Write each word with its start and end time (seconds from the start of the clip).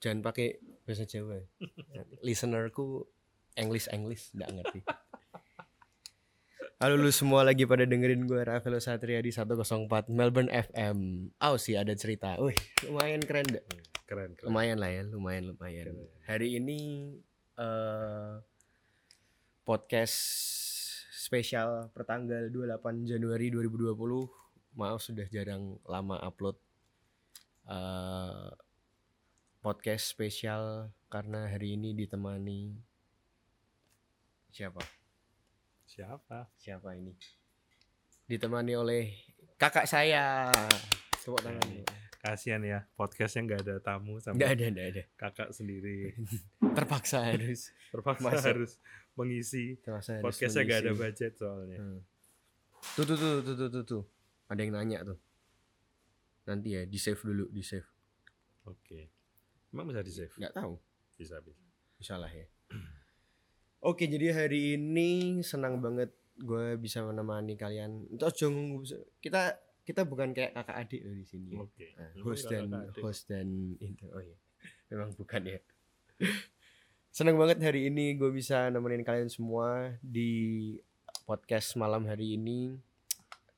jangan 0.00 0.24
pakai 0.24 0.58
bahasa 0.88 1.04
Jawa. 1.04 1.44
Listenerku 2.26 3.04
English 3.54 3.86
English 3.92 4.32
nggak 4.32 4.50
ngerti. 4.56 4.80
Halo 6.80 6.96
lu 6.96 7.12
semua 7.12 7.44
lagi 7.44 7.68
pada 7.68 7.84
dengerin 7.84 8.24
gue 8.24 8.40
Rafael 8.40 8.80
Satria 8.80 9.20
di 9.20 9.28
104 9.28 10.08
Melbourne 10.08 10.48
FM. 10.48 11.28
Oh 11.36 11.60
sih 11.60 11.76
ada 11.76 11.92
cerita. 11.92 12.40
Wih, 12.40 12.56
lumayan 12.88 13.20
keren 13.20 13.44
deh. 13.44 13.60
Keren, 14.08 14.32
keren. 14.32 14.48
Lumayan 14.48 14.80
lah 14.80 14.88
ya, 14.88 15.04
lumayan 15.04 15.52
lumayan. 15.52 15.92
Keren. 15.92 16.08
Hari 16.24 16.48
ini 16.56 16.80
eh 17.60 18.40
podcast 19.68 20.16
spesial 21.12 21.92
pertanggal 21.92 22.48
28 22.48 23.04
Januari 23.04 23.52
2020. 23.52 23.92
Maaf 24.80 25.04
sudah 25.04 25.28
jarang 25.28 25.76
lama 25.84 26.16
upload 26.24 26.56
eh 27.68 28.69
podcast 29.60 30.08
spesial 30.08 30.88
karena 31.12 31.44
hari 31.52 31.76
ini 31.76 31.92
ditemani 31.92 32.72
siapa? 34.48 34.80
Siapa? 35.84 36.48
Siapa 36.56 36.96
ini? 36.96 37.12
Ditemani 38.24 38.72
oleh 38.72 39.12
kakak 39.60 39.84
saya. 39.84 40.48
Tepuk 41.12 41.44
tangan. 41.44 41.60
Ini. 41.68 41.84
Kasihan 42.20 42.60
ya, 42.64 42.84
podcastnya 42.96 43.48
nggak 43.48 43.60
ada 43.64 43.74
tamu 43.80 44.20
sama 44.20 44.36
Enggak 44.36 44.50
ada, 44.56 44.64
enggak 44.68 44.88
ada. 44.92 45.02
kakak 45.16 45.48
sendiri. 45.56 46.12
Terpaksa 46.76 47.32
harus. 47.32 47.72
Terpaksa 47.92 48.28
Masuk. 48.28 48.48
harus 48.48 48.72
mengisi. 49.16 49.76
Terpaksa 49.80 50.20
harus 50.20 50.24
Podcastnya 50.28 50.62
nggak 50.68 50.80
ada 50.84 50.92
budget 50.96 51.32
soalnya. 51.36 51.78
Hmm. 51.80 52.00
Tuh, 52.96 53.04
tuh, 53.04 53.16
tuh, 53.16 53.32
tuh, 53.44 53.54
tuh, 53.56 53.68
tuh, 53.68 53.84
tuh. 53.84 54.04
Ada 54.48 54.60
yang 54.64 54.72
nanya 54.76 54.98
tuh. 55.04 55.18
Nanti 56.48 56.76
ya, 56.76 56.84
di 56.88 56.96
save 57.00 57.20
dulu, 57.20 57.48
di 57.52 57.60
save. 57.64 57.88
Oke. 58.68 59.19
Emang 59.70 59.86
bisa 59.86 60.02
di 60.02 60.12
save? 60.12 60.34
Nggak 60.34 60.54
tahu. 60.54 60.74
Bisa, 61.14 61.38
bisa. 61.40 61.62
Bisa 61.96 62.14
lah 62.18 62.30
ya. 62.30 62.46
Oke, 63.90 64.04
jadi 64.06 64.34
hari 64.34 64.76
ini 64.76 65.40
senang 65.40 65.80
banget 65.80 66.12
gue 66.36 66.76
bisa 66.76 67.04
menemani 67.04 67.54
kalian. 67.56 68.08
Terus 68.16 68.34
jong 68.36 68.84
kita 69.20 69.56
kita 69.80 70.06
bukan 70.06 70.30
kayak 70.30 70.54
kakak 70.54 70.76
adik 70.86 71.00
loh 71.02 71.16
di 71.16 71.26
sini. 71.26 71.48
ya. 71.50 71.60
Oke. 71.64 71.86
Nah, 71.96 72.08
Emang 72.14 72.24
host 72.30 72.44
dan 72.46 72.68
host 73.00 73.22
dan 73.26 73.46
itu 73.80 74.06
oh 74.12 74.22
iya 74.22 74.36
memang 74.92 75.10
bukan 75.16 75.42
ya 75.50 75.58
senang 77.16 77.34
banget 77.40 77.58
hari 77.64 77.90
ini 77.90 78.14
gue 78.14 78.30
bisa 78.30 78.70
nemenin 78.70 79.02
kalian 79.02 79.26
semua 79.26 79.96
di 79.98 80.76
podcast 81.26 81.74
malam 81.74 82.06
hari 82.06 82.38
ini 82.38 82.76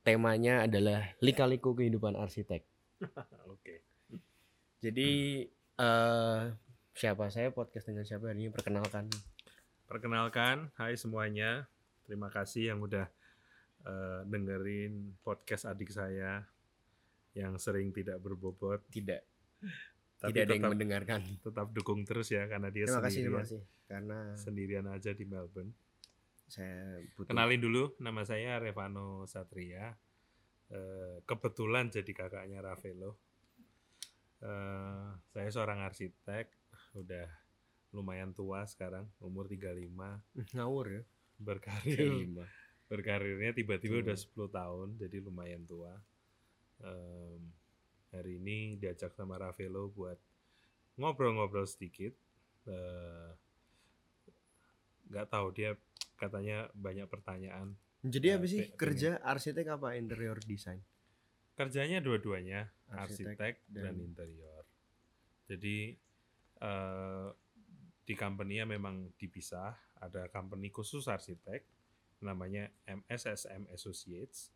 temanya 0.01 0.65
adalah 0.65 1.13
lika-liku 1.21 1.77
kehidupan 1.77 2.17
arsitek 2.17 2.65
Oke. 3.53 3.83
jadi 4.81 5.11
eh 5.83 6.43
siapa 6.95 7.27
saya 7.35 7.51
podcast 7.51 7.91
dengan 7.91 8.07
siapa 8.07 8.31
hari 8.31 8.47
ini 8.47 8.55
perkenalkan 8.55 9.11
Perkenalkan, 9.93 10.73
hai 10.81 10.97
semuanya. 10.97 11.69
Terima 12.09 12.33
kasih 12.33 12.73
yang 12.73 12.81
udah 12.81 13.05
eh, 13.85 14.21
dengerin 14.25 15.21
podcast 15.21 15.69
adik 15.69 15.93
saya 15.93 16.49
yang 17.37 17.61
sering 17.61 17.93
tidak 17.93 18.17
berbobot. 18.25 18.81
tidak 18.89 19.21
Tapi 20.23 20.33
tidak 20.33 20.49
ada 20.49 20.53
yang 20.57 20.65
tetap, 20.65 20.73
mendengarkan 20.73 21.21
tetap 21.45 21.67
dukung 21.77 22.09
terus 22.09 22.33
ya 22.33 22.49
karena 22.49 22.73
dia 22.73 22.89
terima 22.89 23.05
kasih 23.05 23.21
terima 23.21 23.43
sendirian, 23.43 23.45
kasih 23.45 23.61
karena 23.85 24.19
sendirian 24.39 24.87
aja 24.89 25.11
di 25.13 25.25
Melbourne. 25.29 25.73
saya 26.49 27.01
butuh 27.13 27.29
Kenalin 27.29 27.61
dulu, 27.61 27.93
nama 28.01 28.25
saya 28.25 28.57
Revano 28.65 29.29
Satria. 29.29 29.93
Eh, 30.73 31.21
kebetulan 31.29 31.93
jadi 31.93 32.13
kakaknya 32.17 32.65
Ravelo. 32.65 33.32
Eh, 34.43 35.07
saya 35.31 35.49
seorang 35.55 35.87
arsitek, 35.87 36.51
udah 36.99 37.31
lumayan 37.95 38.35
tua 38.35 38.67
sekarang, 38.67 39.07
umur 39.23 39.47
35, 39.47 40.19
ngawur 40.59 40.87
ya? 40.99 41.03
Berkarir 41.39 41.99
Terima. 41.99 42.47
berkarirnya 42.91 43.55
tiba-tiba 43.55 44.03
udah 44.03 44.19
10 44.19 44.51
tahun, 44.51 44.89
jadi 44.99 45.23
lumayan 45.23 45.63
tua. 45.63 45.95
Em, 46.83 47.41
hari 48.11 48.43
ini 48.43 48.75
diajak 48.83 49.15
sama 49.15 49.39
Ravelo 49.39 49.95
buat 49.95 50.19
ngobrol-ngobrol 50.99 51.65
sedikit. 51.71 52.11
Eh, 52.67 53.31
nggak 55.07 55.27
tahu 55.31 55.55
dia 55.55 55.79
katanya 56.19 56.67
banyak 56.75 57.07
pertanyaan. 57.07 57.79
Jadi 58.03 58.27
Ya, 58.27 58.35
apa 58.43 58.47
sih 58.51 58.75
kerja 58.75 59.23
arsitek 59.23 59.79
apa? 59.79 59.95
Interior 59.95 60.39
design? 60.43 60.83
Kerjanya 61.55 62.03
dua-duanya 62.03 62.67
Arsitek 62.95 63.37
arsitek, 63.37 63.55
dan, 63.73 63.85
dan- 63.93 64.01
interior 64.01 64.63
jadi 65.49 65.77
eh, 66.63 67.29
di 68.03 68.15
company-nya 68.19 68.67
memang 68.67 69.15
dipisah 69.17 69.73
ada 70.03 70.27
company 70.29 70.69
khusus 70.75 71.07
arsitek 71.07 71.63
namanya 72.23 72.71
MSSM 72.87 73.71
Associates 73.75 74.51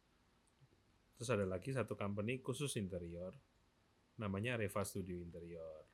terus 1.17 1.31
ada 1.33 1.49
lagi 1.49 1.73
satu 1.73 1.97
company 1.97 2.43
khusus 2.43 2.77
interior 2.77 3.33
namanya 4.17 4.57
Reva 4.61 4.83
Studio 4.85 5.19
Interior 5.19 5.87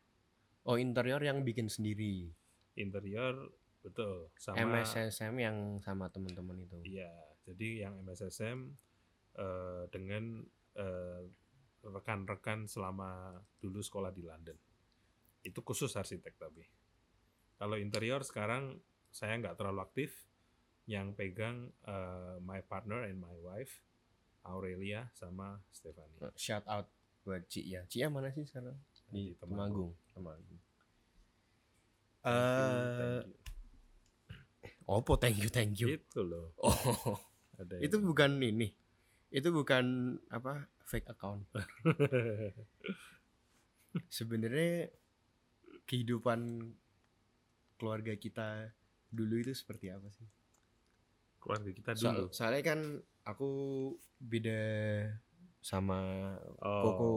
Oh 0.62 0.78
interior 0.78 1.18
yang 1.18 1.42
bikin 1.42 1.66
sendiri. 1.66 2.30
interior 2.78 3.34
betul 3.82 4.30
sama 4.38 4.62
MSSM 4.62 5.34
yang 5.42 5.82
sama 5.82 6.06
teman-teman 6.08 6.54
itu. 6.62 6.78
Iya, 6.86 7.10
jadi 7.42 7.84
yang 7.84 7.98
MSSM 8.06 8.70
eh, 9.42 9.82
dengan 9.90 10.46
eh, 10.78 11.22
rekan-rekan 11.82 12.66
selama 12.66 13.34
dulu 13.58 13.82
sekolah 13.82 14.10
di 14.10 14.22
London. 14.22 14.54
Itu 15.42 15.62
khusus 15.62 15.90
arsitek 15.92 16.38
tapi. 16.38 16.62
Kalau 17.56 17.74
interior 17.74 18.22
sekarang 18.22 18.78
saya 19.10 19.38
nggak 19.38 19.58
terlalu 19.58 19.82
aktif. 19.82 20.10
Yang 20.82 21.14
pegang 21.14 21.70
eh, 21.86 22.42
my 22.42 22.58
partner 22.62 23.06
and 23.06 23.22
my 23.22 23.38
wife, 23.38 23.70
Aurelia 24.42 25.06
sama 25.14 25.62
Stefani. 25.70 26.18
Shout 26.34 26.66
out 26.66 26.90
buat 27.22 27.46
Cia. 27.46 27.86
Cia 27.86 28.10
mana 28.10 28.34
sih 28.34 28.42
sekarang? 28.42 28.74
Di 29.06 29.30
Di 29.30 29.38
Temanggung. 29.38 29.94
Temanggung. 30.10 30.58
You, 32.22 32.30
Eh, 32.30 32.98
thank 32.98 33.26
you. 33.26 33.38
opo 34.86 35.12
thank 35.18 35.38
you 35.38 35.50
thank 35.50 35.74
you. 35.78 35.86
Gitu 35.94 36.22
loh. 36.22 36.50
Oh, 36.58 37.18
Ada 37.58 37.78
itu 37.78 37.98
yang- 37.98 38.06
bukan 38.06 38.30
ini. 38.38 38.74
Itu 39.30 39.50
bukan 39.50 39.84
apa 40.28 40.66
fake 40.84 41.08
account. 41.08 41.44
Sebenarnya 44.08 44.88
kehidupan 45.84 46.72
keluarga 47.76 48.14
kita 48.14 48.72
dulu 49.08 49.36
itu 49.38 49.52
seperti 49.52 49.90
apa 49.90 50.08
sih? 50.08 50.28
keluarga 51.42 51.74
kita 51.74 51.90
dulu. 51.98 52.30
soalnya 52.30 52.62
kan 52.62 52.80
aku 53.26 53.50
beda 54.16 54.62
sama 55.58 55.98
Oh, 56.62 56.82
Koko 56.86 57.08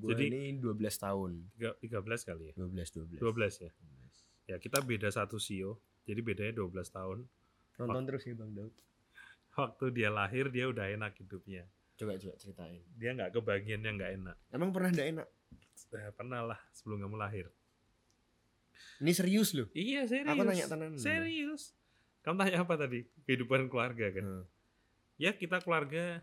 gue 0.00 0.14
jadi- 0.14 0.30
ini 0.30 0.62
12 0.62 0.94
tahun. 0.96 1.50
tiga- 1.50 1.74
13 1.82 2.22
kali 2.22 2.42
ya? 2.46 2.52
12 2.54 2.94
12. 2.94 3.18
12 3.18 3.54
ya? 3.58 3.70
Ya 4.46 4.56
kita 4.56 4.78
beda 4.80 5.10
satu 5.10 5.42
sio, 5.42 5.82
jadi 6.06 6.22
bedanya 6.22 6.54
12 6.56 6.86
tahun. 6.88 7.26
Nonton 7.76 8.06
terus 8.06 8.22
ya 8.22 8.38
Bang 8.38 8.54
Daud. 8.54 8.70
Waktu 9.52 9.84
dia 9.90 10.14
lahir 10.14 10.46
dia 10.48 10.70
udah 10.70 10.86
enak 10.86 11.18
hidupnya. 11.18 11.66
Coba 11.96 12.20
coba 12.20 12.34
ceritain. 12.36 12.84
Dia 13.00 13.16
nggak 13.16 13.32
kebagian 13.32 13.80
yang 13.80 13.96
nggak 13.96 14.12
enak. 14.20 14.36
Emang 14.52 14.70
pernah 14.70 14.92
ndak 14.92 15.08
enak? 15.16 15.28
Eh, 15.96 16.12
pernah 16.12 16.40
lah 16.44 16.60
sebelum 16.76 17.00
kamu 17.08 17.16
lahir. 17.16 17.48
Ini 19.00 19.12
serius 19.12 19.56
loh. 19.56 19.68
Iya 19.72 20.04
serius. 20.04 20.36
Aku 20.36 20.42
nanya 20.44 20.66
tenan. 20.68 20.96
Serius. 21.00 21.72
Kamu 22.20 22.36
tanya 22.36 22.64
apa 22.64 22.74
tadi? 22.76 23.04
Kehidupan 23.24 23.72
keluarga 23.72 24.12
kan? 24.12 24.24
Hmm. 24.24 24.44
Ya 25.16 25.32
kita 25.32 25.64
keluarga 25.64 26.20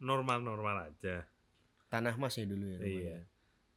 normal-normal 0.00 0.92
aja. 0.92 1.28
Tanah 1.92 2.16
Mas 2.16 2.36
ya 2.40 2.48
dulu 2.48 2.64
ya. 2.64 2.78
Iya. 2.78 2.80
rumahnya. 2.80 3.18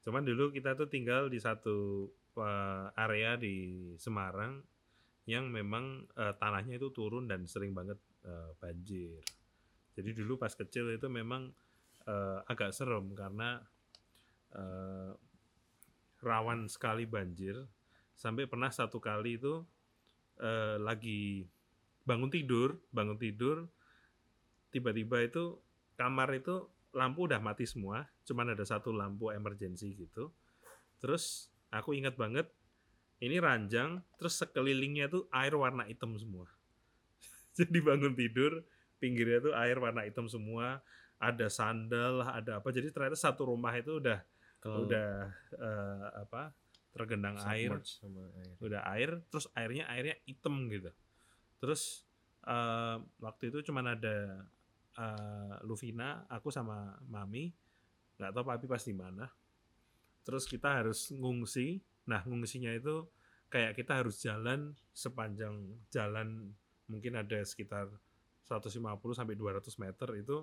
Cuman 0.07 0.23
dulu 0.23 0.55
kita 0.55 0.79
tuh 0.79 0.87
tinggal 0.87 1.27
di 1.27 1.39
satu 1.43 2.07
eh, 2.39 2.85
area 2.95 3.35
di 3.35 3.55
Semarang 3.99 4.63
yang 5.27 5.51
memang 5.51 6.07
eh, 6.15 6.33
tanahnya 6.39 6.79
itu 6.79 6.95
turun 6.95 7.27
dan 7.27 7.43
sering 7.43 7.75
banget 7.75 7.99
eh, 8.23 8.51
banjir. 8.59 9.19
Jadi 9.97 10.13
dulu 10.13 10.37
pas 10.37 10.53
kecil 10.53 10.93
itu 10.93 11.09
memang 11.09 11.49
eh, 12.05 12.39
agak 12.45 12.69
serem 12.69 13.17
karena 13.17 13.57
eh, 14.53 15.11
rawan 16.21 16.69
sekali 16.69 17.09
banjir. 17.09 17.57
Sampai 18.13 18.45
pernah 18.45 18.69
satu 18.69 19.01
kali 19.01 19.41
itu 19.41 19.65
eh, 20.37 20.77
lagi 20.77 21.49
bangun 22.05 22.29
tidur, 22.29 22.77
bangun 22.93 23.17
tidur, 23.17 23.65
tiba-tiba 24.69 25.25
itu 25.25 25.57
kamar 25.97 26.37
itu 26.37 26.69
lampu 26.95 27.27
udah 27.27 27.41
mati 27.41 27.65
semua, 27.67 28.05
cuman 28.23 28.53
ada 28.53 28.63
satu 28.63 28.93
lampu 28.93 29.33
emergency 29.33 29.97
gitu. 29.97 30.31
Terus 31.01 31.49
aku 31.73 31.97
ingat 31.97 32.15
banget 32.15 32.47
ini 33.17 33.41
ranjang, 33.41 34.01
terus 34.21 34.37
sekelilingnya 34.37 35.09
tuh 35.09 35.25
air 35.33 35.57
warna 35.57 35.89
hitam 35.89 36.13
semua. 36.15 36.47
Jadi 37.57 37.81
bangun 37.81 38.13
tidur, 38.13 38.61
pinggirnya 38.97 39.39
tuh 39.41 39.53
air 39.53 39.77
warna 39.77 40.05
hitam 40.05 40.25
semua, 40.29 40.81
ada 41.17 41.47
sandal, 41.49 42.21
ada 42.25 42.61
apa. 42.61 42.69
Jadi 42.69 42.93
ternyata 42.93 43.17
satu 43.17 43.49
rumah 43.49 43.73
itu 43.73 43.97
udah 43.97 44.19
Kalau 44.57 44.85
udah 44.89 45.09
eh, 45.53 46.07
apa 46.25 46.53
tergenang 46.93 47.37
air. 47.45 47.77
sama 47.85 48.25
air. 48.41 48.53
udah 48.57 48.81
air 48.89 49.09
terus 49.29 49.45
airnya 49.53 49.85
airnya 49.89 50.15
hitam 50.25 50.65
gitu. 50.69 50.89
Terus 51.61 52.05
eh, 52.45 52.97
waktu 53.21 53.43
itu 53.53 53.65
cuman 53.69 53.97
ada 53.97 54.45
eh, 54.97 55.55
Luvina 55.65 56.25
aku 56.29 56.49
sama 56.49 56.97
Mami. 57.05 57.53
Nggak 58.17 58.31
tahu 58.33 58.43
papi 58.45 58.65
pas 58.65 58.81
di 58.81 58.95
mana. 58.97 59.29
Terus 60.25 60.49
kita 60.49 60.81
harus 60.81 61.13
ngungsi. 61.13 61.81
Nah 62.09 62.25
ngungsinya 62.25 62.73
itu 62.73 63.05
kayak 63.47 63.77
kita 63.77 64.01
harus 64.01 64.17
jalan 64.21 64.73
sepanjang 64.93 65.77
jalan. 65.93 66.53
Mungkin 66.89 67.19
ada 67.19 67.43
sekitar 67.45 67.91
150 68.47 68.79
sampai 69.13 69.35
200 69.35 69.59
meter 69.77 70.09
itu 70.15 70.37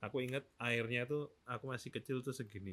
aku 0.00 0.16
ingat 0.20 0.46
airnya 0.56 1.04
tuh 1.04 1.28
aku 1.44 1.66
masih 1.66 1.90
kecil 1.90 2.20
tuh 2.20 2.30
segini 2.30 2.72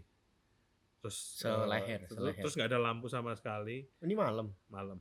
terus 0.97 1.17
eh, 1.37 1.49
Seleher, 1.49 1.99
terus- 2.03 2.17
seleher. 2.17 2.41
terus 2.41 2.53
nggak 2.53 2.69
ada 2.69 2.79
lampu 2.81 3.05
sama 3.05 3.33
sekali 3.33 3.85
Ini 3.99 4.13
malam. 4.13 4.49
malam. 4.67 4.97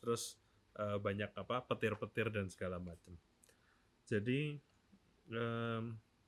Terus 0.00 0.36
eh, 0.74 0.98
banyak 0.98 1.32
apa 1.32 1.64
petir-petir 1.64 2.28
dan 2.28 2.48
segala 2.48 2.76
macam. 2.76 3.16
Jadi 4.04 4.52
em, 5.30 5.84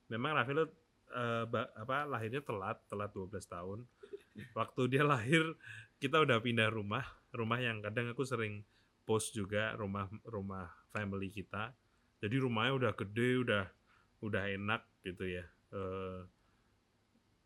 memang 0.07 0.33
Raffi 0.33 0.57
eh, 0.57 0.65
ba- 1.45 1.73
apa 1.77 2.09
lahirnya 2.09 2.41
telat, 2.41 2.81
telat 2.87 3.13
12 3.13 3.37
tahun. 3.47 3.85
Waktu 4.53 4.83
dia 4.89 5.05
lahir 5.13 5.45
kita 5.97 6.21
udah 6.21 6.41
pindah 6.41 6.69
rumah, 6.69 7.05
rumah 7.33 7.61
yang 7.61 7.81
kadang 7.81 8.09
aku 8.09 8.25
sering 8.25 8.65
post 9.05 9.33
juga 9.33 9.77
rumah 9.77 10.09
rumah 10.25 10.73
family 10.89 11.29
kita. 11.29 11.77
Jadi 12.21 12.37
rumahnya 12.41 12.73
udah 12.77 12.93
gede, 12.97 13.31
udah 13.45 13.65
udah 14.25 14.43
enak 14.49 14.83
gitu 15.05 15.25
ya. 15.29 15.45
Eh, 15.73 16.21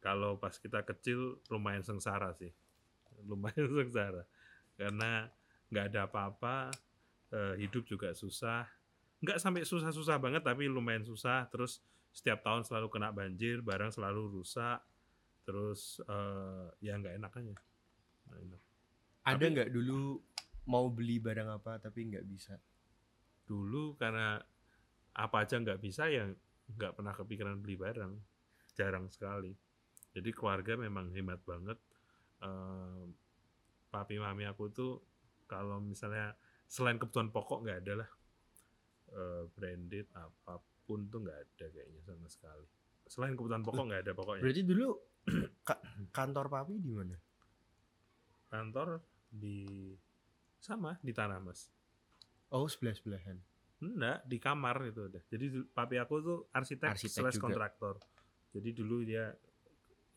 kalau 0.00 0.40
pas 0.40 0.54
kita 0.56 0.80
kecil 0.86 1.42
lumayan 1.52 1.84
sengsara 1.84 2.32
sih, 2.38 2.50
lumayan 3.30 3.68
sengsara 3.68 4.24
karena 4.80 5.28
nggak 5.68 5.84
ada 5.92 6.00
apa-apa, 6.08 6.72
eh, 7.34 7.54
hidup 7.60 7.84
juga 7.84 8.16
susah, 8.16 8.64
nggak 9.20 9.38
sampai 9.38 9.62
susah-susah 9.66 10.16
banget 10.16 10.42
tapi 10.46 10.66
lumayan 10.70 11.04
susah. 11.04 11.44
Terus 11.52 11.84
setiap 12.10 12.42
tahun 12.42 12.64
selalu 12.66 12.88
kena 12.90 13.12
banjir, 13.12 13.60
barang 13.60 13.92
selalu 13.94 14.40
rusak, 14.40 14.80
terus 15.44 16.00
eh, 16.06 16.66
ya 16.80 16.96
nggak 16.96 17.18
enak 17.20 17.32
aja. 17.34 17.56
Enak. 18.30 18.62
Ada 19.26 19.44
nggak 19.52 19.70
dulu 19.74 20.16
mau 20.70 20.86
beli 20.88 21.18
barang 21.18 21.48
apa 21.60 21.76
tapi 21.82 22.08
nggak 22.08 22.24
bisa? 22.24 22.56
Dulu 23.44 23.98
karena 23.98 24.38
apa 25.20 25.44
aja 25.44 25.60
nggak 25.60 25.80
bisa 25.84 26.08
ya 26.08 26.24
nggak 26.70 26.96
pernah 26.96 27.12
kepikiran 27.12 27.60
beli 27.60 27.76
barang, 27.76 28.12
jarang 28.72 29.06
sekali. 29.12 29.52
Jadi 30.10 30.30
keluarga 30.32 30.74
memang 30.74 31.12
hemat 31.12 31.44
banget. 31.44 31.78
Eh, 32.40 33.04
papi 33.90 34.16
mami 34.16 34.46
aku 34.46 34.70
tuh 34.70 34.92
kalau 35.44 35.82
misalnya 35.82 36.32
selain 36.64 36.96
kebutuhan 36.96 37.28
pokok 37.28 37.66
nggak 37.66 37.80
ada 37.84 37.94
lah 38.06 38.10
Eh, 39.10 39.42
branded 39.58 40.06
apa 40.14 40.62
pun 40.86 41.10
tuh 41.10 41.26
nggak 41.26 41.34
ada 41.42 41.66
kayaknya 41.66 41.98
sama 42.06 42.30
sekali 42.30 42.62
selain 43.10 43.34
kebutuhan 43.34 43.66
pokok 43.66 43.90
nggak 43.90 44.02
ada 44.06 44.12
pokoknya 44.14 44.42
Berarti 44.46 44.62
dulu 44.62 44.88
ka- 45.66 45.82
kantor 46.14 46.46
papi 46.46 46.78
di 46.78 46.94
mana? 46.94 47.18
kantor 48.46 49.02
di 49.26 49.90
sama 50.62 50.94
di 51.02 51.10
tanah 51.10 51.42
mas 51.42 51.66
Oh 52.54 52.70
sebelah 52.70 52.94
sebelahan. 52.94 53.38
Enggak 53.80 54.18
di 54.24 54.36
kamar 54.36 54.76
itu 54.84 55.08
udah 55.08 55.22
jadi 55.26 55.46
papi 55.66 55.96
aku 55.96 56.14
tuh 56.20 56.38
arsitek, 56.52 56.92
Arsitek 56.92 57.20
slash 57.24 57.36
juga. 57.36 57.44
kontraktor 57.48 57.94
jadi 58.52 58.68
dulu 58.72 58.96
dia 59.02 59.32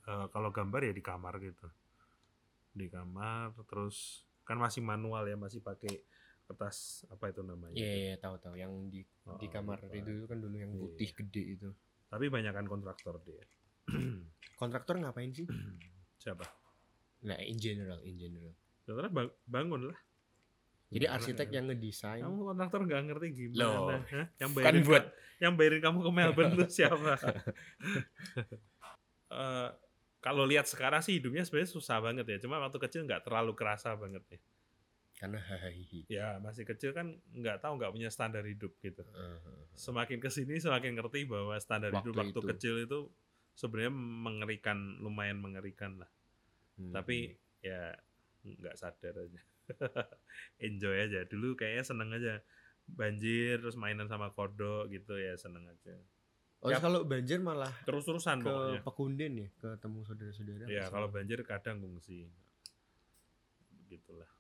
eh, 0.04 0.26
kalau 0.30 0.52
gambar 0.52 0.84
ya 0.84 0.94
di 0.94 1.02
kamar 1.02 1.40
gitu 1.40 1.68
di 2.74 2.90
kamar 2.90 3.54
terus 3.64 4.24
kan 4.44 4.58
masih 4.58 4.84
manual 4.84 5.24
ya 5.24 5.38
masih 5.38 5.62
pakai 5.62 6.04
kertas 6.44 7.08
apa 7.08 7.32
itu 7.32 7.40
namanya 7.40 7.80
Iya 7.80 7.92
iya 7.96 8.14
tahu 8.20 8.36
tahu 8.38 8.56
yang 8.60 8.92
di 8.92 9.08
di 9.40 9.48
Oh, 9.48 9.50
kamar 9.50 9.80
lupa. 9.80 9.96
itu 9.96 10.28
kan 10.28 10.38
dulu 10.38 10.56
yang 10.60 10.72
Iya. 10.76 10.82
putih 10.84 11.10
gede 11.16 11.44
itu. 11.56 11.70
tapi 12.10 12.28
banyak 12.28 12.52
kan 12.52 12.68
kontraktor 12.68 13.16
dia 13.24 13.42
Kontraktor 14.60 15.00
ngapain 15.00 15.32
sih? 15.32 15.48
siapa 16.20 16.44
Nah 17.24 17.40
in 17.40 17.56
general 17.56 18.04
in 18.04 18.20
general. 18.20 18.52
Kontraktor 18.84 19.08
bang- 19.10 19.36
bangun 19.48 19.82
lah 19.88 20.00
Jadi 20.94 21.04
Gimana 21.04 21.18
arsitek 21.18 21.48
ya? 21.48 21.54
yang 21.54 21.66
ngedesain. 21.68 22.22
kamu 22.22 22.38
kontraktor 22.46 22.80
nggak 22.84 23.02
ngerti 23.08 23.28
gimana 23.34 23.60
Loh, 23.60 23.98
Hah? 24.06 24.26
yang 24.38 24.52
kan 24.52 24.56
bayarin 24.56 24.84
buat- 24.84 25.10
yang 25.40 25.54
bayarin 25.56 25.82
kamu 25.82 25.98
ke 26.00 26.12
Melbourne 26.12 26.54
tuh 26.56 26.70
siapa 26.70 27.14
Eh, 29.30 29.70
kalau 30.20 30.46
lihat 30.46 30.64
sekarang 30.64 31.02
sih 31.02 31.18
hidupnya 31.18 31.42
sebenarnya 31.42 31.72
susah 31.72 31.98
banget 32.00 32.24
ya 32.24 32.38
cuma 32.40 32.56
waktu 32.58 32.78
kecil 32.80 33.04
nggak 33.04 33.26
terlalu 33.26 33.52
kerasa 33.54 33.92
banget 33.94 34.22
ya 34.30 34.40
Karena 35.16 35.40
hahihi. 35.40 36.06
ya 36.08 36.38
masih 36.38 36.64
kecil 36.64 36.92
kan 36.92 37.12
nggak 37.32 37.58
tahu 37.58 37.76
nggak 37.76 37.90
punya 37.90 38.08
standar 38.08 38.44
hidup 38.44 38.78
gitu 38.78 39.02
Uh, 39.10 39.42
semakin 39.74 40.18
ke 40.18 40.30
sini 40.30 40.58
semakin 40.58 40.94
ngerti 40.94 41.26
bahwa 41.26 41.58
standar 41.58 41.90
hidup 41.92 42.14
Waktu 42.14 42.30
waktu 42.30 42.40
itu. 42.40 42.50
kecil 42.52 42.76
itu 42.80 43.00
sebenarnya 43.52 43.90
mengerikan 43.92 44.78
lumayan 45.00 45.38
mengerikan 45.38 45.98
lah 45.98 46.10
hmm. 46.78 46.94
tapi 46.94 47.34
ya 47.60 47.98
nggak 48.44 48.76
sadar 48.76 49.18
aja 49.18 49.42
enjoy 50.68 50.96
aja. 50.98 51.26
Dulu 51.28 51.56
kayaknya 51.60 51.84
seneng 51.86 52.10
aja. 52.14 52.40
Banjir 52.84 53.64
terus 53.64 53.80
mainan 53.80 54.12
sama 54.12 54.36
kodok 54.36 54.92
gitu 54.92 55.16
ya 55.16 55.40
seneng 55.40 55.68
aja. 55.68 55.96
Oh 56.64 56.72
Yap. 56.72 56.80
kalau 56.80 57.04
banjir 57.04 57.44
malah 57.44 57.72
terus 57.84 58.08
terusan 58.08 58.40
ke 58.40 58.48
pokoknya. 58.48 58.82
Pekunden 58.88 59.32
ya, 59.36 59.50
ketemu 59.60 60.00
saudara-saudara. 60.08 60.64
ya 60.72 60.88
kalau 60.88 61.12
banjir 61.12 61.44
kadang 61.44 61.84
ngungsi. 61.84 62.24
Begitulah. 63.84 64.32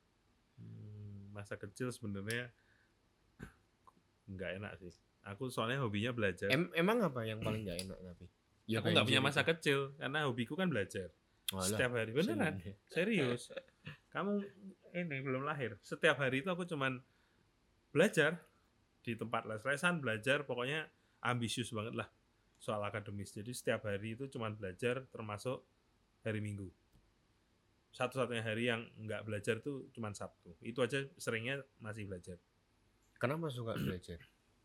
Hmm, 0.56 1.36
masa 1.36 1.60
kecil 1.60 1.92
sebenarnya 1.92 2.48
nggak 4.32 4.52
enak 4.64 4.72
sih. 4.80 4.96
Aku 5.28 5.52
soalnya 5.52 5.84
hobinya 5.84 6.16
belajar. 6.16 6.48
Em- 6.48 6.72
emang 6.80 7.04
apa 7.04 7.28
yang 7.28 7.44
paling 7.44 7.68
nggak 7.68 7.92
enak 7.92 8.00
tapi? 8.00 8.26
Ya, 8.72 8.80
aku 8.80 8.96
nggak 8.96 9.08
punya 9.08 9.24
masa 9.24 9.44
itu. 9.44 9.50
kecil 9.56 9.80
karena 10.00 10.24
hobiku 10.24 10.56
kan 10.56 10.72
belajar. 10.72 11.12
Walah, 11.52 11.68
setiap 11.68 11.92
hari. 11.92 12.12
Beneran 12.16 12.56
serius. 12.88 13.52
Kamu 14.16 14.40
ini 14.94 15.26
belum 15.26 15.44
lahir. 15.44 15.76
Setiap 15.82 16.22
hari 16.22 16.46
itu 16.46 16.50
aku 16.54 16.70
cuman 16.70 17.02
belajar 17.90 18.38
di 19.04 19.18
tempat 19.18 19.50
les-lesan 19.50 20.00
belajar 20.00 20.46
pokoknya 20.48 20.88
ambisius 21.26 21.74
banget 21.74 21.98
lah 21.98 22.08
soal 22.62 22.80
akademis. 22.86 23.34
Jadi 23.34 23.52
setiap 23.52 23.84
hari 23.90 24.16
itu 24.16 24.30
cuman 24.30 24.56
belajar 24.56 25.04
termasuk 25.10 25.66
hari 26.24 26.40
minggu. 26.40 26.70
Satu-satunya 27.94 28.42
hari 28.42 28.72
yang 28.72 28.88
nggak 28.98 29.28
belajar 29.28 29.60
tuh 29.60 29.92
cuman 29.94 30.16
sabtu. 30.16 30.56
Itu 30.64 30.82
aja 30.82 31.04
seringnya 31.20 31.62
masih 31.84 32.08
belajar. 32.08 32.40
Kenapa 33.20 33.52
suka 33.52 33.76
belajar? 33.86 34.22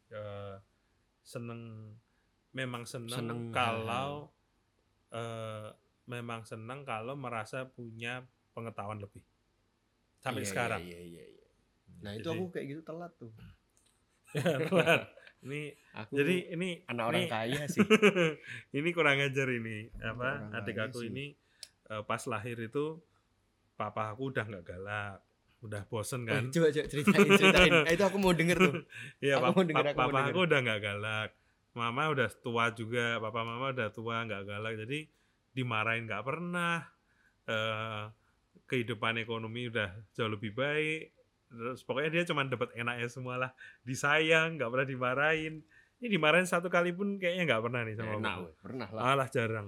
Eh, 0.09 0.57
seneng 1.27 1.93
memang 2.57 2.89
seneng, 2.89 3.21
Seneng 3.21 3.41
kalau 3.53 4.33
eh, 5.13 5.69
memang 6.09 6.49
seneng 6.49 6.89
kalau 6.89 7.13
merasa 7.19 7.69
punya 7.69 8.25
pengetahuan 8.57 8.97
lebih 8.97 9.21
sampai 10.19 10.41
Iya, 10.41 10.49
sekarang 10.49 10.81
Iya, 10.83 11.01
iya, 11.01 11.25
iya. 11.29 11.47
Nah 11.99 12.13
itu 12.13 12.25
Jadi- 12.25 12.37
aku 12.37 12.45
kayak 12.49 12.67
gitu 12.69 12.83
telat 12.83 13.13
tuh. 13.15 13.33
Telat. 14.69 15.03
ini 15.41 15.71
Aku 15.95 16.13
jadi 16.13 16.51
ini 16.53 16.83
anak 16.85 17.05
orang 17.07 17.23
ini- 17.23 17.31
kaya 17.31 17.63
sih. 17.71 17.81
ini 18.73 18.89
kurang 18.91 19.19
ajar 19.19 19.49
ini 19.49 19.87
apa 19.97 20.19
orang 20.45 20.59
adik 20.59 20.77
aku 20.81 21.01
sih. 21.01 21.09
ini 21.09 21.25
eh, 21.89 22.03
pas 22.03 22.21
lahir 22.25 22.59
itu 22.61 22.99
papa 23.73 24.11
aku 24.11 24.29
udah 24.29 24.45
nggak 24.45 24.65
galak 24.65 25.23
udah 25.59 25.83
bosen 25.85 26.23
Eh, 26.23 26.29
kan 26.29 26.43
coba 26.49 26.69
coba 26.69 26.87
ceritain 26.89 27.29
ceritain. 27.33 27.73
Eh, 27.87 27.95
itu 27.95 28.05
aku 28.05 28.15
mau 28.17 28.31
denger 28.33 28.59
tuh. 28.61 28.75
Iya, 29.19 29.35
Aku 29.37 29.43
pap- 29.45 29.55
mau 29.55 29.65
denger, 29.65 29.85
aku 29.85 29.97
papa 29.97 30.11
denger. 30.13 30.27
aku 30.29 30.41
udah 30.45 30.59
nggak 30.61 30.81
galak. 30.81 31.31
Mama 31.73 32.03
udah 32.09 32.29
tua 32.37 32.65
juga, 32.71 33.07
papa 33.17 33.41
mama 33.41 33.67
udah 33.69 33.89
tua 33.89 34.17
nggak 34.23 34.43
galak. 34.45 34.75
Jadi 34.77 34.99
dimarahin 35.53 36.05
nggak 36.05 36.23
pernah. 36.23 36.83
Eh 37.45 38.03
kehidupan 38.69 39.17
ekonomi 39.19 39.67
udah 39.67 39.89
jauh 40.13 40.29
lebih 40.29 40.53
baik. 40.53 41.17
Terus 41.49 41.81
pokoknya 41.81 42.11
dia 42.13 42.25
cuma 42.29 42.45
dapat 42.45 42.69
enaknya 42.77 43.09
semua 43.09 43.35
lah. 43.35 43.51
Disayang, 43.81 44.61
nggak 44.61 44.69
pernah 44.69 44.87
dimarahin. 44.87 45.65
Ini 45.99 46.07
dimarahin 46.07 46.45
satu 46.45 46.69
kali 46.69 46.93
pun 46.93 47.17
kayaknya 47.17 47.49
nggak 47.49 47.63
pernah 47.65 47.81
nih 47.83 47.97
sama 47.97 48.13
Enak, 48.15 48.35
aku. 48.37 48.45
pernah 48.61 48.89
lah. 48.93 49.01
Alah 49.17 49.29
jarang, 49.29 49.67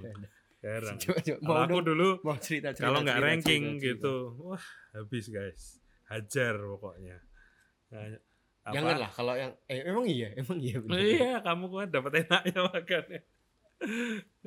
jarang. 0.61 0.97
Coba 1.03 1.19
coba 1.19 1.39
Kalau 1.41 1.49
mau 1.49 1.65
aku 1.65 1.73
dong, 1.73 1.85
dulu 1.89 2.09
mau 2.21 2.37
cerita 2.37 2.69
cerita. 2.71 2.85
kalau 2.85 2.99
nggak 3.01 3.19
ranking 3.19 3.63
cerita, 3.65 3.81
cerita. 3.81 3.97
gitu, 3.97 4.15
wah 4.39 4.65
habis 4.93 5.25
guys, 5.27 5.63
hajar 6.07 6.55
pokoknya. 6.61 7.17
Nah, 7.91 8.05
apa- 8.63 8.75
Janganlah 8.77 9.11
kalau 9.11 9.35
yang 9.35 9.53
eh 9.67 9.81
emang 9.83 10.05
iya, 10.05 10.29
emang 10.37 10.61
iya 10.61 10.77
bener. 10.79 11.01
Iya, 11.01 11.33
kamu 11.41 11.65
kan 11.73 11.89
dapat 11.89 12.13
enaknya 12.23 12.59
makannya. 12.69 13.21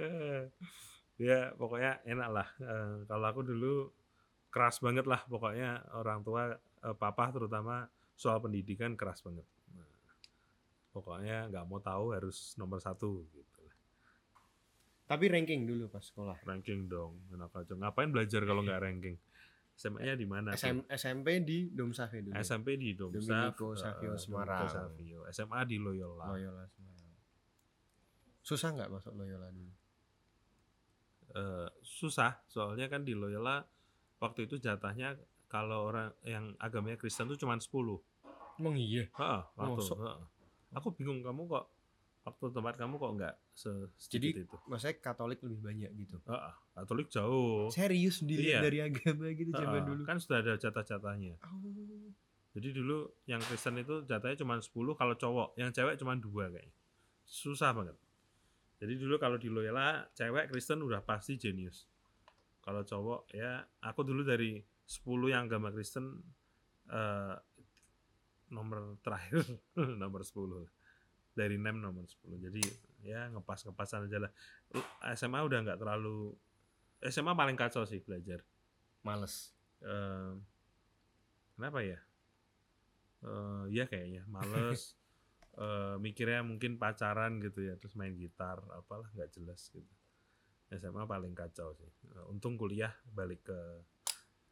ya, 1.17 1.39
pokoknya 1.55 1.91
enak 2.05 2.29
lah. 2.29 2.48
Eh, 2.60 2.93
kalau 3.10 3.25
aku 3.25 3.41
dulu 3.41 3.89
keras 4.53 4.77
banget 4.77 5.10
lah 5.10 5.25
pokoknya 5.25 5.81
orang 5.98 6.22
tua 6.22 6.53
eh, 6.53 6.93
papa 6.93 7.33
terutama 7.33 7.89
soal 8.13 8.38
pendidikan 8.38 8.93
keras 8.93 9.25
banget. 9.25 9.50
Nah, 9.74 9.89
pokoknya 10.93 11.50
nggak 11.50 11.65
mau 11.65 11.81
tahu 11.81 12.13
harus 12.13 12.53
nomor 12.62 12.77
satu 12.77 13.25
gitu. 13.33 13.60
lah. 13.65 13.77
Tapi 15.10 15.25
ranking 15.33 15.65
dulu 15.65 15.89
pas 15.89 16.05
sekolah. 16.05 16.38
Ranking 16.45 16.86
dong, 16.86 17.17
enak 17.33 17.50
aja. 17.50 17.74
Ngapain 17.74 18.13
belajar 18.13 18.45
kalau 18.45 18.62
nggak 18.62 18.81
ranking? 18.86 19.17
SMA-nya 19.74 20.13
di 20.13 20.27
mana? 20.29 20.53
SM, 20.53 20.86
SMP 20.86 21.41
di 21.41 21.74
Dom 21.74 21.89
Save 21.89 22.22
dulu. 22.22 22.38
SMP 22.38 22.77
di 22.77 22.93
Domsaf, 22.93 23.57
Dominico 23.57 23.67
Savio 23.74 24.13
eh, 24.13 24.19
Semarang. 24.22 24.69
Savio. 24.69 25.19
SMA 25.33 25.60
di 25.65 25.81
Loyola. 25.81 26.29
Loyola 26.29 26.62
Semarang. 26.69 27.13
Susah 28.45 28.69
nggak 28.77 28.93
masuk 28.93 29.17
Loyola 29.17 29.50
dulu? 29.50 29.74
Eh, 31.33 31.69
susah, 31.81 32.45
soalnya 32.45 32.86
kan 32.86 33.01
di 33.01 33.17
Loyola 33.17 33.65
waktu 34.24 34.48
itu 34.48 34.56
jatahnya 34.56 35.20
kalau 35.46 35.92
orang 35.92 36.15
yang 36.24 36.56
agamanya 36.58 36.96
Kristen 36.96 37.27
tuh 37.27 37.36
cuma 37.36 37.60
10. 37.60 38.00
Emang 38.56 38.74
iya. 38.74 39.12
Heeh, 39.12 39.42
waktu. 39.53 39.75
Mosok? 39.77 39.98
heeh. 40.00 40.24
Aku 40.74 40.88
bingung 40.89 41.20
kamu 41.20 41.46
kok 41.46 41.65
waktu 42.24 42.46
tempat 42.50 42.80
kamu 42.80 42.96
kok 42.96 43.12
nggak 43.13 43.36
se- 43.51 43.92
Jadi 44.08 44.27
itu. 44.42 44.56
maksudnya 44.65 44.96
Katolik 44.98 45.44
lebih 45.44 45.60
banyak 45.60 45.92
gitu. 45.94 46.18
Heeh, 46.24 46.53
Katolik 46.74 47.12
jauh. 47.12 47.68
Serius 47.68 48.24
dilihat 48.24 48.63
Iya. 48.63 48.65
dari 48.65 48.80
agama 48.82 49.27
gitu 49.30 49.51
zaman 49.51 49.75
Heeh, 49.75 49.86
dulu. 49.86 50.01
Kan 50.03 50.18
sudah 50.18 50.39
ada 50.39 50.56
jatah-jatahnya. 50.56 51.36
Oh. 51.44 52.10
Jadi 52.53 52.70
dulu 52.72 52.98
yang 53.25 53.42
Kristen 53.42 53.75
itu 53.75 54.01
jatahnya 54.03 54.38
cuma 54.39 54.56
10 54.58 54.72
kalau 54.94 55.13
cowok, 55.13 55.58
yang 55.58 55.70
cewek 55.70 55.98
cuma 55.98 56.13
dua 56.15 56.48
kayaknya. 56.48 56.74
Susah 57.24 57.74
banget. 57.74 57.98
Jadi 58.77 58.94
dulu 58.96 59.15
kalau 59.18 59.36
di 59.36 59.48
Loyola 59.48 60.06
cewek 60.12 60.50
Kristen 60.50 60.80
udah 60.80 61.01
pasti 61.01 61.36
jenius. 61.36 61.86
Kalau 62.63 62.82
cowok 62.88 63.36
ya 63.36 63.60
aku 63.84 64.08
dulu 64.08 64.24
dari 64.24 64.63
10 64.88 65.03
yang 65.27 65.51
agama 65.51 65.70
Kristen 65.75 66.24
eh, 66.88 67.36
nomor 68.51 68.96
terakhir 69.03 69.43
nomor 70.01 70.24
10 70.24 70.63
dari 71.36 71.60
NEM 71.60 71.84
nomor 71.84 72.08
10. 72.08 72.39
Jadi 72.50 72.63
ya 73.03 73.27
ngepas-ngepasan 73.36 74.08
aja 74.08 74.17
lah. 74.24 74.32
SMA 75.17 75.43
udah 75.43 75.60
nggak 75.65 75.79
terlalu 75.82 76.32
SMA 77.03 77.36
paling 77.36 77.60
kacau 77.60 77.84
sih 77.84 78.00
belajar. 78.00 78.39
Males. 79.03 79.51
Eh, 79.84 80.34
kenapa 81.60 81.84
ya? 81.84 82.00
Eh, 83.27 83.63
ya 83.75 83.84
kayaknya 83.91 84.24
males. 84.32 84.96
eh, 85.63 85.96
mikirnya 86.00 86.46
mungkin 86.48 86.79
pacaran 86.79 87.43
gitu 87.43 87.67
ya, 87.67 87.75
terus 87.75 88.00
main 88.00 88.15
gitar, 88.15 88.63
apalah 88.72 89.12
nggak 89.12 89.36
jelas 89.36 89.67
gitu. 89.75 89.93
SMA 90.75 91.03
paling 91.03 91.34
kacau 91.34 91.74
sih. 91.74 91.89
Eh, 92.10 92.25
untung 92.27 92.56
kuliah 92.56 92.92
balik 93.10 93.46
ke 93.46 93.60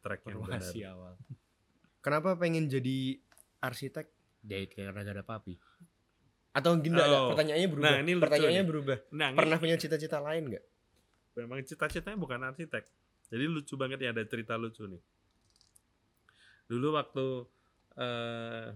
track 0.00 0.26
yang 0.26 0.42
benar. 0.42 0.62
Awal. 0.62 1.14
Kenapa 2.02 2.34
pengen 2.34 2.66
jadi 2.66 3.18
arsitek? 3.60 4.10
Jadi 4.42 4.66
karena 4.74 5.02
gak 5.02 5.14
ada 5.14 5.24
papi. 5.24 5.54
Atau 6.52 6.76
gini 6.82 6.98
nggak, 6.98 7.08
Oh. 7.08 7.30
pertanyaannya 7.32 7.68
berubah. 7.70 7.86
Nah, 7.88 7.98
ini 8.02 8.12
pertanyaannya 8.18 8.62
nih. 8.62 8.68
berubah. 8.68 8.98
Nah, 9.14 9.26
ini 9.32 9.38
Pernah 9.38 9.56
punya 9.56 9.76
cita-cita 9.78 10.18
lain 10.18 10.44
nggak? 10.52 10.64
memang 11.32 11.64
cita-citanya 11.64 12.20
bukan 12.20 12.44
arsitek. 12.44 12.84
Jadi 13.32 13.44
lucu 13.48 13.72
banget 13.80 14.04
ya 14.04 14.12
ada 14.12 14.20
cerita 14.28 14.52
lucu 14.60 14.84
nih. 14.84 15.00
Dulu 16.68 16.92
waktu 16.92 17.26
eh, 17.96 18.66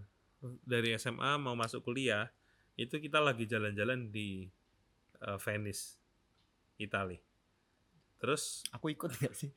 dari 0.64 0.96
SMA 0.96 1.36
mau 1.36 1.52
masuk 1.52 1.84
kuliah, 1.84 2.32
itu 2.76 2.96
kita 2.96 3.20
lagi 3.20 3.44
jalan-jalan 3.44 4.08
di 4.08 4.48
eh, 5.20 5.36
Venice, 5.36 6.00
Italia. 6.78 7.20
Terus 8.16 8.64
Aku 8.72 8.88
ikut 8.88 9.10
nggak 9.12 9.34
sih? 9.36 9.50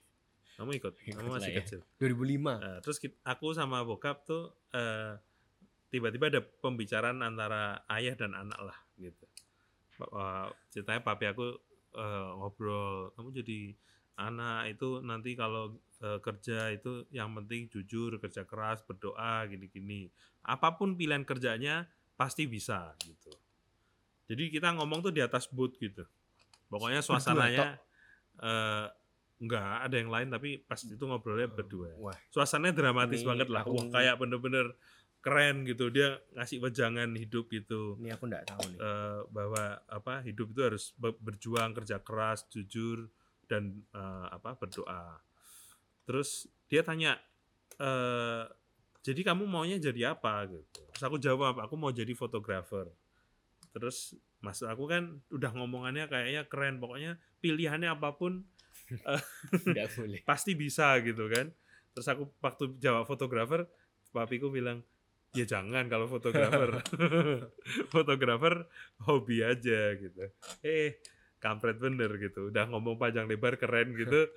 kamu 0.59 0.75
ikut, 0.75 0.93
Ikut 1.07 1.15
kamu 1.15 1.29
masih 1.39 1.51
ya. 1.55 1.57
kecil. 1.63 1.79
2005. 1.97 2.59
Nah, 2.59 2.77
terus 2.83 2.99
kit- 2.99 3.15
aku 3.23 3.55
sama 3.55 3.79
bokap 3.87 4.27
tuh 4.27 4.51
eh, 4.75 5.15
tiba-tiba 5.87 6.27
ada 6.27 6.43
pembicaraan 6.43 7.23
antara 7.23 7.79
ayah 7.87 8.13
dan 8.19 8.35
anak 8.35 8.59
lah 8.59 8.77
gitu. 8.99 9.23
Eh, 10.03 10.47
ceritanya 10.71 10.99
papi 10.99 11.31
aku 11.31 11.55
eh, 11.95 12.29
ngobrol, 12.35 13.15
kamu 13.15 13.39
jadi 13.39 13.59
anak 14.19 14.75
itu 14.75 14.99
nanti 14.99 15.31
kalau 15.39 15.79
eh, 16.03 16.19
kerja 16.19 16.75
itu 16.75 17.07
yang 17.15 17.31
penting 17.39 17.71
jujur, 17.71 18.19
kerja 18.19 18.43
keras, 18.43 18.83
berdoa 18.83 19.47
gini-gini. 19.47 20.11
Apa 20.43 20.75
pun 20.75 20.99
pilihan 20.99 21.23
kerjanya 21.23 21.87
pasti 22.19 22.51
bisa 22.51 22.99
gitu. 23.07 23.31
Jadi 24.27 24.51
kita 24.51 24.75
ngomong 24.75 25.07
tuh 25.07 25.15
di 25.15 25.23
atas 25.23 25.47
boot 25.47 25.79
gitu. 25.79 26.03
Pokoknya 26.67 26.99
suasananya 26.99 27.79
eh 28.39 28.87
enggak 29.39 29.87
ada 29.87 29.95
yang 29.95 30.11
lain 30.11 30.27
tapi 30.27 30.59
pas 30.59 30.75
itu 30.77 30.99
ngobrolnya 30.99 31.47
berdua. 31.47 31.95
Wah, 31.95 32.17
suasananya 32.27 32.75
dramatis 32.75 33.19
Ini 33.19 33.27
banget 33.27 33.47
lah. 33.47 33.63
aku- 33.63 33.71
Wah, 33.73 33.87
kayak 33.89 34.15
bener-bener 34.19 34.75
keren 35.19 35.63
gitu. 35.63 35.87
Dia 35.87 36.19
ngasih 36.33 36.59
wejangan 36.59 37.11
hidup 37.15 37.47
gitu. 37.47 37.95
Ini 37.97 38.15
aku 38.15 38.27
nggak 38.27 38.45
tahu 38.45 38.63
nih. 38.67 38.79
Eh, 38.79 39.19
bahwa 39.31 39.63
apa 39.85 40.13
hidup 40.23 40.51
itu 40.51 40.61
harus 40.61 40.91
be- 40.93 41.15
berjuang 41.17 41.71
kerja 41.71 41.99
keras 41.99 42.47
jujur 42.47 43.07
dan 43.47 43.83
eh, 43.91 44.27
apa 44.29 44.55
berdoa. 44.55 45.23
Terus 46.03 46.43
dia 46.67 46.83
tanya 46.83 47.15
eh 47.77 48.43
jadi 48.99 49.23
kamu 49.23 49.47
maunya 49.47 49.79
jadi 49.79 50.11
apa? 50.13 50.43
gitu. 50.45 50.83
Terus 50.91 51.03
aku 51.03 51.15
jawab 51.15 51.59
aku 51.59 51.79
mau 51.79 51.89
jadi 51.89 52.11
fotografer. 52.11 52.91
Terus 53.71 54.15
mas 54.39 54.59
aku 54.59 54.83
kan 54.83 55.23
udah 55.29 55.51
ngomongannya 55.53 56.07
kayaknya 56.07 56.43
keren. 56.43 56.79
Pokoknya 56.79 57.15
pilihannya 57.39 57.89
apa 57.89 58.15
pun 58.15 58.43
Nggak 59.69 59.87
boleh. 59.95 60.19
pasti 60.25 60.57
bisa 60.57 60.97
gitu 61.01 61.29
kan. 61.29 61.53
Terus 61.93 62.07
aku 62.09 62.33
waktu 62.39 62.77
jawab 62.77 63.05
fotografer 63.05 63.65
papiku 64.09 64.49
bilang 64.49 64.81
ya 65.37 65.45
jangan 65.45 65.85
kalau 65.85 66.09
fotografer. 66.09 66.81
Fotografer 67.93 68.65
hobi 69.05 69.45
aja 69.45 69.93
gitu. 69.93 70.25
Eh 70.65 70.97
kampret 71.37 71.77
bener 71.77 72.09
gitu. 72.17 72.49
Udah 72.49 72.65
ngomong 72.67 72.97
panjang 72.97 73.29
lebar 73.29 73.55
keren 73.61 73.93
gitu. 73.93 74.27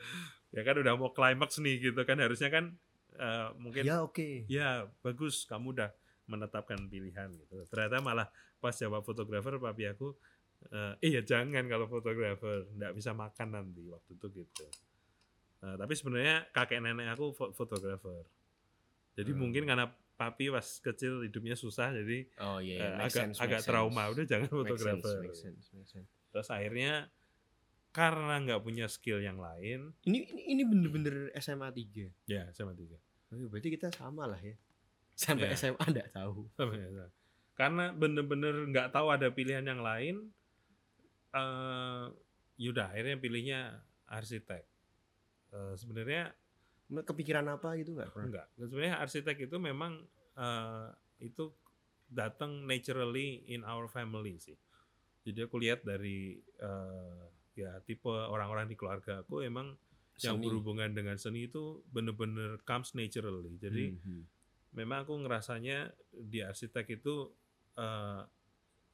Ya 0.52 0.62
kan 0.62 0.76
udah 0.76 0.92
mau 0.94 1.10
klimaks 1.10 1.58
nih 1.58 1.90
gitu 1.92 2.00
kan. 2.04 2.20
Harusnya 2.20 2.52
kan 2.52 2.76
eh, 3.16 3.48
mungkin 3.56 3.88
Ya 3.88 4.04
oke. 4.04 4.44
ya 4.48 4.84
bagus. 5.00 5.48
Kamu 5.48 5.72
udah 5.72 5.90
menetapkan 6.28 6.76
pilihan 6.88 7.32
gitu. 7.34 7.64
Ternyata 7.72 8.04
malah 8.04 8.28
pas 8.60 8.76
jawab 8.76 9.02
fotografer 9.02 9.56
papi 9.58 9.88
aku 9.90 10.14
eh 10.70 10.94
"Eh, 11.00 11.10
ya 11.12 11.22
jangan 11.22 11.66
kalau 11.66 11.86
fotografer 11.86 12.70
nggak 12.70 12.92
bisa 12.92 13.10
makan 13.12 13.48
nanti 13.50 13.82
waktu 13.86 14.14
itu 14.14 14.26
gitu 14.36 14.66
Nah, 15.62 15.78
tapi 15.78 15.94
sebenarnya 15.94 16.50
kakek 16.50 16.82
nenek 16.82 17.14
aku 17.14 17.30
fo- 17.30 17.50
fotografer 17.50 18.26
jadi 19.14 19.30
Hmm. 19.30 19.40
mungkin 19.40 19.62
karena 19.62 19.86
papi 20.12 20.50
pas 20.50 20.66
kecil 20.78 21.22
hidupnya 21.22 21.54
susah 21.54 21.90
jadi 21.92 22.26
Oh 22.38 22.58
iya, 22.58 22.74
eh, 22.74 22.78
iya. 22.80 22.88
make 22.94 23.06
agak 23.08 23.22
sense, 23.30 23.38
agak 23.38 23.60
make 23.60 23.66
trauma 23.66 24.02
sense. 24.02 24.12
udah 24.12 24.24
jangan 24.26 24.42
Make 24.42 24.50
sense, 24.50 24.58
fotografer 24.58 25.16
make 25.20 25.38
sense, 25.38 25.64
make 25.72 25.88
sense. 25.88 26.10
terus 26.30 26.48
akhirnya 26.48 26.92
karena 27.90 28.34
nggak 28.40 28.60
punya 28.60 28.86
skill 28.88 29.20
yang 29.20 29.36
lain 29.36 29.92
Ini 30.02 30.18
ini, 30.48 30.62
bener-bener 30.64 31.28
SMA 31.36 31.68
3. 31.70 32.08
ya 32.24 32.48
sama 32.50 32.72
tiga 32.72 32.96
Oh, 33.30 33.48
berarti 33.48 33.68
kita 33.70 33.88
sama 33.88 34.26
lah 34.26 34.36
ya. 34.36 34.56
Sampai 35.14 35.48
Ya. 35.48 35.56
SMA 35.56 35.80
nggak 35.86 36.12
tahu. 36.12 36.48
karena 37.54 37.92
bener-bener 37.92 38.66
nggak 38.66 38.90
tahu 38.90 39.08
ada 39.08 39.28
pilihan 39.28 39.62
yang 39.62 39.80
lain 39.80 40.32
eh 41.32 42.06
yaudah 42.60 42.92
akhirnya 42.92 43.16
pilihnya 43.18 43.60
arsitek. 44.08 44.64
Eh, 45.52 45.74
sebenarnya 45.76 46.32
Kepikiran 46.92 47.48
apa 47.48 47.72
gitu 47.80 47.96
nggak 47.96 48.12
enggak 48.20 48.46
sebenarnya 48.52 49.00
arsitek 49.00 49.48
itu 49.48 49.56
memang 49.56 50.04
eh, 50.36 50.88
itu 51.24 51.48
datang 52.12 52.68
naturally 52.68 53.48
in 53.48 53.64
our 53.64 53.88
family 53.88 54.36
sih. 54.36 54.56
Jadi 55.24 55.40
aku 55.48 55.56
lihat 55.56 55.80
dari 55.88 56.36
eh, 56.36 57.24
ya 57.56 57.80
tipe 57.84 58.12
orang-orang 58.12 58.68
di 58.68 58.76
keluarga 58.76 59.24
aku 59.24 59.40
emang 59.40 59.72
yang 60.20 60.36
Seni. 60.36 60.44
berhubungan 60.44 60.92
dengan 60.92 61.16
seni 61.16 61.48
itu 61.48 61.80
bener-bener 61.88 62.60
comes 62.68 62.92
naturally. 62.92 63.56
Jadi 63.56 63.96
Mhm. 63.96 64.20
memang 64.76 65.08
aku 65.08 65.16
ngerasanya 65.24 65.88
di 66.12 66.44
arsitek 66.44 67.00
itu 67.00 67.32
eh, 67.80 68.22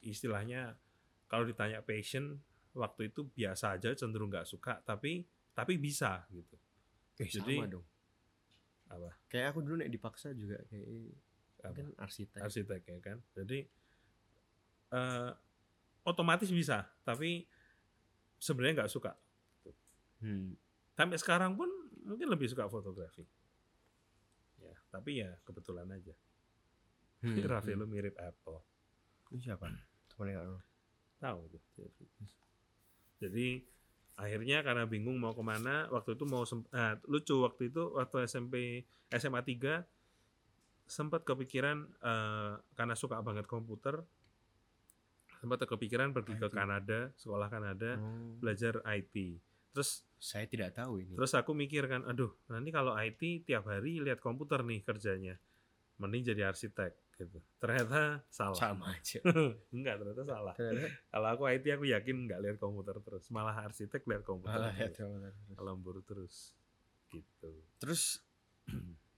istilahnya 0.07 0.79
kalau 1.29 1.45
ditanya 1.45 1.79
passion 1.79 2.41
waktu 2.71 3.07
itu 3.07 3.23
biasa 3.27 3.77
aja 3.77 3.93
cenderung 3.93 4.27
nggak 4.27 4.45
suka 4.45 4.81
tapi 4.81 5.21
tapi 5.51 5.77
bisa 5.77 6.25
gitu 6.27 6.57
Eh, 7.15 7.27
Jadi- 7.27 7.55
sama 7.55 7.67
dong. 7.69 7.85
apa 8.87 9.11
Kayak 9.27 9.51
aku 9.51 9.59
dulu 9.61 9.75
nek 9.77 9.87
dipaksa 9.87 10.31
juga 10.31 10.57
kayak 10.65 10.87
Apa? 11.59 11.75
kan 11.75 11.87
arsitek. 11.99 12.39
arsitek 12.39 12.81
ya 12.83 12.97
kan 12.99 13.17
jadi 13.33 13.59
eh, 14.89 15.29
otomatis 16.01 16.49
bisa 16.49 16.87
tapi 17.03 17.45
sebenarnya 18.35 18.81
nggak 18.81 18.89
suka 18.89 19.13
Hmm. 20.19 20.51
sampai 20.91 21.15
sekarang 21.15 21.53
pun 21.53 21.67
mungkin 22.01 22.27
lebih 22.27 22.47
suka 22.47 22.65
fotografi 22.65 23.23
ya 24.57 24.73
tapi 24.89 25.19
ya 25.19 25.31
kebetulan 25.41 25.87
aja 25.89 26.15
Hmm. 27.19 27.35
Rafaelo 27.51 27.83
mirip 27.83 28.15
Apple 28.15 28.63
Ini 29.29 29.39
siapa? 29.45 29.67
Nur. 29.67 30.63
Tahu 31.19 31.39
tuh 31.47 31.61
jadi 33.19 33.59
akhirnya 34.15 34.63
karena 34.63 34.83
bingung 34.83 35.15
mau 35.15 35.31
ke 35.31 35.39
mana 35.39 35.87
waktu 35.87 36.15
itu 36.15 36.23
mau 36.23 36.43
nah, 36.71 36.95
lucu 37.07 37.35
waktu 37.39 37.71
itu 37.71 37.83
waktu 37.95 38.27
SMP 38.27 38.83
SMA 39.11 39.43
3 39.43 39.83
sempat 40.83 41.21
kepikiran 41.23 41.77
eh, 41.99 42.53
karena 42.73 42.95
suka 42.95 43.19
banget 43.19 43.45
komputer 43.45 44.01
sempat 45.39 45.63
kepikiran 45.63 46.11
pergi 46.11 46.35
ke 46.35 46.47
IT. 46.47 46.55
Kanada 46.55 46.99
sekolah 47.15 47.47
Kanada 47.47 47.95
Oh. 47.95 48.35
belajar 48.39 48.83
IT 48.91 49.39
terus 49.71 50.03
Saya 50.19 50.43
tidak 50.51 50.75
tahu 50.75 50.99
ini. 50.99 51.15
terus 51.15 51.31
aku 51.31 51.55
mikir 51.55 51.87
kan 51.87 52.03
aduh 52.03 52.35
nanti 52.51 52.75
kalau 52.75 52.91
IT 52.91 53.47
tiap 53.47 53.63
hari 53.71 54.03
lihat 54.03 54.19
komputer 54.19 54.59
nih 54.67 54.83
kerjanya 54.83 55.39
mending 55.95 56.27
jadi 56.27 56.51
arsitek 56.51 56.91
gitu 57.19 57.39
ternyata 57.59 58.23
salah 58.31 58.55
Sama 58.55 58.95
aja. 58.95 59.19
enggak 59.75 59.99
ternyata 59.99 60.23
salah 60.23 60.55
Ternyata 60.55 60.87
kalau 61.11 61.27
aku 61.35 61.43
IT 61.51 61.65
aku 61.75 61.85
yakin 61.91 62.15
nggak 62.29 62.39
lihat 62.39 62.57
komputer 62.57 62.95
terus 63.03 63.27
malah 63.27 63.55
arsitek 63.59 64.07
lihat 64.07 64.23
komputer 64.23 64.55
malah 64.55 64.71
ya, 64.71 64.87
terus. 64.87 65.03
teman-teman. 65.03 65.53
kalau 65.59 65.73
buru 65.75 66.01
terus 66.07 66.55
gitu 67.11 67.51
Terus 67.81 68.23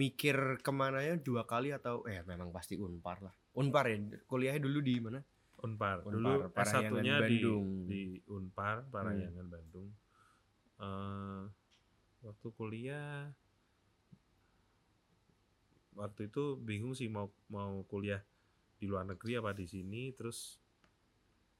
mikir 0.00 0.62
ke 0.62 0.70
mananya 0.72 1.18
dua 1.18 1.44
kali 1.44 1.74
atau 1.74 2.06
eh 2.06 2.22
memang 2.24 2.54
pasti 2.54 2.78
unpar 2.78 3.20
lah. 3.20 3.34
Unpar 3.58 3.84
ya. 3.90 3.98
Kuliahnya 4.24 4.62
dulu 4.62 4.78
di 4.80 4.94
mana? 5.02 5.20
Unpar. 5.60 6.04
Unpar, 6.06 6.12
Dulu 6.14 6.30
S1-nya 6.52 7.16
di 7.26 7.40
Bandung. 7.42 7.68
di 7.88 8.02
Unpar, 8.32 8.86
Parahyangan 8.88 9.46
Bandung. 9.48 9.88
Eh, 10.76 11.42
waktu 12.22 12.48
kuliah 12.52 13.28
waktu 15.96 16.28
itu 16.28 16.56
bingung 16.56 16.92
sih 16.92 17.08
mau 17.08 17.26
mau 17.48 17.80
kuliah 17.84 18.20
di 18.76 18.84
luar 18.84 19.04
negeri 19.04 19.40
apa 19.40 19.50
di 19.50 19.64
sini 19.64 20.12
terus 20.12 20.60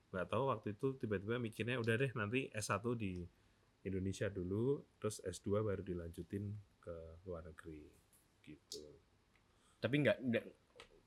nggak 0.06 0.28
tahu 0.28 0.44
waktu 0.48 0.68
itu 0.72 0.94
tiba-tiba 0.94 1.36
mikirnya 1.36 1.76
udah 1.76 1.94
deh 1.96 2.12
nanti 2.12 2.46
S1 2.52 2.84
di 2.94 3.24
Indonesia 3.82 4.28
dulu 4.28 4.78
terus 4.96 5.18
S2 5.20 5.62
baru 5.62 5.80
dilanjutin 5.80 6.44
ke 6.78 6.94
luar 7.22 7.42
negeri 7.42 7.82
gitu. 8.44 8.84
Tapi 9.76 9.94
nggak 10.00 10.16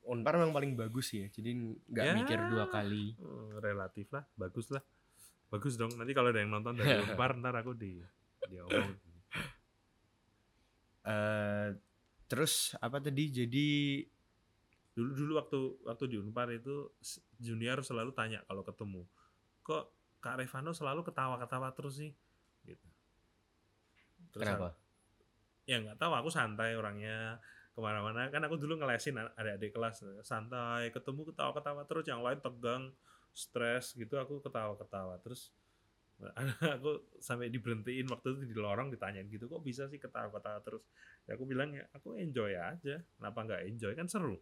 unpar 0.02 0.36
memang 0.36 0.52
paling 0.52 0.72
bagus 0.74 1.12
sih 1.12 1.24
ya. 1.24 1.28
Jadi 1.28 1.50
nggak 1.86 2.04
Ya. 2.04 2.14
mikir 2.14 2.38
dua 2.48 2.66
kali. 2.66 3.12
Eh, 3.14 3.52
relatif 3.60 4.08
lah, 4.10 4.24
bagus 4.34 4.68
lah. 4.68 4.80
Bagus 5.48 5.74
dong. 5.74 5.92
Nanti 5.94 6.12
kalau 6.12 6.30
ada 6.30 6.40
yang 6.40 6.50
nonton 6.50 6.76
dari 6.76 7.00
Unpar 7.00 7.36
ntar 7.40 7.54
aku 7.54 7.72
di 7.74 8.00
diomong. 8.46 8.90
eh 11.02 11.68
terus 12.30 12.52
apa 12.84 12.98
tadi? 13.02 13.24
Jadi 13.38 13.66
Dulu 14.96 15.10
dulu 15.14 15.32
waktu 15.40 15.58
waktu 15.86 16.04
di 16.12 16.16
Unpar 16.18 16.50
itu 16.50 16.90
junior 17.38 17.78
selalu 17.80 18.10
tanya 18.12 18.42
kalau 18.48 18.62
ketemu, 18.66 19.02
kok 19.66 19.84
Kak 20.20 20.36
Revano 20.42 20.70
selalu 20.76 21.00
ketawa-ketawa 21.06 21.68
terus 21.72 21.94
sih, 22.02 22.10
gitu. 22.66 22.86
Terus 24.34 24.44
kenapa? 24.46 24.68
aku- 24.70 24.78
ya 25.70 25.76
nggak 25.82 25.98
tahu 26.02 26.12
aku 26.18 26.30
santai 26.34 26.74
orangnya 26.74 27.38
ke 27.74 27.78
mana-mana 27.78 28.26
kan 28.34 28.42
aku 28.42 28.58
dulu 28.58 28.82
ngelesin 28.82 29.14
adik-adik 29.38 29.70
kelas 29.70 30.02
santai 30.26 30.90
ketemu 30.90 31.30
ketawa-ketawa 31.30 31.86
terus 31.86 32.04
yang 32.10 32.20
lain 32.26 32.42
tegang 32.42 32.90
stres 33.30 33.94
gitu 33.94 34.18
aku 34.18 34.42
ketawa-ketawa 34.42 35.14
terus 35.22 35.54
aku 36.76 36.90
sampai 37.22 37.48
diberhentiin 37.48 38.04
waktu 38.10 38.36
itu 38.36 38.52
di 38.52 38.56
lorong 38.58 38.92
ditanyain 38.92 39.24
gitu 39.30 39.48
kok 39.48 39.62
bisa 39.64 39.88
sih 39.88 39.96
ketawa-ketawa 40.02 40.60
terus 40.60 40.84
ya 41.30 41.38
aku 41.38 41.46
bilang 41.46 41.70
ya 41.70 41.86
aku 41.90 42.18
enjoy 42.18 42.50
aja 42.52 42.98
kenapa 43.14 43.38
nggak 43.40 43.62
enjoy 43.64 43.94
kan 43.94 44.04
seru 44.04 44.34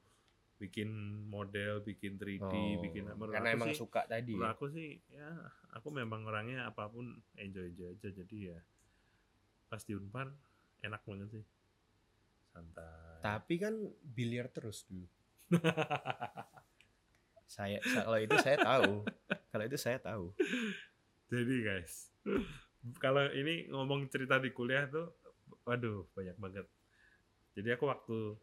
bikin 0.57 0.89
model 1.25 1.79
bikin 1.81 2.17
3D 2.17 2.41
Oh, 2.43 2.81
bikin 2.83 3.05
menurut 3.07 3.31
karena 3.31 3.53
aku 3.53 3.57
emang 3.57 3.69
sih 3.69 3.79
suka 3.79 4.03
tadi. 4.05 4.33
menurut 4.33 4.49
Ya? 4.49 4.55
aku 4.55 4.65
sih 4.69 4.89
ya 5.07 5.29
aku 5.71 5.89
memang 5.91 6.25
orangnya 6.25 6.65
apa 6.65 6.89
pun 6.89 7.13
enjoy 7.37 7.69
enjoy 7.69 7.93
aja 7.93 8.09
jadi 8.11 8.37
ya 8.49 8.59
pas 9.67 9.79
di 9.79 9.93
unpar 9.93 10.33
enak 10.81 11.05
banget 11.05 11.29
sih 11.31 11.45
santai 12.49 13.21
Tapi 13.21 13.55
kan 13.57 13.75
biliar 14.03 14.49
terus 14.49 14.83
dulu. 14.85 15.05
Saya 17.47 17.81
sa- 17.83 18.05
kalau 18.05 18.19
itu 18.19 18.37
saya 18.39 18.57
tahu. 18.59 18.93
Kalau 19.49 19.65
itu 19.65 19.77
saya 19.77 19.99
tahu. 19.99 20.25
jadi 21.29 21.55
guys 21.63 22.09
kalau 22.97 23.21
ini 23.29 23.69
ngomong 23.69 24.09
cerita 24.09 24.37
di 24.37 24.49
kuliah 24.49 24.87
tuh 24.87 25.13
waduh 25.63 26.09
banyak 26.11 26.33
banget 26.35 26.65
jadi 27.59 27.75
aku 27.75 27.91
waktu 27.91 28.39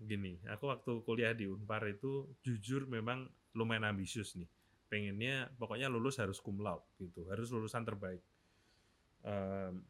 gini 0.00 0.40
aku 0.48 0.72
waktu 0.72 0.92
kuliah 1.04 1.36
di 1.36 1.44
unpar 1.44 1.84
itu 1.84 2.32
jujur 2.40 2.88
memang 2.88 3.28
lumayan 3.52 3.92
ambisius 3.92 4.32
nih. 4.40 4.48
Pengennya 4.88 5.52
pokoknya 5.60 5.92
lulus 5.92 6.16
harus 6.16 6.40
cum 6.40 6.56
laude 6.64 6.88
gitu 6.96 7.28
harus 7.28 7.52
lulusan 7.52 7.84
terbaik. 7.84 8.24
Em, 9.20 9.84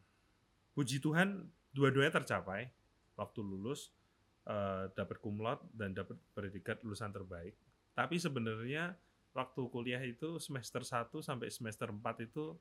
puji 0.75 0.99
Tuhan 0.99 1.47
dua-duanya 1.71 2.19
tercapai. 2.19 2.67
Waktu 3.15 3.39
lulus 3.39 3.95
eh, 4.43 4.91
dapat 4.91 5.23
cum 5.23 5.39
laude 5.39 5.63
dan 5.71 5.95
dapat 5.95 6.19
predikat 6.35 6.83
lulusan 6.83 7.15
terbaik. 7.15 7.55
Tapi 7.95 8.19
sebenarnya 8.19 8.99
waktu 9.31 9.61
kuliah 9.71 10.03
itu 10.03 10.35
semester 10.37 10.83
1 10.83 11.09
sampai 11.23 11.47
semester 11.47 11.87
4 11.89 12.27
itu 12.27 12.53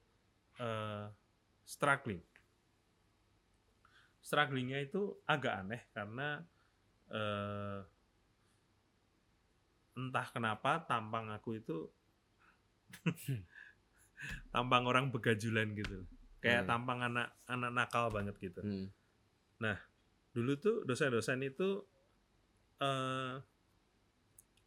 eh, 0.63 1.11
struggling 1.67 2.23
strugglingnya 4.23 4.79
itu 4.87 5.19
agak 5.27 5.67
aneh 5.67 5.83
karena 5.93 6.41
eh, 7.13 7.79
entah 9.93 10.27
kenapa 10.33 10.81
tampang 10.89 11.29
aku 11.29 11.61
itu 11.61 11.79
tampang 14.55 14.85
orang 14.89 15.11
begajulan 15.13 15.75
gitu 15.77 16.07
kayak 16.43 16.65
Hmm. 16.65 16.71
tampang 16.71 17.01
anak 17.03 17.29
anak 17.47 17.71
nakal 17.75 18.09
banget 18.09 18.35
gitu 18.41 18.61
Hmm. 18.63 18.89
dulu 20.33 20.57
tuh 20.57 20.77
dosen-dosen 20.89 21.45
itu 21.45 21.85
eh 22.81 23.37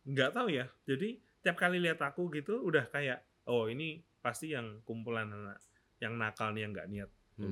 nggak 0.05 0.31
tahu 0.37 0.47
ya 0.53 0.69
jadi 0.85 1.17
tiap 1.41 1.57
kali 1.57 1.81
lihat 1.81 1.97
aku 2.05 2.29
gitu 2.29 2.61
udah 2.61 2.85
kayak 2.93 3.25
oh 3.49 3.65
ini 3.65 4.05
pasti 4.21 4.53
yang 4.53 4.81
kumpulan 4.85 5.25
anak 5.29 5.57
yang 5.97 6.13
nakal 6.21 6.53
nih 6.53 6.69
yang 6.69 6.71
nggak 6.73 6.89
niat 6.93 7.09
Hmm. 7.35 7.51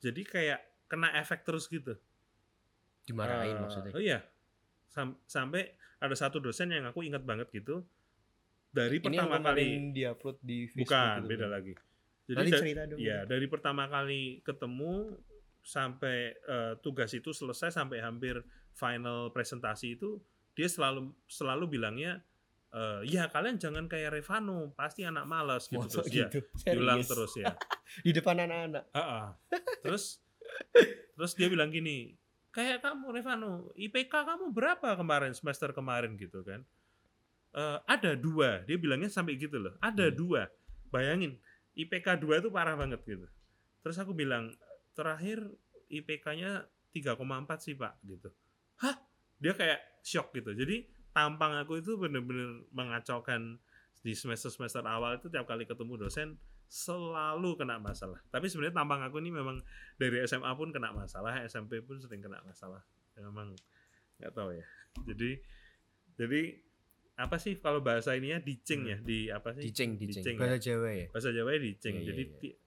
Jadi 0.00 0.22
kayak 0.24 0.60
kena 0.88 1.12
efek 1.16 1.44
terus 1.44 1.68
gitu 1.68 1.94
Dimarahin 3.06 3.56
Eh, 3.56 3.60
maksudnya. 3.60 3.92
oh 3.94 4.02
iya 4.02 4.20
Sam- 4.90 5.18
sampai 5.24 5.70
ada 6.00 6.16
satu 6.16 6.42
dosen 6.42 6.72
yang 6.72 6.88
aku 6.88 7.04
ingat 7.06 7.22
banget 7.22 7.46
gitu 7.52 7.86
dari 8.70 8.98
Ini 8.98 9.04
yang 9.06 9.28
pertama 9.30 9.36
kali 9.38 9.66
kemarin 9.66 9.82
diupload 9.92 10.36
di 10.42 10.58
Facebook 10.70 10.82
bukan 10.86 11.16
gitu 11.18 11.28
beda 11.28 11.46
kan? 11.46 11.50
lagi 11.50 11.74
jadi 12.30 12.38
Nanti 12.38 12.52
cerita 12.62 12.82
dong. 12.86 12.98
Ya, 13.02 13.18
dari 13.26 13.46
pertama 13.50 13.84
kali 13.90 14.20
ketemu 14.46 15.18
sampai 15.60 16.16
eh, 16.38 16.74
tugas 16.78 17.10
itu 17.10 17.34
selesai 17.34 17.74
sampai 17.74 17.98
hampir 18.00 18.38
final 18.72 19.34
presentasi 19.34 19.98
itu 19.98 20.22
dia 20.54 20.70
selalu 20.70 21.10
selalu 21.26 21.66
bilangnya 21.78 22.22
eh, 22.70 23.00
ya 23.06 23.26
kalian 23.26 23.56
jangan 23.56 23.86
kayak 23.86 24.14
Revano, 24.14 24.70
pasti 24.72 25.02
anak 25.02 25.26
malas 25.26 25.66
gitu 25.66 25.82
Masa 25.82 26.00
terus 26.00 26.08
ya. 26.10 26.26
gitu? 26.28 26.38
Diulang 26.64 27.00
Serius? 27.02 27.10
terus 27.10 27.32
ya. 27.36 27.46
Di 28.06 28.10
depan 28.12 28.36
anak-anak. 28.38 28.84
Ah, 28.90 29.00
ah. 29.00 29.26
Terus 29.80 30.22
terus 31.14 31.32
dia 31.34 31.46
bilang 31.46 31.68
gini, 31.68 32.14
kayak 32.50 32.80
kamu 32.80 33.10
Revano, 33.12 33.70
IPK 33.74 34.12
kamu 34.12 34.50
berapa 34.50 34.94
kemarin 34.94 35.34
semester 35.34 35.70
kemarin 35.70 36.14
gitu 36.14 36.42
kan? 36.42 36.62
Eh, 37.50 37.78
ada 37.84 38.14
dua, 38.14 38.62
dia 38.62 38.78
bilangnya 38.78 39.10
sampai 39.10 39.34
gitu 39.34 39.58
loh. 39.58 39.74
Ada 39.78 40.10
Hmm. 40.10 40.16
dua, 40.16 40.42
bayangin 40.88 41.34
IPK 41.74 42.18
dua 42.18 42.38
itu 42.38 42.48
parah 42.48 42.78
banget 42.78 43.02
gitu. 43.02 43.26
Terus 43.82 43.96
aku 43.96 44.12
bilang 44.12 44.54
terakhir 44.92 45.42
IPK-nya 45.88 46.66
3,4 46.92 47.18
sih 47.58 47.74
pak 47.74 47.98
gitu. 48.04 48.30
Hah? 48.78 48.94
Dia 49.38 49.54
kayak 49.54 49.80
shock 50.02 50.30
gitu. 50.30 50.52
Jadi 50.52 50.86
tampang 51.10 51.58
aku 51.58 51.82
itu 51.82 51.98
bener-bener 51.98 52.64
mengacaukan 52.70 53.58
di 54.00 54.12
semester-semester 54.16 54.80
awal 54.86 55.20
itu 55.20 55.28
tiap 55.28 55.44
kali 55.44 55.68
ketemu 55.68 56.08
dosen 56.08 56.40
selalu 56.70 57.58
kena 57.58 57.82
masalah. 57.82 58.22
Tapi 58.30 58.46
sebenarnya 58.46 58.78
tampang 58.78 59.02
aku 59.02 59.18
ini 59.18 59.34
memang 59.34 59.58
dari 59.98 60.22
SMA 60.24 60.54
pun 60.54 60.70
kena 60.70 60.94
masalah, 60.94 61.42
SMP 61.44 61.82
pun 61.82 61.98
sering 61.98 62.22
kena 62.22 62.38
masalah. 62.46 62.80
Ya, 63.18 63.26
memang 63.26 63.58
nggak 64.22 64.32
tahu 64.32 64.54
ya. 64.54 64.66
Jadi 65.10 65.30
jadi 66.14 66.42
apa 67.20 67.36
sih 67.36 67.60
kalau 67.60 67.84
bahasa 67.84 68.16
ininya 68.16 68.40
dicing 68.40 68.88
ya 68.88 68.96
di 69.00 69.28
apa 69.28 69.52
sih? 69.52 69.68
Dicing, 69.68 69.96
dicing. 70.00 70.24
Dicing, 70.24 70.36
Bahasa 70.40 70.56
Jawa 70.56 70.88
ya. 70.92 71.06
bahasa 71.12 71.28
Jawa 71.32 71.50
dicing. 71.56 71.94
Iya, 71.96 72.00
iya, 72.00 72.08
Jadi 72.12 72.22
ti- 72.40 72.58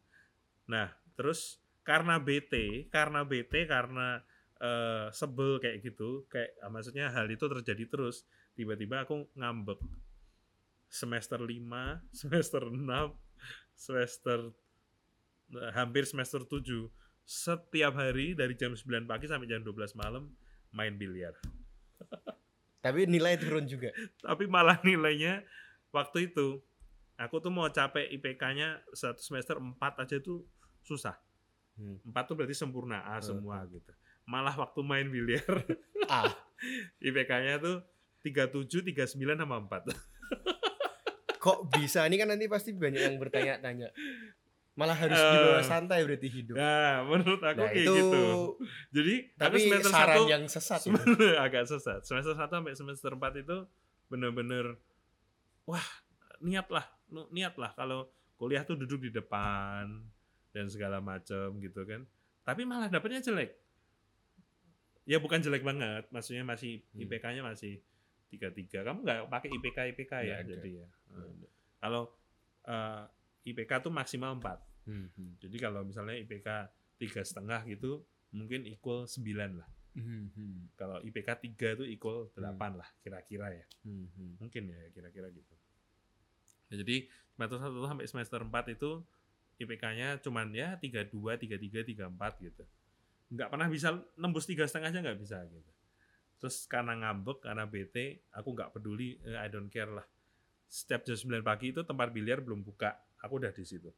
nah, 0.69 0.89
terus 1.17 1.58
karena 1.82 2.17
BT, 2.21 2.86
karena 2.93 3.25
BT 3.25 3.65
karena 3.65 4.21
eh, 4.63 5.08
sebel 5.12 5.60
kayak 5.60 5.84
gitu, 5.84 6.23
kayak 6.32 6.56
ah, 6.63 6.71
maksudnya 6.71 7.12
hal 7.12 7.28
itu 7.28 7.43
terjadi 7.43 7.84
terus, 7.91 8.23
tiba-tiba 8.56 9.04
aku 9.04 9.28
ngambek. 9.36 9.80
Semester 10.88 11.41
5, 11.41 11.52
semester 12.23 12.63
6, 12.71 12.80
semester 13.76 14.39
eh, 15.60 15.71
hampir 15.76 16.08
semester 16.08 16.47
7 16.47 16.63
setiap 17.23 17.95
hari 17.95 18.36
dari 18.36 18.52
jam 18.56 18.76
9 18.76 19.08
pagi 19.08 19.32
sampai 19.32 19.47
jam 19.47 19.63
12 19.63 19.95
malam 19.95 20.28
main 20.71 20.95
biliar. 20.95 21.32
Tapi 22.84 23.08
nilai 23.08 23.39
turun 23.39 23.63
juga. 23.63 23.95
Tapi 24.19 24.43
malah 24.43 24.84
nilainya 24.84 25.39
waktu 25.95 26.28
itu 26.32 26.60
aku 27.15 27.39
tuh 27.39 27.47
mau 27.47 27.71
capek 27.71 28.12
IPK-nya 28.19 28.84
satu 28.91 29.23
semester 29.23 29.56
4 29.56 29.80
aja 30.04 30.19
tuh 30.19 30.43
susah. 30.84 31.15
Hmm. 31.80 31.95
4 32.04 32.12
tuh 32.28 32.36
berarti 32.36 32.52
sempurna 32.52 33.08
A 33.08 33.17
Hmm. 33.17 33.23
semua 33.23 33.63
gitu. 33.71 33.88
Malah 34.23 34.55
waktu 34.55 34.79
main 34.81 35.07
biliar 35.07 35.43
Ah, 36.05 36.31
IPK-nya 37.05 37.59
tuh 37.59 37.83
37, 38.23 38.88
39 38.88 39.19
sama 39.36 39.59
4. 39.59 39.91
Kok 41.38 41.75
bisa? 41.75 42.07
Ini 42.07 42.15
kan 42.15 42.31
nanti 42.31 42.47
pasti 42.47 42.71
banyak 42.71 43.01
yang 43.03 43.17
bertanya-tanya. 43.19 43.91
Malah 44.73 44.95
harus 44.95 45.13
Eh. 45.13 45.27
dibawa 45.29 45.62
santai 45.62 46.01
berarti 46.01 46.27
hidup. 46.31 46.55
Nah, 46.55 47.03
menurut 47.03 47.38
aku 47.38 47.62
Nah, 47.62 47.69
kayak 47.69 47.83
itu 47.83 47.93
gitu. 47.93 48.23
Jadi, 48.89 49.15
tapi 49.36 49.53
aku 49.53 49.65
semester 49.69 49.91
saran 49.91 50.07
satu 50.15 50.21
yang 50.25 50.43
sesat 50.47 50.79
itu. 50.79 50.88
sebenarnya 50.97 51.36
agak 51.38 51.63
sesat. 51.67 51.99
Semester 52.01 52.33
1 52.33 52.47
sampai 52.49 52.73
semester 52.73 53.12
4 53.12 53.43
itu 53.43 53.57
bener-bener 54.07 54.65
wah, 55.63 55.83
niatlah, 56.39 56.83
niatlah 57.29 57.71
kalau 57.73 58.07
kuliah 58.36 58.63
tuh 58.63 58.75
duduk 58.75 58.99
di 58.99 59.12
depan 59.12 60.03
dan 60.49 60.65
segala 60.67 60.99
macam 60.99 61.59
gitu 61.59 61.83
kan. 61.83 62.03
Tapi 62.41 62.63
malah 62.63 62.88
dapetnya 62.88 63.19
jelek. 63.19 63.62
Ya 65.04 65.20
bukan 65.20 65.44
jelek 65.44 65.63
banget, 65.68 66.08
maksudnya 66.10 66.48
masih 66.48 66.80
Hmm. 66.96 67.04
IPK-nya 67.04 67.44
masih 67.44 67.84
33. 68.32 68.82
Kamu 68.88 69.04
nggak 69.04 69.20
pakai 69.30 69.50
IPK 69.52 69.78
IPK 69.94 70.13
ya 70.26 70.36
ada. 70.39 70.48
jadi 70.48 70.70
ya. 70.82 70.88
Ada. 71.12 71.48
Kalau 71.84 72.04
eh, 72.63 73.04
IPK 73.52 73.72
tuh 73.84 73.92
maksimal 73.92 74.39
4. 74.39 74.88
Hmm, 74.88 75.08
hmm. 75.16 75.32
Jadi 75.44 75.58
kalau 75.60 75.84
misalnya 75.84 76.16
IPK 76.16 76.48
tiga 77.00 77.22
setengah 77.24 77.63
gitu 77.68 78.04
mungkin 78.32 78.63
equal 78.66 79.06
9 79.06 79.60
lah. 79.60 79.70
Hmm, 79.94 80.32
hmm. 80.34 80.74
Kalau 80.74 80.98
IPK 81.06 81.30
3 81.54 81.76
itu 81.78 81.84
equal 81.86 82.32
8 82.34 82.80
lah 82.80 82.89
kira-kira 83.04 83.54
ya. 83.54 83.66
Hmm, 83.86 84.10
hmm. 84.10 84.32
Mungkin 84.42 84.63
ya 84.72 84.82
kira-kira 84.96 85.28
gitu. 85.30 85.54
Ya, 86.72 86.82
jadi 86.82 87.06
semester 87.36 87.60
1 87.62 87.92
sampai 87.92 88.06
semester 88.10 88.39
4 88.42 88.74
itu 88.74 88.92
IPK-nya 89.62 90.18
cuman 90.26 90.50
ya 90.50 90.74
32, 90.82 91.13
33, 91.38 91.86
34 91.86 92.42
gitu. 92.42 92.63
Nggak 93.34 93.50
pernah 93.50 93.67
bisa 93.67 93.98
nembus 94.15 94.46
tiga 94.46 94.63
setengah 94.69 94.93
aja 94.93 95.00
nggak 95.02 95.19
bisa 95.19 95.41
gitu. 95.50 95.72
Terus 96.38 96.67
karena 96.69 96.93
ngambek, 96.93 97.39
karena 97.41 97.65
bete, 97.65 98.28
aku 98.36 98.54
nggak 98.54 98.76
peduli, 98.76 99.17
eh, 99.26 99.39
I 99.39 99.48
don't 99.50 99.72
care 99.72 99.89
lah. 99.89 100.06
Setiap 100.67 101.08
jam 101.08 101.15
9 101.15 101.39
pagi 101.41 101.72
itu 101.74 101.82
tempat 101.82 102.12
biliar 102.12 102.43
belum 102.43 102.62
buka, 102.62 102.93
aku 103.24 103.39
udah 103.41 103.50
di 103.56 103.63
situ. 103.63 103.89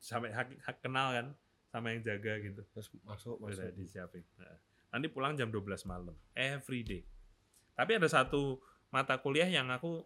Sampai 0.00 0.32
hak, 0.32 0.64
hak 0.64 0.76
kenal 0.80 1.12
kan 1.12 1.26
sama 1.68 1.92
yang 1.92 2.00
jaga 2.06 2.40
gitu. 2.40 2.62
Terus 2.72 2.88
masuk 3.04 3.36
Udah 3.42 3.68
masuk. 3.68 3.74
disiapin. 3.76 4.24
Nah, 4.38 4.56
Nanti 4.90 5.06
pulang 5.06 5.38
jam 5.38 5.54
12 5.54 5.86
malam. 5.86 6.14
Every 6.34 6.82
day. 6.82 7.02
Tapi 7.78 7.96
ada 7.98 8.10
satu 8.10 8.58
mata 8.90 9.14
kuliah 9.22 9.46
yang 9.46 9.70
aku 9.70 10.02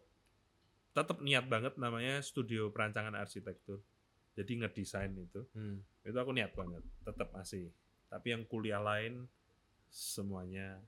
tetap 0.92 1.24
niat 1.24 1.48
banget 1.48 1.74
namanya 1.80 2.20
studio 2.20 2.68
perancangan 2.68 3.16
arsitektur. 3.16 3.80
Jadi 4.36 4.60
ngedesain 4.60 5.12
itu. 5.16 5.40
Hmm. 5.56 5.80
Itu 6.04 6.16
aku 6.20 6.36
niat 6.36 6.52
banget. 6.52 6.84
Tetap 7.00 7.32
masih. 7.32 7.72
Tapi 8.06 8.26
yang 8.30 8.44
kuliah 8.44 8.78
lain 8.78 9.26
semuanya 9.88 10.78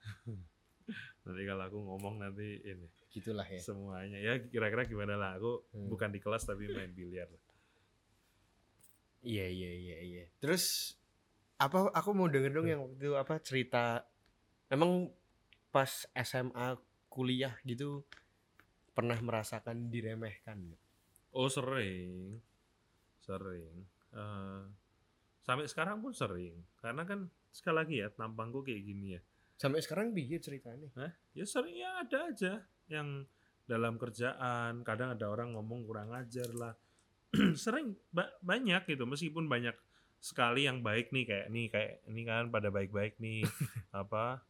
nanti 1.22 1.42
kalau 1.44 1.64
aku 1.64 1.78
ngomong 1.78 2.18
nanti 2.18 2.62
ini 2.62 2.86
Gitulah 3.10 3.42
ya. 3.44 3.58
semuanya 3.58 4.16
ya 4.16 4.38
kira-kira 4.40 4.86
gimana 4.86 5.14
lah 5.14 5.34
aku 5.34 5.66
Hmm. 5.70 5.86
bukan 5.88 6.10
di 6.10 6.18
kelas 6.18 6.42
tapi 6.44 6.66
main 6.66 6.90
biliar 6.90 7.26
Iya 9.20 9.46
iya 9.46 9.70
iya 9.70 9.96
iya. 10.00 10.24
Terus 10.40 10.96
apa 11.60 11.92
aku 11.92 12.16
mau 12.16 12.24
denger 12.24 12.50
dong 12.50 12.64
yang 12.64 12.80
waktu 12.80 12.96
itu 12.98 13.12
apa 13.12 13.34
cerita 13.36 14.00
emang 14.66 15.12
pas 15.68 16.08
SMA 16.16 16.80
kuliah 17.06 17.52
gitu 17.62 18.00
pernah 18.90 19.20
merasakan 19.20 19.92
diremehkan? 19.92 20.72
Oh 21.30 21.46
sering, 21.46 22.40
sering. 23.20 23.84
Eh, 24.10 24.62
sampai 25.44 25.66
sekarang 25.66 26.00
pun 26.04 26.12
sering. 26.12 26.56
Karena 26.80 27.02
kan 27.04 27.28
sekali 27.50 27.76
lagi 27.76 27.94
ya 28.02 28.08
tampangku 28.12 28.64
kayak 28.64 28.82
gini 28.84 29.06
ya. 29.18 29.20
Sampai 29.60 29.84
sekarang 29.84 30.16
biar 30.16 30.40
ceritanya. 30.40 30.88
Hah? 30.96 31.12
Ya 31.36 31.44
sering 31.44 31.76
ya 31.76 32.00
ada 32.00 32.18
aja 32.32 32.52
yang 32.88 33.28
dalam 33.68 34.00
kerjaan. 34.00 34.80
Kadang 34.82 35.14
ada 35.18 35.26
orang 35.28 35.52
ngomong 35.52 35.84
kurang 35.84 36.10
ajar 36.16 36.48
lah. 36.56 36.74
sering 37.64 37.94
ba- 38.10 38.32
banyak 38.40 38.88
gitu. 38.88 39.04
Meskipun 39.04 39.46
banyak 39.46 39.76
sekali 40.20 40.68
yang 40.68 40.84
baik 40.84 41.10
nih 41.16 41.24
kayak 41.24 41.46
nih 41.48 41.66
kayak 41.72 41.92
ini 42.12 42.22
kan 42.28 42.52
pada 42.52 42.68
baik-baik 42.68 43.16
nih 43.16 43.40
apa 44.04 44.44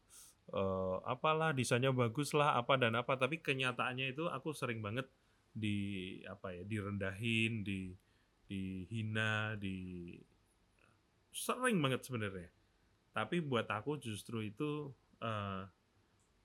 eh, 0.51 0.97
apalah 1.07 1.55
desainnya 1.55 1.95
bagus 1.95 2.35
lah 2.35 2.59
apa 2.59 2.75
dan 2.75 2.99
apa 2.99 3.15
tapi 3.15 3.39
kenyataannya 3.39 4.11
itu 4.11 4.27
aku 4.27 4.51
sering 4.51 4.83
banget 4.83 5.07
di 5.55 6.19
apa 6.27 6.59
ya 6.59 6.67
direndahin 6.67 7.63
di 7.63 7.95
dihina 8.51 9.55
di 9.55 10.19
sering 11.31 11.79
banget 11.79 12.03
sebenarnya 12.03 12.51
tapi 13.11 13.43
buat 13.43 13.67
aku 13.67 13.99
justru 13.99 14.43
itu 14.43 14.91
eh, 15.19 15.63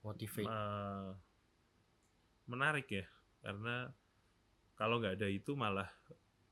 Motivate. 0.02 0.45
eh, 0.45 1.10
menarik 2.45 2.88
ya 2.89 3.06
karena 3.41 3.89
kalau 4.76 5.00
nggak 5.00 5.17
ada 5.17 5.28
itu 5.30 5.54
malah 5.54 5.89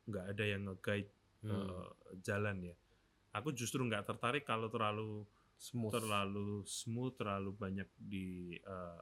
nggak 0.05 0.25
ada 0.33 0.43
yang 0.43 0.61
nge-guide 0.67 1.11
Hmm. 1.43 1.59
eh, 1.59 1.87
jalan 2.23 2.63
ya 2.63 2.75
aku 3.35 3.51
justru 3.51 3.83
nggak 3.83 4.07
tertarik 4.07 4.47
kalau 4.47 4.71
terlalu 4.71 5.27
Smooth. 5.59 5.91
terlalu 5.91 6.63
smooth 6.63 7.19
terlalu 7.19 7.51
banyak 7.51 7.89
di 7.99 8.55
eh, 8.55 9.01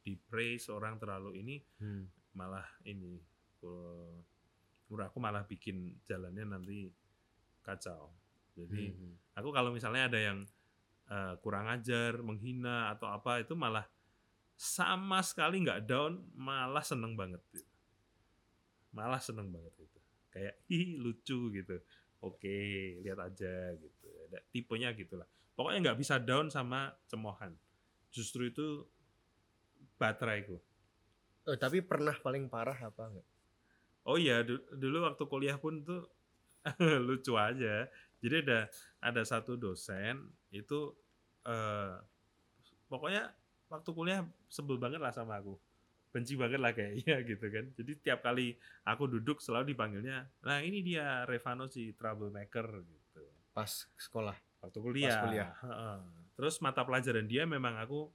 di 0.00 0.16
praise 0.16 0.72
orang 0.72 0.96
terlalu 0.96 1.36
ini 1.36 1.56
Hmm. 1.78 2.08
malah 2.32 2.64
ini 2.88 3.20
menurut 4.88 5.04
aku 5.04 5.18
malah 5.20 5.44
bikin 5.44 6.00
jalannya 6.02 6.48
nanti 6.48 6.88
kacau 7.60 8.08
jadi 8.56 8.92
Hmm. 8.92 9.14
aku 9.34 9.48
kalau 9.50 9.70
misalnya 9.72 10.08
ada 10.12 10.20
yang 10.20 10.38
eh, 11.12 11.34
kurang 11.44 11.68
ajar 11.68 12.20
menghina 12.24 12.92
atau 12.94 13.10
apa 13.10 13.42
itu 13.44 13.52
malah 13.52 13.84
sama 14.56 15.20
sekali 15.20 15.60
nggak 15.64 15.84
down 15.84 16.22
malah 16.36 16.84
seneng 16.84 17.18
banget 17.18 17.42
gitu. 17.52 17.68
malah 18.92 19.20
seneng 19.20 19.48
banget 19.48 19.72
itu 19.88 19.98
kayak 20.32 20.54
ih 20.68 20.96
lucu 21.00 21.50
gitu 21.52 21.76
oke 22.20 22.56
lihat 23.04 23.18
aja 23.18 23.72
gitu 23.76 24.06
ada 24.28 24.38
tipenya 24.52 24.92
gitulah 24.92 25.26
pokoknya 25.56 25.90
nggak 25.90 25.98
bisa 26.00 26.20
down 26.20 26.48
sama 26.52 26.92
cemohan 27.08 27.52
justru 28.12 28.48
itu 28.48 28.84
bateraiku 29.98 30.58
Oh, 31.42 31.58
tapi 31.58 31.82
pernah 31.82 32.14
paling 32.22 32.46
parah 32.46 32.78
apa 32.78 33.02
enggak? 33.10 33.26
Oh 34.06 34.14
iya, 34.14 34.46
du- 34.46 34.62
dulu 34.78 35.02
waktu 35.10 35.26
kuliah 35.26 35.58
pun 35.58 35.82
tuh 35.82 36.06
lucu 37.10 37.34
aja. 37.34 37.90
Jadi 38.22 38.34
ada 38.48 38.60
ada 39.02 39.22
satu 39.26 39.58
dosen 39.58 40.30
itu 40.54 40.94
eh 41.42 41.94
pokoknya 42.86 43.34
waktu 43.72 43.90
kuliah 43.90 44.20
sebel 44.46 44.78
banget 44.78 45.02
lah 45.02 45.10
sama 45.10 45.40
aku. 45.42 45.58
Benci 46.12 46.36
banget 46.36 46.60
lah 46.60 46.72
kayaknya 46.76 47.16
gitu 47.30 47.46
kan. 47.50 47.64
Jadi 47.74 47.92
tiap 48.04 48.20
kali 48.22 48.54
aku 48.84 49.08
duduk 49.08 49.40
selalu 49.40 49.72
dipanggilnya, 49.72 50.28
"Nah, 50.44 50.60
ini 50.60 50.84
dia 50.84 51.24
Revano 51.24 51.66
si 51.66 51.90
troublemaker" 51.96 52.66
gitu. 52.84 53.22
Pas 53.56 53.88
sekolah 53.96 54.36
Waktu 54.62 54.78
kuliah. 54.78 55.18
kuliah. 55.24 55.50
Heeh. 55.64 55.98
Terus 56.38 56.62
mata 56.62 56.86
pelajaran 56.86 57.26
dia 57.26 57.42
memang 57.48 57.74
aku 57.80 58.06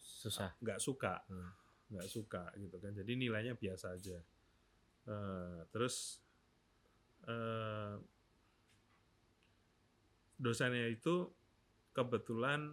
susah. 0.00 0.52
nggak 0.60 0.80
suka 0.80 1.24
Hmm. 1.28 1.52
nggak 1.90 2.08
suka 2.08 2.44
gitu 2.56 2.76
kan 2.80 2.92
jadi 2.94 3.12
nilainya 3.18 3.54
biasa 3.56 3.96
aja 3.96 4.18
Eh, 5.08 5.60
terus 5.72 6.20
eh, 7.24 7.94
dosennya 10.40 10.88
itu 10.88 11.28
kebetulan 11.92 12.72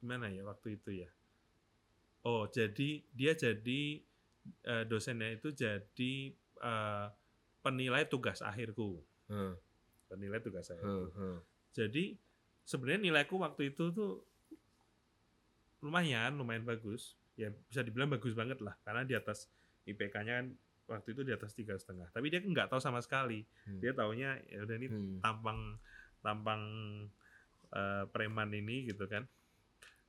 gimana 0.00 0.32
ya 0.32 0.40
waktu 0.42 0.80
itu 0.80 1.04
ya 1.04 1.10
oh 2.24 2.48
jadi 2.48 3.04
dia 3.12 3.36
jadi 3.36 4.00
eh, 4.64 4.84
dosennya 4.88 5.36
itu 5.36 5.52
jadi 5.52 6.12
eh, 6.58 7.06
penilai 7.60 8.08
tugas 8.08 8.40
akhirku 8.40 9.04
Hmm. 9.28 9.54
penilai 10.08 10.40
tugas 10.40 10.66
Hmm. 10.66 10.74
akhirku 10.74 11.04
hmm. 11.12 11.38
jadi 11.70 12.04
sebenarnya 12.64 13.00
nilaiku 13.04 13.36
waktu 13.38 13.70
itu 13.70 13.92
tuh 13.92 14.24
lumayan, 15.80 16.36
lumayan 16.36 16.62
bagus. 16.62 17.16
Ya 17.38 17.48
bisa 17.48 17.80
dibilang 17.80 18.12
bagus 18.12 18.36
banget 18.36 18.60
lah, 18.60 18.76
karena 18.84 19.00
di 19.00 19.16
atas 19.16 19.48
IPK-nya 19.88 20.44
kan 20.44 20.46
waktu 20.86 21.16
itu 21.16 21.22
di 21.24 21.32
atas 21.32 21.56
tiga 21.56 21.72
setengah. 21.72 22.10
Tapi 22.12 22.26
dia 22.28 22.42
nggak 22.42 22.68
tahu 22.68 22.80
sama 22.82 23.00
sekali. 23.00 23.46
Hmm. 23.64 23.80
Dia 23.80 23.96
taunya 23.96 24.36
ya 24.50 24.60
udah 24.60 24.76
ini 24.76 24.86
Hmm. 24.90 25.18
tampang 25.24 25.80
tampang 26.20 26.62
eh, 27.72 28.04
preman 28.12 28.50
ini 28.52 28.88
gitu 28.88 29.04
kan. 29.08 29.24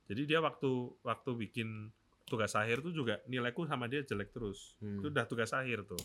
Jadi 0.08 0.28
dia 0.28 0.40
waktu 0.42 0.92
waktu 1.04 1.30
bikin 1.48 1.92
tugas 2.26 2.56
akhir 2.56 2.80
tuh 2.80 2.92
juga 2.94 3.20
nilaiku 3.28 3.68
sama 3.68 3.88
dia 3.90 4.04
jelek 4.04 4.32
terus. 4.32 4.76
Hmm. 4.80 5.00
Itu 5.00 5.12
udah 5.12 5.26
tugas 5.28 5.52
akhir 5.52 5.84
tuh. 5.84 6.00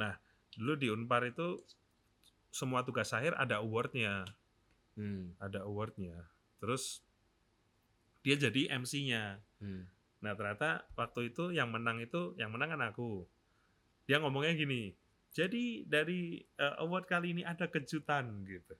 Nah 0.00 0.16
dulu 0.56 0.74
di 0.78 0.88
Unpar 0.88 1.28
itu 1.28 1.60
semua 2.48 2.80
tugas 2.86 3.12
akhir 3.12 3.36
ada 3.36 3.60
awardnya 3.60 4.24
Hmm. 4.96 5.36
ada 5.36 5.60
awardnya. 5.68 6.16
Terus 6.56 7.04
dia 8.24 8.34
jadi 8.40 8.72
MC-nya. 8.80 9.38
Hmm. 9.60 9.84
Nah 10.24 10.32
ternyata 10.32 10.88
waktu 10.96 11.30
itu 11.30 11.52
yang 11.52 11.68
menang 11.68 12.00
itu 12.00 12.32
yang 12.40 12.50
menang 12.50 12.72
kan 12.74 12.82
aku. 12.88 13.28
Dia 14.08 14.18
ngomongnya 14.24 14.56
gini. 14.56 14.96
Jadi 15.36 15.84
dari 15.84 16.40
eh, 16.40 16.74
award 16.80 17.04
kali 17.04 17.36
ini 17.36 17.42
ada 17.44 17.68
kejutan 17.68 18.40
gitu. 18.48 18.72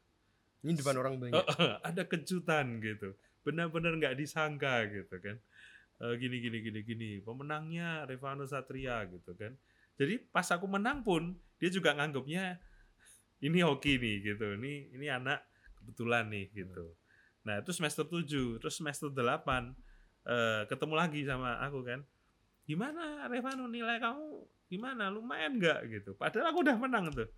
Ini 0.66 0.74
depan 0.83 0.98
orang 0.98 1.14
banyak. 1.22 1.38
ada 1.94 2.02
kejutan 2.02 2.83
gitu. 2.83 3.14
Benar-benar 3.46 3.94
nggak 3.94 4.18
disangka 4.18 4.83
gitu 4.90 5.14
kan. 5.22 5.38
"Eh, 6.02 6.14
gini 6.18 6.42
gini 6.42 6.59
gini 6.59 6.81
gini. 6.83 7.11
Pemenangnya 7.22 8.02
Revano 8.02 8.42
Satria 8.42 9.07
gitu 9.07 9.31
kan. 9.38 9.55
Jadi 9.94 10.18
pas 10.29 10.44
aku 10.50 10.66
menang 10.66 11.07
pun 11.07 11.38
dia 11.62 11.70
juga 11.70 11.94
nganggapnya 11.94 12.59
ini 13.46 13.62
hoki 13.62 13.94
nih 14.02 14.35
gitu. 14.35 14.59
Ini 14.59 14.98
ini 14.98 15.07
anak 15.07 15.46
kebetulan 15.79 16.26
nih 16.26 16.50
gitu. 16.50 16.98
Nah 17.46 17.62
itu 17.62 17.70
semester 17.70 18.02
7 18.02 18.59
terus 18.59 18.74
semester 18.74 19.07
8 19.07 19.70
eh, 20.26 20.62
ketemu 20.66 20.94
lagi 20.98 21.22
sama 21.22 21.62
aku 21.62 21.87
kan. 21.87 22.02
Gimana 22.66 23.31
Revano 23.31 23.70
nilai 23.70 24.02
kamu 24.02 24.26
gimana? 24.66 25.07
Lumayan 25.14 25.62
nggak? 25.62 25.87
Gitu. 25.87 26.18
Padahal 26.18 26.50
aku 26.50 26.66
udah 26.66 26.74
menang 26.74 27.14
tuh 27.14 27.31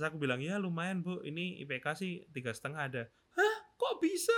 terus 0.00 0.16
aku 0.16 0.16
bilang 0.16 0.40
ya 0.40 0.56
lumayan 0.56 1.04
bu. 1.04 1.20
Ini 1.20 1.60
IPK 1.60 1.92
sih 1.92 2.24
tiga 2.32 2.56
setengah 2.56 2.88
ada. 2.88 3.02
Hah? 3.36 3.56
Kok 3.76 4.00
bisa? 4.00 4.32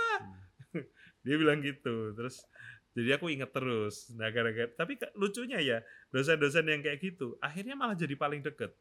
Dia 1.23 1.39
bilang 1.39 1.63
gitu. 1.63 2.11
Terus 2.11 2.43
jadi 2.91 3.15
aku 3.15 3.31
inget 3.31 3.55
terus. 3.55 4.11
Nah 4.11 4.27
gara-gara 4.27 4.67
tapi 4.75 4.99
ke- 4.99 5.15
lucunya 5.15 5.63
ya 5.63 5.79
dosen-dosen 6.11 6.67
yang 6.67 6.83
kayak 6.83 6.99
gitu 6.99 7.39
akhirnya 7.39 7.79
malah 7.79 7.95
jadi 7.95 8.11
paling 8.19 8.43
deket. 8.43 8.75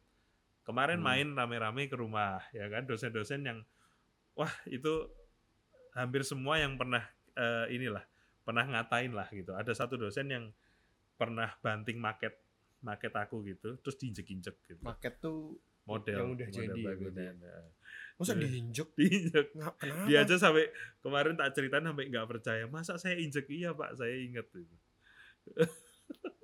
Kemarin 0.66 0.99
Hmm. 0.99 1.07
main 1.07 1.29
rame-rame 1.38 1.87
ke 1.87 1.95
rumah 1.95 2.42
ya 2.51 2.66
kan? 2.66 2.83
Dosen-dosen 2.83 3.47
yang 3.47 3.62
wah 4.35 4.51
itu 4.66 5.07
hampir 5.95 6.27
semua 6.27 6.59
yang 6.59 6.75
pernah 6.75 7.07
eh, 7.38 7.79
inilah 7.79 8.03
pernah 8.42 8.66
ngatain 8.66 9.14
lah 9.14 9.31
gitu. 9.31 9.55
Ada 9.55 9.87
satu 9.87 9.95
dosen 9.95 10.27
yang 10.35 10.51
pernah 11.14 11.55
banting 11.62 12.03
market 12.03 12.42
market 12.83 13.14
aku 13.14 13.47
gitu 13.47 13.79
terus 13.79 13.95
diinjek-injek 14.03 14.59
gitu. 14.66 14.83
Market 14.83 15.23
tuh 15.23 15.62
model 15.85 16.16
yang 16.16 16.31
udah 16.31 16.47
model 16.47 16.59
jadi 16.62 16.81
berarti 16.97 17.23
ya? 17.23 17.33
Masa 18.12 18.33
Iya. 18.33 18.40
diinjek? 18.45 18.88
diinjek 18.99 19.47
Nggak, 19.53 19.75
kenapa? 19.77 20.05
dia 20.07 20.18
aja 20.21 20.37
sampai 20.37 20.64
kemarin 21.01 21.35
tak 21.35 21.51
ceritain 21.53 21.83
sampai 21.83 22.05
nggak 22.07 22.29
percaya 22.29 22.64
masa 22.66 22.95
saya 22.95 23.16
injek 23.16 23.47
iya 23.49 23.71
pak 23.71 23.95
saya 23.95 24.14
inget 24.14 24.47
itu 24.49 24.77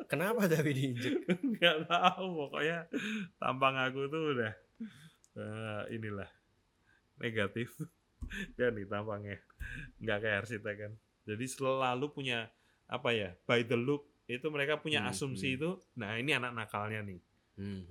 Kenapa 0.08 0.48
tapi 0.48 0.72
diinjek? 0.72 1.28
nggak 1.28 1.84
tahu 1.84 2.26
pokoknya 2.40 2.88
tampang 3.36 3.76
aku 3.76 4.08
tuh 4.08 4.22
udah 4.34 4.52
eh, 5.36 5.82
inilah 5.92 6.30
negatif 7.18 7.68
ya 8.56 8.72
nih 8.74 8.84
tampangnya 8.84 9.38
nggak 9.98 10.18
kayak 10.18 10.36
arsitek 10.42 10.76
kan 10.78 10.92
jadi 11.22 11.44
selalu 11.44 12.08
punya 12.08 12.48
apa 12.88 13.12
ya 13.12 13.36
by 13.44 13.62
the 13.62 13.76
look 13.76 14.08
itu 14.24 14.48
mereka 14.48 14.80
punya 14.80 15.04
Hmm, 15.04 15.12
asumsi 15.12 15.52
hmm. 15.52 15.56
itu 15.60 15.70
nah 15.94 16.16
ini 16.16 16.32
anak 16.32 16.56
nakalnya 16.56 17.04
nih 17.04 17.20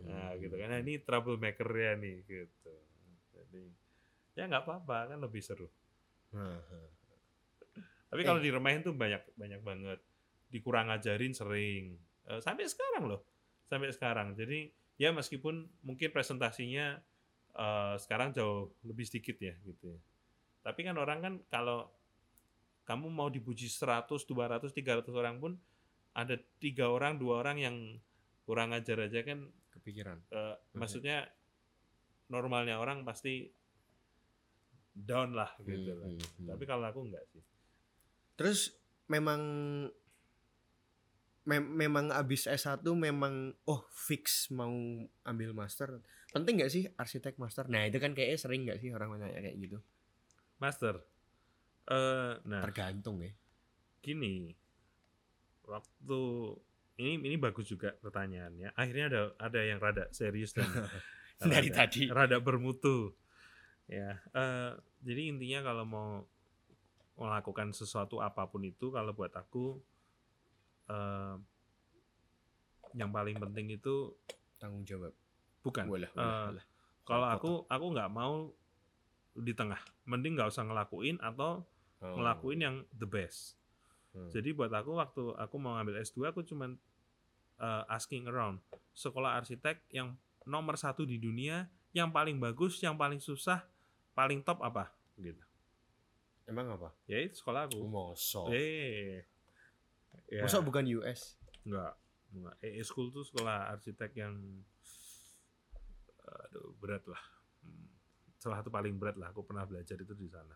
nah 0.07 0.31
gitu 0.39 0.55
kan 0.55 0.71
nah, 0.71 0.79
ini 0.79 1.03
troublemaker 1.03 1.67
ya 1.75 1.93
nih 1.99 2.23
gitu 2.23 2.73
jadi 3.35 3.63
ya 4.37 4.43
nggak 4.47 4.63
apa-apa 4.63 5.11
kan 5.11 5.19
lebih 5.19 5.43
seru 5.43 5.67
Nah, 6.35 6.59
Tapi 8.07 8.21
kalau 8.23 8.39
diremehin 8.39 8.83
tuh 8.83 8.95
banyak 8.95 9.23
banyak 9.35 9.61
banget. 9.63 9.99
Dikurang 10.47 10.91
ajarin 10.91 11.35
sering. 11.35 11.99
Eh, 12.27 12.39
sampai 12.39 12.67
sekarang 12.67 13.07
loh. 13.07 13.21
Sampai 13.67 13.91
sekarang. 13.91 14.35
Jadi 14.35 14.71
ya 14.97 15.11
meskipun 15.11 15.67
mungkin 15.83 16.09
presentasinya 16.11 16.99
eh, 17.55 17.95
sekarang 17.99 18.31
jauh 18.35 18.71
lebih 18.83 19.03
sedikit 19.07 19.37
ya 19.39 19.55
gitu 19.63 19.91
ya. 19.91 19.99
Tapi 20.63 20.83
kan 20.83 20.95
orang 20.99 21.19
kan 21.23 21.33
kalau 21.47 21.87
kamu 22.87 23.11
mau 23.11 23.27
dipuji 23.27 23.67
100, 23.67 24.07
200, 24.07 24.71
300 24.71 25.11
orang 25.11 25.35
pun 25.39 25.53
ada 26.15 26.39
tiga 26.63 26.87
orang, 26.87 27.19
dua 27.19 27.43
orang 27.43 27.59
yang 27.59 27.75
kurang 28.47 28.71
ajar 28.71 29.03
aja 29.03 29.19
kan 29.27 29.51
kepikiran. 29.75 30.23
eh, 30.31 30.55
maksudnya 30.79 31.27
normalnya 32.31 32.79
orang 32.79 33.03
pasti 33.03 33.51
down 34.95 35.35
lah 35.35 35.51
gitu 35.61 35.93
lah. 35.93 36.07
Hmm, 36.07 36.15
hmm, 36.15 36.31
hmm. 36.41 36.47
Tapi 36.55 36.63
kalau 36.63 36.85
aku 36.87 37.03
enggak 37.05 37.27
sih. 37.35 37.43
Terus 38.39 38.71
memang 39.11 39.41
mem- 41.47 41.73
memang 41.75 42.11
abis 42.11 42.47
S1 42.47 42.83
memang 42.95 43.55
oh 43.67 43.83
fix 43.91 44.47
mau 44.51 44.73
ambil 45.23 45.51
master. 45.51 45.99
Penting 46.31 46.59
nggak 46.59 46.71
sih 46.71 46.83
arsitek 46.95 47.39
master? 47.39 47.71
Nah, 47.71 47.87
itu 47.87 47.99
kan 48.03 48.11
kayaknya 48.11 48.39
sering 48.39 48.67
nggak 48.67 48.79
sih 48.83 48.91
orang 48.91 49.15
nanya 49.15 49.39
kayak 49.39 49.57
gitu. 49.59 49.77
Master. 50.59 50.99
Eh, 51.87 52.33
nah, 52.43 52.61
Tergantung 52.67 53.23
ya. 53.23 53.31
gini. 54.03 54.51
Waktu 55.67 56.21
ini 56.97 57.17
ini 57.19 57.35
bagus 57.35 57.65
juga 57.65 57.93
pertanyaannya. 57.95 58.73
Akhirnya 58.73 59.05
ada 59.07 59.21
ada 59.37 59.59
yang 59.61 59.77
rada 59.77 60.09
serius 60.11 60.51
dan 60.51 60.65
Dari 61.37 61.69
rada- 61.69 61.77
tadi. 61.79 62.01
rada 62.07 62.37
bermutu. 62.37 63.13
Ya, 63.85 64.19
eh, 64.27 64.71
jadi 64.99 65.29
intinya 65.29 65.63
kalau 65.63 65.85
mau 65.85 66.09
melakukan 67.15 67.71
sesuatu 67.71 68.19
apa 68.19 68.45
pun 68.45 68.61
itu, 68.61 68.89
kalau 68.89 69.09
buat 69.11 69.31
aku 69.31 69.77
eh, 70.87 71.35
yang 72.93 73.11
paling 73.11 73.37
penting 73.37 73.71
itu 73.71 74.13
Tanggung 74.57 74.81
jawab. 74.83 75.13
bukan. 75.61 75.85
Walah, 75.85 76.09
Eh, 76.09 76.17
walah, 76.17 76.41
walah. 76.49 76.65
kalau 77.03 77.25
Apa 77.27 77.35
aku 77.37 77.51
aku 77.67 77.85
nggak 77.91 78.09
mau 78.09 78.49
di 79.35 79.53
tengah, 79.53 79.77
mending 80.03 80.33
nggak 80.33 80.49
usah 80.49 80.63
ngelakuin 80.63 81.17
atau 81.19 81.61
Oh. 81.97 82.13
ngelakuin 82.13 82.59
yang 82.59 82.75
the 82.91 83.05
best. 83.05 83.57
Hmm. 84.11 84.29
Jadi 84.29 84.49
buat 84.51 84.69
aku 84.69 84.93
waktu 84.93 85.33
aku 85.33 85.55
mau 85.55 85.73
ngambil 85.75 85.97
S2 85.99 86.25
aku 86.27 86.41
cuman 86.43 86.77
uh, 87.61 87.83
asking 87.91 88.25
around 88.29 88.61
sekolah 88.97 89.37
arsitek 89.37 89.81
yang 89.93 90.17
nomor 90.47 90.73
satu 90.79 91.03
di 91.05 91.21
dunia, 91.21 91.67
yang 91.93 92.09
paling 92.09 92.39
bagus, 92.41 92.79
yang 92.81 92.97
paling 92.97 93.21
susah, 93.21 93.61
paling 94.17 94.41
top 94.41 94.63
apa 94.63 94.89
gitu. 95.19 95.41
Emang 96.47 96.71
apa? 96.71 96.95
Ya 97.05 97.19
itu 97.21 97.35
sekolah 97.37 97.67
aku. 97.67 97.83
Mosok. 97.83 98.47
Eh, 98.55 99.21
ya, 100.31 100.41
Mosok 100.47 100.71
bukan 100.71 100.87
US. 100.97 101.35
enggak, 101.67 101.93
enggak. 102.31 102.55
EE 102.63 102.81
School 102.87 103.11
tuh 103.11 103.27
sekolah 103.27 103.67
arsitek 103.75 104.15
yang 104.15 104.33
aduh 106.23 106.71
berat 106.79 107.03
lah. 107.07 107.19
Hmm, 107.63 107.87
Salah 108.39 108.63
satu 108.63 108.71
paling 108.71 108.95
berat 108.95 109.19
lah. 109.19 109.35
Aku 109.35 109.43
pernah 109.43 109.67
belajar 109.67 109.99
itu 109.99 110.15
di 110.15 110.31
sana. 110.31 110.55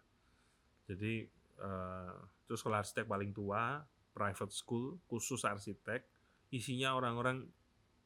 Jadi 0.87 1.27
eh, 1.59 2.15
itu 2.47 2.53
sekolah 2.55 2.79
arsitek 2.79 3.05
paling 3.11 3.35
tua, 3.35 3.83
private 4.15 4.55
school 4.55 4.95
khusus 5.11 5.43
arsitek, 5.43 6.07
isinya 6.51 6.93
orang-orang 6.93 7.47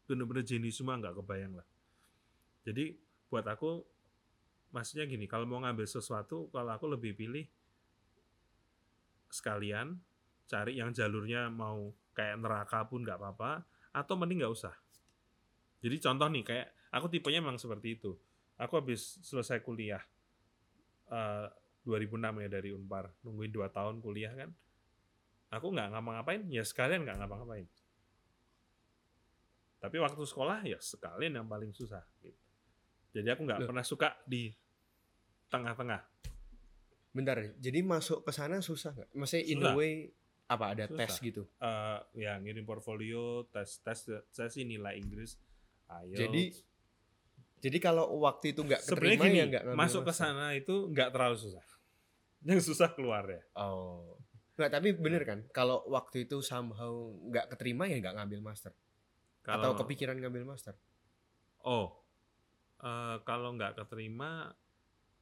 bener-bener 0.05 0.45
jenius 0.45 0.77
semua 0.77 1.01
nggak 1.01 1.17
kebayang 1.17 1.57
lah. 1.57 1.67
Jadi 2.65 2.93
buat 3.29 3.45
aku 3.45 3.81
maksudnya 4.69 5.09
gini, 5.09 5.25
kalau 5.25 5.49
mau 5.49 5.61
ngambil 5.61 5.89
sesuatu, 5.89 6.49
kalau 6.53 6.71
aku 6.73 6.85
lebih 6.89 7.17
pilih 7.17 7.45
sekalian 9.33 9.97
cari 10.45 10.77
yang 10.77 10.93
jalurnya 10.93 11.49
mau 11.49 11.89
kayak 12.13 12.37
neraka 12.39 12.85
pun 12.85 13.01
nggak 13.01 13.17
apa-apa 13.17 13.65
atau 13.91 14.13
mending 14.15 14.45
nggak 14.45 14.53
usah. 14.53 14.75
Jadi 15.81 15.95
contoh 15.99 16.27
nih 16.29 16.43
kayak 16.45 16.67
aku 16.93 17.09
tipenya 17.09 17.41
memang 17.41 17.57
seperti 17.57 17.97
itu. 17.97 18.13
Aku 18.55 18.79
habis 18.79 19.19
selesai 19.25 19.59
kuliah 19.59 19.99
eh, 21.11 21.47
2006 21.83 22.45
ya 22.45 22.49
dari 22.49 22.69
Unpar, 22.73 23.11
nungguin 23.21 23.51
2 23.51 23.69
tahun 23.69 23.95
kuliah 24.01 24.33
kan. 24.33 24.49
Aku 25.53 25.69
nggak 25.71 25.93
ngapa-ngapain, 25.93 26.41
ya 26.49 26.65
sekalian 26.65 27.05
nggak 27.05 27.21
ngapa-ngapain. 27.21 27.67
Tapi 29.85 29.97
waktu 30.01 30.23
sekolah 30.25 30.65
ya 30.65 30.81
sekalian 30.81 31.41
yang 31.41 31.47
paling 31.47 31.69
susah. 31.71 32.01
Gitu. 32.19 32.37
Jadi 33.15 33.27
aku 33.31 33.41
nggak 33.47 33.69
pernah 33.69 33.85
suka 33.85 34.17
di 34.27 34.51
tengah-tengah. 35.47 36.01
Bentar, 37.15 37.39
jadi 37.55 37.79
masuk 37.79 38.27
ke 38.27 38.31
sana 38.35 38.59
susah 38.59 38.91
nggak? 38.91 39.09
Maksudnya 39.15 39.45
in 39.47 39.59
Susah. 39.63 39.71
a 39.71 39.77
way 39.79 39.93
apa 40.45 40.65
ada 40.75 40.83
Susah. 40.85 40.99
tes 40.99 41.13
gitu? 41.23 41.43
eh 41.63 41.99
ya 42.19 42.33
ngirim 42.43 42.67
portfolio, 42.67 43.47
tes 43.49 43.79
tes 43.79 43.99
saya 44.35 44.49
sih 44.51 44.67
nilai 44.67 44.99
Inggris. 44.99 45.39
Ayo. 45.87 46.11
Jadi 46.11 46.51
jadi 47.63 47.77
kalau 47.79 48.19
waktu 48.21 48.51
itu 48.51 48.61
nggak 48.61 48.83
keterima 48.83 49.25
gini, 49.25 49.37
ya 49.41 49.45
nggak 49.47 49.63
masuk 49.73 50.03
ke 50.05 50.13
sana 50.13 50.53
itu 50.53 50.91
nggak 50.91 51.15
terlalu 51.15 51.39
susah. 51.39 51.63
Yang 52.43 52.67
susah 52.69 52.93
keluar 52.93 53.25
ya. 53.25 53.41
Oh. 53.57 54.19
Nggak, 54.55 54.69
tapi 54.71 54.89
bener 54.95 55.23
kan? 55.25 55.39
Kalau 55.51 55.83
waktu 55.89 56.29
itu 56.29 56.39
somehow 56.45 57.11
nggak 57.31 57.55
keterima 57.55 57.89
ya 57.89 57.97
nggak 57.99 58.15
ngambil 58.21 58.39
master. 58.43 58.71
Atau 59.45 59.71
Kalau 59.71 59.77
kepikiran 59.77 60.17
ngambil 60.17 60.43
master. 60.47 60.73
oh 61.61 61.93
eh, 62.77 63.17
kalau 63.23 63.53
nggak 63.53 63.77
keterima, 63.77 64.51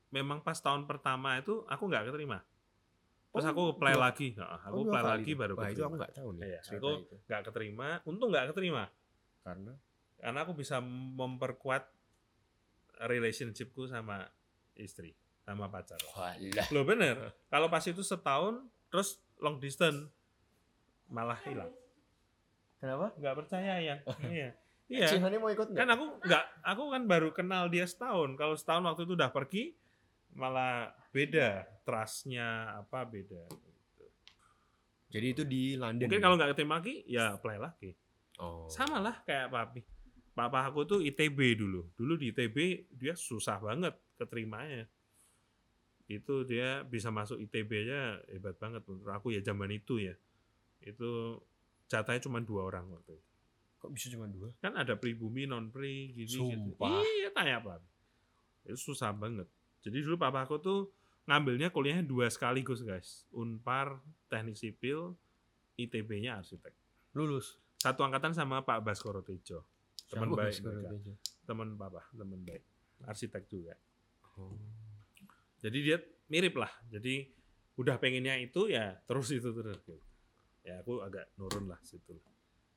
memang 0.09 0.39
pas 0.39 0.55
tahun 0.55 0.83
pertama 0.83 1.37
itu 1.37 1.63
aku 1.65 1.83
nggak 1.85 2.09
keterima. 2.09 2.39
Terus 3.29 3.45
Oh, 3.45 3.51
aku 3.51 3.61
apply 3.73 3.93
dua- 3.93 4.03
lagi, 4.09 4.27
Nah, 4.35 4.57
aku 4.57 4.77
Oh, 4.79 4.85
kali 4.87 5.05
lagi 5.07 5.31
tuh. 5.31 5.37
baru 5.37 5.53
Wah, 5.55 5.67
itu 5.67 5.81
aku 5.81 5.95
nggak 5.95 6.13
tahu 6.13 6.29
nih 6.33 6.43
Iya, 6.45 6.59
aku- 6.59 7.01
itu. 7.01 7.15
Nggak 7.25 7.41
keterima, 7.49 7.87
untung 8.03 8.29
nggak 8.29 8.45
keterima. 8.53 8.83
Karena 9.41 9.73
Karena 10.15 10.39
aku 10.39 10.53
bisa 10.53 10.79
memperkuat 10.79 11.83
relationshipku 13.03 13.83
sama 13.85 14.23
istri, 14.73 15.11
sama 15.41 15.67
pacar. 15.67 15.99
walah. 16.13 16.67
Loh 16.69 16.83
bener, 16.83 17.15
kalau 17.47 17.67
pas 17.67 17.83
itu 17.83 17.99
setahun 17.99 18.61
terus 18.87 19.19
long 19.37 19.57
distance 19.57 20.07
malah 21.05 21.37
hilang. 21.43 21.69
Kenapa? 22.83 23.15
Nggak 23.15 23.35
percaya 23.39 23.73
ya? 23.79 23.95
iya. 24.35 24.49
Iya. 24.91 25.07
Cihani 25.07 25.39
mau 25.39 25.47
ikut 25.47 25.71
Kan 25.71 25.87
nggak? 25.87 25.95
aku 25.95 26.05
nggak, 26.27 26.45
aku 26.67 26.83
kan 26.91 27.01
baru 27.07 27.29
kenal 27.31 27.71
dia 27.71 27.87
setahun. 27.87 28.35
Kalau 28.35 28.59
setahun 28.59 28.83
waktu 28.83 29.07
itu 29.07 29.15
udah 29.15 29.31
pergi, 29.31 29.63
malah 30.35 30.91
beda. 31.15 31.63
Trustnya 31.87 32.75
apa 32.83 33.07
beda. 33.07 33.47
Gitu. 33.47 34.05
Jadi 35.15 35.27
itu 35.31 35.43
di 35.47 35.79
London. 35.79 36.11
Mungkin 36.11 36.19
ya? 36.19 36.23
kalau 36.27 36.35
nggak 36.35 36.51
keterima 36.51 36.83
lagi, 36.83 36.95
ya 37.07 37.39
apply 37.39 37.55
lagi. 37.55 37.95
oh. 38.43 38.67
Sama 38.67 38.99
lah 38.99 39.23
kayak 39.23 39.47
papi. 39.47 39.79
Papa 40.35 40.67
aku 40.67 40.83
tuh 40.83 40.99
ITB 40.99 41.55
dulu. 41.55 41.87
Dulu 41.95 42.19
di 42.19 42.35
ITB 42.35 42.91
dia 42.91 43.15
susah 43.15 43.63
banget 43.63 43.95
keterimanya. 44.19 44.83
Itu 46.11 46.43
dia 46.43 46.83
bisa 46.83 47.07
masuk 47.15 47.39
ITB 47.39 47.87
aja 47.87 48.19
hebat 48.27 48.59
banget 48.59 48.83
menurut 48.83 49.15
aku 49.15 49.31
ya 49.31 49.39
zaman 49.39 49.71
itu 49.71 50.03
ya. 50.03 50.19
Itu 50.83 51.39
jatahnya 51.93 52.25
cuma 52.25 52.41
dua 52.41 52.65
orang 52.65 52.89
waktu 52.89 53.13
itu. 53.13 53.29
Kok 53.77 53.91
bisa 53.93 54.09
cuma 54.09 54.25
dua? 54.25 54.49
Kan 54.57 54.73
ada 54.73 54.97
pribumi, 54.97 55.45
non 55.45 55.69
pri, 55.69 56.09
gini 56.17 56.25
gitu. 56.25 56.49
Sumpah. 56.49 57.05
Iya 57.05 57.29
tanya 57.29 57.61
apa? 57.61 57.77
Itu 58.65 58.79
susah 58.95 59.13
banget. 59.13 59.45
Jadi 59.85 60.01
dulu 60.01 60.17
papa 60.17 60.49
aku 60.49 60.57
tuh 60.57 60.89
ngambilnya 61.29 61.69
kuliahnya 61.69 62.01
dua 62.07 62.31
sekaligus 62.33 62.81
guys. 62.81 63.29
Unpar, 63.35 64.01
teknik 64.31 64.57
sipil, 64.57 65.13
ITB-nya 65.77 66.41
arsitek. 66.41 66.73
Lulus. 67.13 67.61
Satu 67.77 68.01
angkatan 68.01 68.31
sama 68.31 68.63
Pak 68.63 68.81
Baskoro 68.81 69.21
Tejo. 69.21 69.67
Teman 70.07 70.31
baik 70.31 70.57
Baskoro 70.57 70.73
mereka. 70.79 70.89
Tejo? 70.95 71.13
Teman 71.43 71.69
papa, 71.75 72.01
teman 72.15 72.39
baik. 72.41 72.63
Arsitek 73.03 73.43
juga. 73.51 73.75
Oh. 74.39 74.55
Jadi 75.59 75.77
dia 75.83 75.99
mirip 76.31 76.55
lah. 76.55 76.71
Jadi 76.87 77.27
udah 77.75 77.99
pengennya 77.99 78.39
itu 78.39 78.71
ya 78.71 78.95
terus 79.03 79.27
itu 79.35 79.51
terus. 79.51 79.77
gitu. 79.83 80.12
Ya 80.63 80.79
aku 80.79 80.99
agak 80.99 81.27
nurun 81.35 81.67
lah 81.67 81.79
situ. 81.81 82.15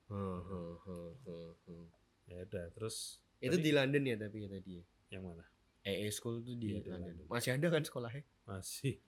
Huh, 0.07 0.15
huh, 0.41 0.75
huh, 0.81 1.11
huh, 1.23 1.51
huh. 1.65 1.87
Ya 2.27 2.43
udah 2.43 2.67
terus 2.73 3.23
Itu 3.37 3.55
Tadi- 3.55 3.63
di 3.63 3.71
London 3.71 4.03
ya 4.03 4.17
tapi 4.17 4.37
ya 4.41 4.49
tadi 4.49 4.71
ya. 4.75 4.85
yang 5.09 5.23
mana? 5.25 5.45
EE 5.83 6.11
School 6.11 6.41
itu 6.41 6.53
di 6.53 6.73
Iya, 6.73 6.81
di 6.81 6.91
London. 6.91 7.15
London. 7.15 7.27
Masih 7.29 7.51
ada 7.53 7.67
kan 7.69 7.83
sekolahnya? 7.83 8.23
Masih. 8.45 8.99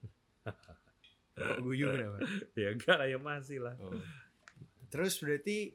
Kok 1.35 1.59
guyu 1.61 1.87
kenapa? 1.89 2.19
ya 2.57 2.69
enggak 2.71 2.97
lah 2.97 3.07
ya 3.07 3.19
masih 3.19 3.59
lah. 3.59 3.75
Oh. 3.79 3.95
Terus 4.89 5.19
berarti 5.19 5.75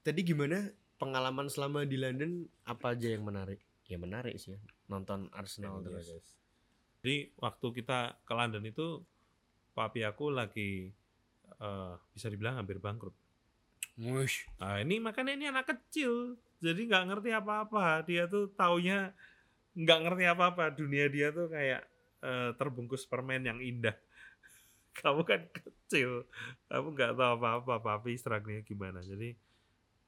tadi 0.00 0.20
gimana 0.22 0.68
pengalaman 0.96 1.46
selama 1.46 1.82
di 1.82 1.96
London 1.96 2.44
apa 2.64 2.92
aja 2.92 3.08
yang 3.08 3.24
menarik? 3.24 3.60
Ya 3.84 3.96
menarik 3.96 4.36
sih 4.36 4.56
ya. 4.56 4.60
Nonton 4.86 5.28
Arsenal 5.32 5.80
Iya, 5.80 5.84
terus. 5.86 6.06
guys. 6.08 6.28
Jadi 7.02 7.16
waktu 7.36 7.66
kita 7.74 7.98
ke 8.22 8.32
London 8.32 8.64
itu 8.64 8.86
papi 9.72 10.00
aku 10.02 10.30
lagi 10.30 10.92
eh, 11.62 11.94
bisa 12.10 12.26
dibilang 12.26 12.58
hampir 12.58 12.82
bangkrut. 12.82 13.14
Wush. 14.00 14.48
Nah 14.58 14.80
ini 14.82 14.98
makanya 14.98 15.32
ini 15.36 15.46
anak 15.52 15.68
kecil, 15.68 16.34
jadi 16.58 16.80
nggak 16.88 17.04
ngerti 17.12 17.30
apa-apa. 17.30 18.02
Dia 18.08 18.26
tuh 18.26 18.50
taunya 18.56 19.14
nggak 19.78 19.98
ngerti 20.08 20.24
apa-apa. 20.26 20.74
Dunia 20.74 21.06
dia 21.06 21.30
tuh 21.30 21.46
kayak 21.52 21.86
eh, 22.24 22.50
terbungkus 22.56 23.04
permen 23.06 23.46
yang 23.46 23.60
indah. 23.60 23.94
Kamu 25.00 25.24
kan 25.24 25.48
kecil, 25.48 26.28
kamu 26.68 26.92
nggak 26.92 27.12
tahu 27.16 27.30
apa-apa. 27.40 27.80
Papi 27.80 28.12
struggle 28.20 28.60
gimana. 28.60 29.00
Jadi 29.00 29.32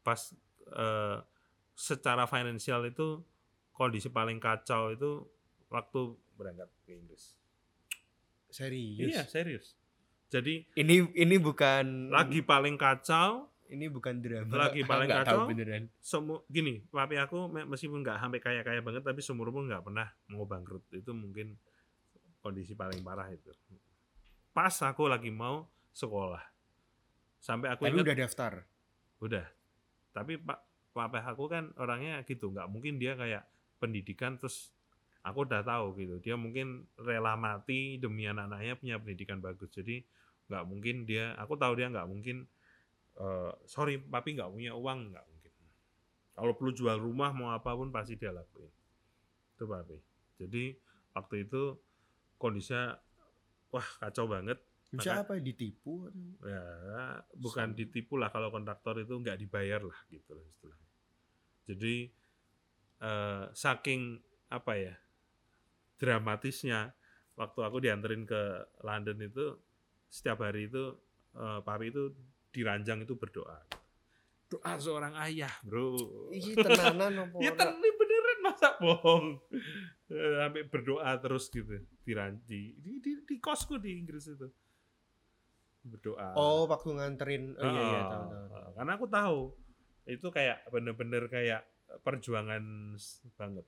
pas 0.04 0.20
eh, 0.68 1.18
secara 1.72 2.28
finansial 2.28 2.84
itu 2.88 3.24
kondisi 3.74 4.12
paling 4.12 4.38
kacau 4.38 4.94
itu 4.94 5.24
waktu 5.72 6.14
berangkat 6.38 6.70
ke 6.86 6.94
Inggris. 6.94 7.34
Serius. 8.52 9.10
Iya 9.10 9.22
serius. 9.26 9.74
Jadi 10.26 10.64
Ini 10.74 10.94
ini 11.14 11.36
bukan 11.36 12.08
lagi 12.08 12.40
paling 12.40 12.74
kacau 12.74 13.48
ini 13.66 13.86
bukan 13.86 14.18
drama. 14.18 14.68
Lagi 14.68 14.84
paling 14.86 15.08
Nggak 15.08 15.24
kacau. 15.24 15.46
beneran. 15.46 15.84
semu 15.98 16.44
gini 16.46 16.84
papi 16.86 17.16
aku 17.16 17.48
me- 17.48 17.66
meskipun 17.66 18.00
nggak 18.00 18.18
sampai 18.18 18.38
kaya 18.38 18.60
kaya 18.60 18.80
banget 18.80 19.02
tapi 19.02 19.18
seumur 19.18 19.48
pun 19.48 19.66
nggak 19.66 19.82
pernah 19.82 20.06
mau 20.28 20.44
bangkrut 20.44 20.84
itu 20.90 21.10
mungkin 21.10 21.56
kondisi 22.38 22.72
paling 22.72 23.00
parah 23.00 23.26
itu 23.26 23.48
pas 24.50 24.70
aku 24.70 25.06
lagi 25.06 25.28
mau 25.28 25.64
sekolah 25.90 26.44
sampai 27.38 27.72
aku 27.72 27.82
Tapi 27.84 27.98
udah 27.98 28.16
daftar. 28.16 28.52
udah 29.18 29.46
tapi 30.10 30.36
pak 30.36 30.60
papi 30.92 31.18
aku 31.18 31.44
kan 31.46 31.72
orangnya 31.74 32.22
gitu 32.22 32.48
nggak 32.48 32.68
mungkin 32.68 32.96
dia 32.96 33.14
kayak 33.14 33.42
pendidikan 33.76 34.36
terus 34.36 34.70
aku 35.24 35.48
udah 35.48 35.64
tahu 35.64 35.96
gitu 35.96 36.20
dia 36.20 36.36
mungkin 36.36 36.84
rela 37.00 37.32
mati 37.34 37.96
demi 37.96 38.28
anak-anaknya 38.28 38.76
punya 38.76 38.96
pendidikan 39.00 39.40
bagus. 39.40 39.72
Jadi 39.72 40.04
nggak 40.52 40.64
mungkin 40.68 41.08
dia 41.08 41.32
aku 41.40 41.56
tahu 41.56 41.72
dia 41.80 41.88
nggak 41.88 42.04
mungkin 42.04 42.44
eh, 43.16 43.52
sorry 43.64 43.96
papi 43.96 44.36
nggak 44.36 44.52
punya 44.52 44.76
uang 44.76 45.16
nggak 45.16 45.24
mungkin. 45.24 45.52
Kalau 46.34 46.52
perlu 46.58 46.72
jual 46.76 46.98
rumah 47.00 47.32
mau 47.32 47.56
apa 47.56 47.72
pun 47.72 47.88
pasti 47.88 48.20
dia 48.20 48.30
lakuin. 48.30 48.68
Itu 49.56 49.64
papi. 49.64 49.96
Jadi 50.44 50.76
waktu 51.16 51.48
itu 51.48 51.62
kondisinya 52.36 52.98
wah 53.72 53.88
kacau 53.98 54.28
banget. 54.28 54.60
Bisa 54.92 55.24
Maka- 55.24 55.24
apa? 55.24 55.32
Ditipu 55.40 56.06
ya 56.44 56.62
bukan 57.34 57.72
Sama. 57.72 57.78
ditipu 57.80 58.14
lah 58.20 58.28
kalau 58.28 58.52
kontraktor 58.52 59.00
itu 59.00 59.14
nggak 59.16 59.40
dibayar 59.40 59.80
lah 59.80 59.98
gitu 60.12 60.36
lah 60.36 60.44
istilahnya. 60.44 60.90
Jadi 61.64 61.94
eh, 63.00 63.44
saking 63.56 64.20
apa 64.52 64.72
ya 64.76 64.94
dramatisnya 65.98 66.92
waktu 67.34 67.60
aku 67.62 67.78
dianterin 67.82 68.24
ke 68.24 68.42
London 68.82 69.18
itu 69.22 69.58
setiap 70.08 70.44
hari 70.46 70.70
itu 70.70 70.94
eh, 71.34 71.60
papi 71.62 71.90
itu 71.90 72.14
diranjang 72.54 73.02
itu 73.02 73.14
berdoa 73.18 73.58
doa 74.46 74.72
seorang 74.78 75.14
ayah 75.26 75.50
bro 75.66 75.96
Ih, 76.30 76.54
tenanan 76.54 77.12
apa? 77.26 77.36
ya 77.42 77.50
ora? 77.50 77.58
ten- 77.58 77.74
ini 77.82 77.90
beneran 77.98 78.38
masa 78.42 78.68
bohong 78.78 79.26
Eh, 80.04 80.36
sampai 80.36 80.68
berdoa 80.68 81.16
terus 81.16 81.48
gitu 81.48 81.80
diranji 82.04 82.76
di, 82.76 83.00
di, 83.00 83.24
di 83.24 83.36
kosku 83.40 83.80
di 83.80 83.96
Inggris 83.96 84.28
itu 84.28 84.46
berdoa 85.84 86.28
Oh, 86.36 86.64
waktu 86.68 86.90
nganterin. 86.96 87.44
Oh 87.56 87.64
iya 87.64 87.82
iya 87.82 88.00
Ah, 88.04 88.08
tahu 88.12 88.24
tahu. 88.28 88.46
ah, 88.52 88.68
Karena 88.76 88.92
aku 88.96 89.06
tahu 89.08 89.38
itu 90.04 90.26
kayak 90.28 90.58
bener-bener 90.68 91.24
kayak 91.32 91.64
perjuangan 92.04 92.94
banget. 93.40 93.66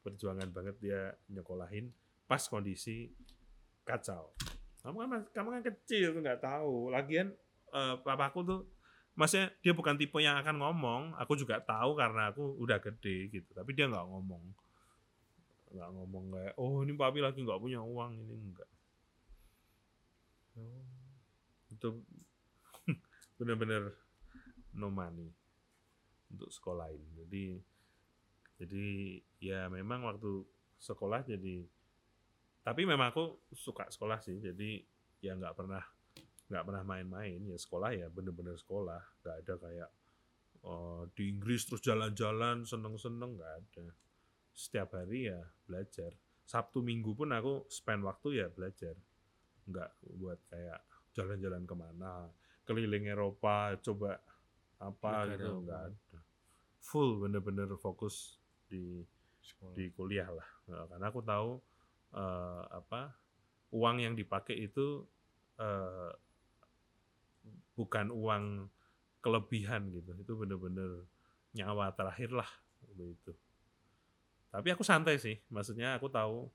Perjuangan 0.00 0.48
banget 0.48 0.76
dia 0.80 1.12
nyekolahin 1.28 1.92
pas 2.30 2.40
kondisi 2.46 3.10
kacau. 3.82 4.30
Kamu 4.80 4.96
kan 5.02 5.10
kamu 5.34 5.48
kan 5.58 5.62
kecil 5.66 6.14
tuh 6.16 6.22
nggak 6.22 6.40
tahu. 6.40 6.94
Lagian 6.94 7.34
eh, 7.74 7.96
papaku 8.00 8.40
tuh 8.46 8.60
maksudnya 9.18 9.52
dia 9.60 9.74
bukan 9.74 9.98
tipe 9.98 10.16
yang 10.22 10.38
akan 10.40 10.56
ngomong. 10.62 11.02
Aku 11.20 11.36
juga 11.36 11.60
tahu 11.60 11.98
karena 11.98 12.30
aku 12.32 12.56
udah 12.62 12.78
gede 12.78 13.28
gitu. 13.28 13.50
Tapi 13.52 13.70
dia 13.76 13.90
nggak 13.90 14.06
ngomong. 14.06 14.44
Nggak 15.74 15.90
ngomong 15.90 16.24
kayak 16.32 16.54
oh 16.56 16.80
ini 16.86 16.92
papi 16.96 17.18
lagi 17.20 17.42
nggak 17.42 17.60
punya 17.60 17.82
uang 17.82 18.12
ini 18.24 18.34
enggak. 18.38 18.70
Itu 21.70 22.00
bener-bener 23.38 23.94
no 24.78 24.88
money 24.88 25.28
untuk 26.30 26.48
sekolahin. 26.54 27.02
Jadi 27.18 27.58
jadi 28.60 29.16
ya 29.40 29.72
memang 29.72 30.04
waktu 30.04 30.44
sekolah 30.76 31.24
jadi 31.24 31.64
tapi 32.60 32.84
memang 32.84 33.08
aku 33.12 33.48
suka 33.56 33.88
sekolah 33.88 34.20
sih. 34.20 34.36
Jadi 34.36 34.84
ya 35.24 35.32
nggak 35.36 35.56
pernah 35.56 35.80
nggak 36.52 36.64
pernah 36.64 36.82
main-main. 36.84 37.40
Ya 37.48 37.56
sekolah 37.56 37.96
ya 37.96 38.06
bener-bener 38.12 38.56
sekolah. 38.60 39.00
Nggak 39.24 39.36
ada 39.44 39.54
kayak 39.56 39.90
oh, 40.68 41.08
di 41.16 41.32
Inggris 41.32 41.64
terus 41.64 41.80
jalan-jalan 41.80 42.68
seneng-seneng 42.68 43.40
nggak 43.40 43.54
ada. 43.64 43.86
Setiap 44.52 44.92
hari 44.92 45.32
ya 45.32 45.40
belajar. 45.64 46.12
Sabtu 46.44 46.82
Minggu 46.82 47.16
pun 47.16 47.32
aku 47.32 47.64
spend 47.72 48.04
waktu 48.04 48.44
ya 48.44 48.46
belajar. 48.52 48.92
Nggak 49.64 49.90
buat 50.20 50.40
kayak 50.52 50.80
jalan-jalan 51.16 51.64
ke 51.64 51.74
mana 51.74 52.28
keliling 52.68 53.10
Eropa 53.10 53.74
coba 53.82 54.20
apa 54.78 55.26
Negara 55.26 55.32
gitu 55.34 55.50
nggak 55.64 55.82
ada. 55.90 56.18
Full 56.80 57.10
bener-bener 57.24 57.68
fokus 57.80 58.39
di 58.70 59.02
Sekolah. 59.42 59.74
di 59.74 59.84
kuliah 59.90 60.30
lah. 60.30 60.48
Nah, 60.70 60.86
karena 60.86 61.06
aku 61.10 61.20
tahu 61.26 61.50
eh, 62.14 62.62
apa 62.70 63.10
uang 63.74 63.96
yang 63.98 64.14
dipakai 64.14 64.54
itu 64.54 65.02
eh, 65.58 66.12
bukan 67.74 68.14
uang 68.14 68.70
kelebihan 69.18 69.90
gitu. 69.90 70.14
Itu 70.14 70.32
bener-bener 70.38 71.04
nyawa 71.58 71.90
terakhir 71.98 72.30
lah 72.30 72.48
begitu 72.94 73.34
tapi 74.50 74.68
aku 74.74 74.82
santai 74.82 75.16
sih. 75.16 75.38
Maksudnya 75.48 75.96
aku 75.96 76.10
tahu 76.10 76.50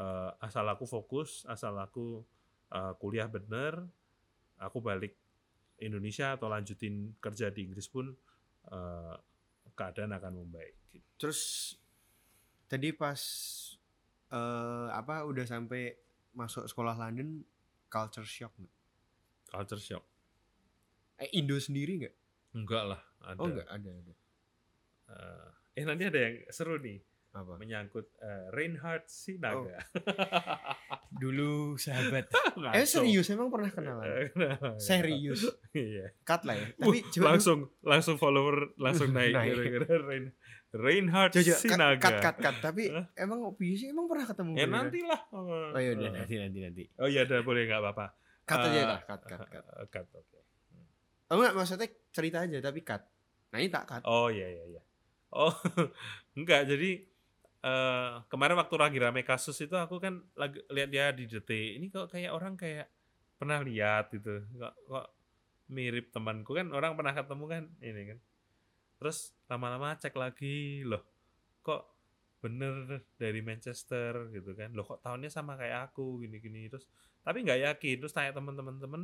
eh, 0.00 0.30
asal 0.40 0.64
aku 0.66 0.88
fokus 0.88 1.44
asal 1.46 1.76
aku 1.76 2.24
eh, 2.72 2.92
kuliah 2.98 3.28
bener 3.28 3.84
aku 4.58 4.80
balik 4.80 5.14
Indonesia 5.78 6.34
atau 6.34 6.48
lanjutin 6.48 7.12
kerja 7.20 7.52
di 7.52 7.68
Inggris 7.68 7.86
pun 7.86 8.10
eh, 8.72 9.14
keadaan 9.74 10.14
akan 10.16 10.32
membaik 10.42 10.74
gitu. 10.94 11.06
Terus 11.18 11.40
tadi 12.70 12.90
pas 12.94 13.20
eh 14.34 14.88
apa 14.90 15.22
udah 15.28 15.44
sampai 15.46 15.94
masuk 16.34 16.66
sekolah 16.66 16.98
London 16.98 17.44
culture 17.86 18.26
shock 18.26 18.50
nggak? 18.58 18.74
culture 19.54 19.78
shock 19.78 20.04
Eh 21.22 21.30
Indo 21.38 21.54
sendiri 21.62 22.02
nggak? 22.02 22.14
enggak 22.58 22.84
lah 22.90 23.02
ada 23.22 23.38
Oh 23.38 23.46
nggak 23.46 23.70
ada 23.70 23.90
ada. 23.90 24.14
Eh, 25.04 25.50
eh 25.78 25.84
nanti 25.86 26.02
ada 26.10 26.18
yang 26.18 26.34
seru 26.50 26.74
nih 26.82 26.98
Apa? 27.34 27.58
menyangkut 27.58 28.06
eh, 28.16 28.46
Reinhard 28.48 29.04
Sinaga. 29.04 29.82
Dulu 31.22 31.74
sahabat. 31.74 32.30
Oh. 32.30 32.70
eh 32.70 32.86
serius 32.86 33.26
emang 33.28 33.50
pernah 33.50 33.68
kenalan? 33.68 34.06
Eh. 34.06 34.30
Serius. 34.78 35.42
Iya. 35.74 36.14
Cut 36.22 36.46
lah 36.46 36.54
ya. 36.54 36.66
Tapi 36.78 37.02
coba 37.10 37.34
langsung 37.34 37.58
langsung 37.82 38.14
follower 38.14 38.78
langsung 38.78 39.10
naik 39.10 39.34
Naik. 39.36 39.50
gara-gara 39.58 39.98
Rein, 40.06 40.24
Reinhard 40.70 41.34
cut, 41.34 41.42
Sinaga. 41.58 41.98
cut, 41.98 42.16
cut, 42.22 42.36
cut. 42.38 42.56
Tapi 42.62 42.86
emang 43.14 43.42
Opi 43.42 43.74
sih 43.74 43.90
emang 43.90 44.06
pernah 44.06 44.22
ketemu? 44.24 44.54
Ya 44.54 44.66
nantilah. 44.66 45.20
Oh 45.34 45.74
iya 45.74 45.90
udah 45.92 46.06
Eh, 46.06 46.12
nanti 46.14 46.34
nanti 46.38 46.58
nanti. 46.62 46.82
Oh 47.02 47.10
iya 47.10 47.26
udah 47.26 47.42
boleh 47.42 47.66
nggak 47.66 47.82
apa-apa. 47.82 48.06
Cut 48.46 48.58
aja 48.62 48.78
Eh, 48.78 48.84
lah, 48.86 49.00
cut, 49.02 49.20
cut, 49.26 49.40
cut. 49.42 49.64
Eh, 49.66 49.86
cut, 49.90 50.06
oke. 50.14 50.38
Oh 51.26 51.34
enggak 51.34 51.54
maksudnya 51.54 51.88
cerita 52.14 52.38
aja 52.40 52.58
tapi 52.62 52.80
cut. 52.86 53.02
Nah 53.50 53.58
ini 53.58 53.66
tak 53.66 53.84
cut. 53.90 54.02
Oh 54.06 54.30
iya 54.30 54.46
iya 54.46 54.64
iya. 54.70 54.82
Oh 55.34 55.50
enggak 56.34 56.70
jadi 56.70 57.02
eh 57.64 58.12
kemarin 58.28 58.60
waktu 58.60 58.76
lagi 58.76 58.98
rame 59.00 59.24
kasus 59.24 59.56
itu 59.64 59.72
aku 59.72 59.96
kan 59.96 60.20
lagi 60.36 60.60
lihat 60.68 60.88
dia 60.92 61.06
di 61.16 61.24
detik 61.24 61.80
ini 61.80 61.88
kok 61.88 62.12
kayak 62.12 62.36
orang 62.36 62.60
kayak 62.60 62.92
pernah 63.40 63.60
lihat 63.60 64.12
gitu. 64.14 64.44
Kok, 64.56 64.74
kok 64.88 65.06
mirip 65.72 66.12
temanku. 66.12 66.52
Kan 66.56 66.70
orang 66.76 66.96
pernah 66.96 67.12
ketemu 67.16 67.44
kan 67.48 67.62
ini 67.80 68.02
kan. 68.14 68.18
Terus 69.00 69.36
lama-lama 69.50 69.96
cek 69.98 70.14
lagi 70.16 70.84
loh 70.86 71.02
kok 71.64 71.88
bener 72.44 73.04
dari 73.16 73.40
Manchester? 73.40 74.32
Gitu 74.32 74.52
kan. 74.56 74.72
Loh 74.76 74.84
kok 74.84 75.00
tahunnya 75.00 75.32
sama 75.32 75.56
kayak 75.56 75.92
aku? 75.92 76.20
Gini-gini. 76.24 76.68
Terus 76.68 76.88
tapi 77.24 77.44
nggak 77.44 77.60
yakin. 77.72 77.96
Terus 78.04 78.12
tanya 78.12 78.32
teman-teman 78.36 78.76
temen 78.80 79.02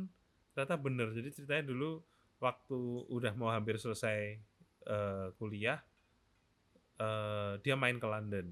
ternyata 0.53 0.75
bener. 0.77 1.07
Jadi 1.13 1.29
ceritanya 1.33 1.65
dulu 1.65 2.01
waktu 2.41 2.79
udah 3.13 3.33
mau 3.37 3.53
hampir 3.53 3.77
selesai 3.77 4.37
eh, 4.89 5.27
kuliah 5.37 5.77
eh, 7.01 7.51
dia 7.65 7.73
main 7.73 7.97
ke 7.97 8.05
London 8.05 8.47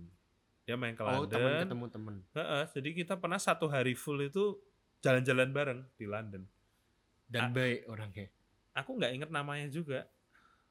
dia 0.66 0.78
main 0.78 0.94
ke 0.94 1.02
Oh 1.02 1.26
London 1.26 1.34
teman 1.34 1.54
ketemu 1.66 1.86
temen. 1.90 2.16
Heeh, 2.38 2.64
jadi 2.78 2.90
kita 2.94 3.14
pernah 3.18 3.42
satu 3.42 3.66
hari 3.70 3.94
full 3.98 4.22
itu 4.22 4.54
jalan-jalan 5.02 5.50
bareng 5.50 5.82
di 5.98 6.06
London 6.06 6.46
Dan 7.26 7.50
Ah. 7.50 7.54
baik 7.54 7.80
orangnya. 7.90 8.28
aku 8.74 8.90
nggak 8.98 9.12
inget 9.18 9.30
namanya 9.30 9.66
juga 9.70 10.06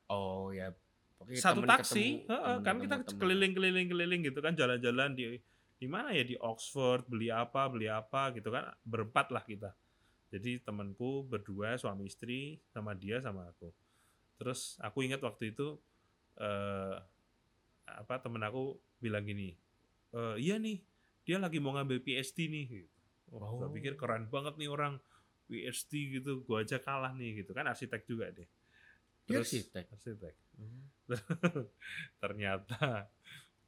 Oh 0.09 0.49
ya. 0.55 0.72
Pokoknya 1.18 1.39
satu 1.43 1.61
temen 1.61 1.68
taksi 1.68 2.05
ketemu, 2.24 2.31
heeh, 2.31 2.57
temen 2.57 2.64
kan 2.64 2.76
kita 2.81 2.97
temen. 3.05 3.18
keliling-keliling 3.20 3.87
keliling 3.91 4.20
gitu 4.24 4.39
kan 4.41 4.55
jalan-jalan 4.57 5.12
di 5.18 5.37
di 5.79 5.87
mana 5.87 6.11
ya 6.11 6.24
di 6.26 6.35
Oxford 6.39 7.07
beli 7.07 7.31
apa 7.31 7.66
beli 7.70 7.87
apa 7.87 8.35
gitu 8.35 8.51
kan 8.51 8.70
berempat 8.83 9.31
lah 9.31 9.43
kita 9.47 9.70
jadi 10.31 10.59
temanku 10.62 11.26
berdua 11.26 11.79
suami 11.79 12.07
istri 12.11 12.59
sama 12.70 12.95
dia 12.99 13.22
sama 13.22 13.47
aku 13.51 13.70
terus 14.39 14.74
aku 14.83 15.07
ingat 15.07 15.22
waktu 15.22 15.55
itu 15.55 15.79
eh 16.39 16.97
apa 17.97 18.18
temen 18.18 18.41
aku 18.41 18.72
bilang 18.99 19.22
gini 19.22 19.57
"Eh, 20.11 20.36
iya 20.39 20.57
nih 20.57 20.80
dia 21.22 21.36
lagi 21.36 21.57
mau 21.57 21.72
ngambil 21.72 22.01
PhD 22.01 22.47
nih 22.47 22.64
gitu. 22.66 22.89
oh, 23.30 23.41
gua 23.55 23.66
Oh. 23.66 23.70
pikir 23.70 23.95
keren 23.95 24.26
banget 24.26 24.57
nih 24.57 24.66
orang 24.66 24.97
PhD 25.45 25.93
gitu 26.14 26.41
gua 26.43 26.61
aja 26.61 26.76
kalah 26.76 27.12
nih 27.12 27.41
gitu 27.41 27.53
kan 27.53 27.64
arsitek 27.64 28.05
juga 28.05 28.28
deh 28.30 28.49
Dia 29.24 29.41
arsitek? 29.41 29.84
arsitek 29.91 30.34
ternyata 32.18 33.09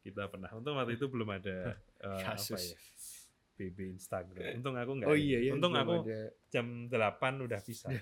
kita 0.00 0.26
pernah 0.26 0.48
untung 0.50 0.74
waktu 0.74 0.96
itu 0.96 1.06
belum 1.06 1.28
ada 1.30 1.76
eh, 2.04 2.22
apa 2.22 2.56
ya 2.56 2.76
BB 3.54 3.78
Instagram 3.94 4.56
untung 4.56 4.72
aku 4.74 4.92
nggak 4.96 5.08
Oh 5.08 5.16
iya 5.16 5.38
iya. 5.38 5.52
untung 5.52 5.72
aku 5.74 6.00
ada. 6.02 6.32
jam 6.48 6.88
8 6.88 6.96
udah 7.44 7.60
bisa 7.60 7.92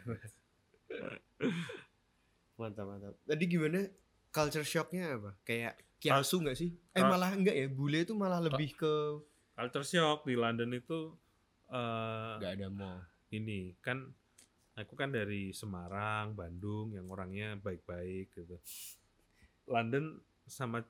Mantap 2.56 2.86
mantap. 2.86 3.14
Tadi 3.22 3.44
gimana 3.46 3.86
culture 4.30 4.66
shocknya 4.66 5.14
apa? 5.14 5.30
Kayak 5.42 5.78
kiasu 5.98 6.42
nggak 6.42 6.58
sih? 6.58 6.70
Eh 6.94 7.02
malah 7.02 7.34
enggak 7.34 7.54
ya. 7.54 7.66
Bule 7.66 8.06
itu 8.06 8.14
malah 8.14 8.38
lebih 8.38 8.74
ke 8.78 8.94
culture 9.58 9.86
shock 9.86 10.22
di 10.22 10.38
London 10.38 10.70
itu 10.74 11.10
eh 11.68 12.34
nggak 12.38 12.52
ada 12.62 12.68
mall. 12.70 13.02
ini 13.34 13.76
kan 13.82 14.08
aku 14.78 14.94
kan 14.94 15.10
dari 15.10 15.50
Semarang 15.50 16.32
Bandung 16.32 16.94
yang 16.94 17.10
orangnya 17.10 17.58
baik-baik 17.60 18.32
gitu 18.32 18.56
London 19.68 20.16
sama 20.48 20.80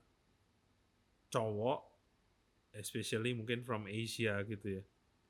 cowok 1.32 1.80
especially 2.76 3.34
mungkin 3.34 3.66
from 3.66 3.88
Asia 3.90 4.38
gitu 4.46 4.78
ya 4.78 4.82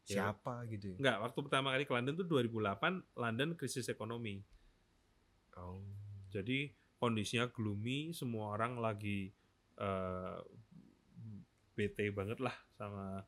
Ya. 0.08 0.32
Siapa 0.32 0.64
gitu 0.72 0.96
ya? 0.96 0.96
Enggak, 0.96 1.16
waktu 1.20 1.38
pertama 1.44 1.68
kali 1.76 1.84
ke 1.84 1.92
London 1.92 2.16
tuh 2.16 2.24
2008, 2.24 3.04
London 3.12 3.52
krisis 3.60 3.92
ekonomi. 3.92 4.40
Oh. 5.52 5.84
Jadi 6.32 6.72
kondisinya 6.96 7.44
gloomy, 7.52 8.16
semua 8.16 8.56
orang 8.56 8.80
lagi 8.80 9.36
eh 9.78 10.38
bete 11.72 12.10
banget 12.10 12.42
lah 12.42 12.54
sama 12.74 13.22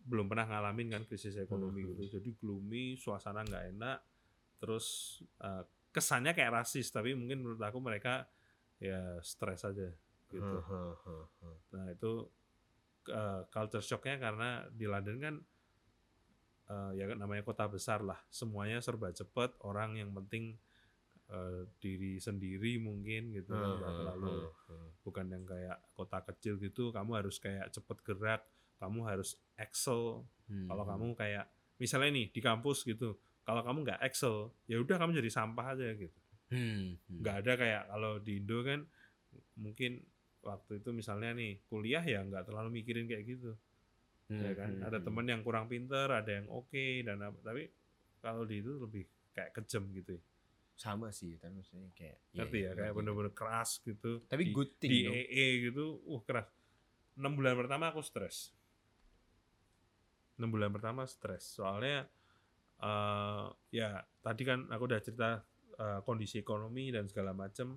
belum 0.00 0.28
pernah 0.28 0.48
ngalamin 0.48 0.92
kan 0.92 1.02
krisis 1.04 1.36
ekonomi 1.36 1.80
Mhm. 1.84 1.88
gitu. 1.96 2.20
Jadi 2.20 2.30
gloomy, 2.36 2.96
suasana 2.96 3.40
nggak 3.40 3.64
enak. 3.76 3.98
Terus 4.60 4.86
eh, 5.40 5.64
kesannya 5.90 6.32
kayak 6.32 6.60
rasis, 6.60 6.92
tapi 6.92 7.16
mungkin 7.16 7.40
menurut 7.40 7.60
aku 7.60 7.80
mereka 7.80 8.28
ya 8.80 9.20
stres 9.20 9.64
aja 9.64 9.88
gitu. 10.28 10.56
Nah 11.72 11.86
itu 11.90 12.12
eh, 13.08 13.40
culture 13.48 13.82
shocknya 13.82 14.16
karena 14.20 14.48
di 14.68 14.84
London 14.84 15.16
kan 15.20 15.34
eh, 16.70 16.90
ya 16.96 17.04
namanya 17.16 17.42
kota 17.42 17.64
besar 17.66 18.00
lah, 18.00 18.20
semuanya 18.30 18.78
serba 18.80 19.10
cepet, 19.10 19.56
orang 19.64 19.96
yang 19.98 20.12
penting 20.14 20.54
eh, 21.30 21.62
diri 21.78 22.18
sendiri 22.18 22.76
mungkin 22.82 23.30
gitu 23.32 23.54
kan, 23.54 23.70
nggak 23.78 23.92
terlalu 24.02 24.36
bukan 25.00 25.26
yang 25.32 25.44
kayak 25.48 25.78
kota 25.96 26.18
kecil 26.26 26.54
gitu, 26.60 26.90
kamu 26.92 27.10
harus 27.24 27.36
kayak 27.40 27.72
cepet 27.72 27.98
gerak, 28.04 28.42
kamu 28.76 29.00
harus 29.06 29.38
excel. 29.56 30.26
Hmm. 30.50 30.66
Kalau 30.68 30.84
kamu 30.84 31.06
kayak 31.16 31.46
misalnya 31.80 32.10
nih 32.12 32.26
di 32.34 32.40
kampus 32.42 32.84
gitu, 32.84 33.16
kalau 33.46 33.62
kamu 33.64 33.78
nggak 33.86 34.00
excel, 34.04 34.52
ya 34.68 34.76
udah 34.82 34.96
kamu 35.00 35.16
jadi 35.22 35.30
sampah 35.32 35.66
aja 35.78 35.88
gitu 35.96 36.18
Hmm. 36.50 36.98
nggak 37.06 37.46
ada 37.46 37.52
kayak 37.54 37.82
kalau 37.94 38.18
di 38.18 38.42
Indo 38.42 38.58
kan 38.66 38.82
mungkin 39.54 40.02
waktu 40.42 40.82
itu 40.82 40.90
misalnya 40.90 41.30
nih 41.38 41.62
kuliah 41.70 42.02
ya 42.02 42.26
nggak 42.26 42.50
terlalu 42.50 42.82
mikirin 42.82 43.06
kayak 43.06 43.22
gitu 43.22 43.54
ya 44.30 44.50
kan 44.58 44.78
Hmm, 44.78 44.86
ada 44.86 44.98
temen 44.98 45.26
yang 45.30 45.42
kurang 45.46 45.70
pinter 45.70 46.10
ada 46.10 46.26
yang 46.26 46.50
oke 46.50 47.06
dan 47.06 47.22
apa 47.22 47.38
tapi 47.42 47.70
kalau 48.18 48.42
di 48.42 48.58
itu 48.62 48.82
lebih 48.82 49.06
kayak 49.30 49.54
kejam 49.62 49.90
gitu 49.94 50.18
ya. 50.18 50.22
Sama 50.80 51.12
sih 51.12 51.36
kan 51.36 51.52
maksudnya 51.52 51.92
kayak 51.92 52.16
ngerti 52.32 52.58
ya, 52.64 52.72
kayak 52.72 52.96
bener-bener 52.96 53.36
keras 53.36 53.84
gitu. 53.84 54.24
Tapi 54.24 54.48
di, 54.48 54.52
good 54.56 54.72
thing 54.80 54.88
di. 54.88 55.12
EE 55.12 55.68
gitu 55.68 56.00
uh 56.08 56.20
keras. 56.24 56.48
Enam 57.20 57.36
bulan 57.36 57.52
pertama 57.52 57.92
aku 57.92 58.00
stres. 58.00 58.56
Enam 60.40 60.48
bulan 60.48 60.72
pertama 60.72 61.04
stres. 61.04 61.44
Soalnya 61.44 62.08
eh 62.80 63.44
ya 63.76 64.00
tadi 64.24 64.42
kan 64.48 64.72
aku 64.72 64.88
udah 64.88 65.00
cerita 65.04 65.44
eh, 65.76 66.00
kondisi 66.00 66.40
ekonomi 66.40 66.88
dan 66.88 67.04
segala 67.12 67.36
macem. 67.36 67.76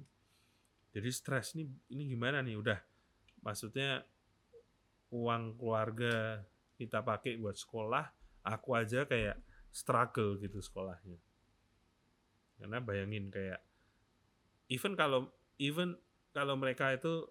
Jadi 0.96 1.10
stres 1.12 1.60
nih 1.60 1.68
ini 1.92 2.08
gimana 2.08 2.40
nih? 2.40 2.56
Udah 2.56 2.80
maksudnya 3.44 4.00
uang 5.12 5.60
keluarga 5.60 6.40
kita 6.80 7.04
pakai 7.04 7.36
buat 7.36 7.60
sekolah 7.60 8.08
aku 8.48 8.80
aja 8.80 9.04
kayak 9.04 9.36
struggle 9.76 10.40
gitu 10.40 10.64
sekolahnya 10.64 11.20
karena 12.56 12.78
bayangin 12.80 13.28
kayak 13.28 13.60
even 14.68 14.94
kalau 14.94 15.28
even 15.58 15.98
kalau 16.32 16.56
mereka 16.56 16.92
itu 16.92 17.28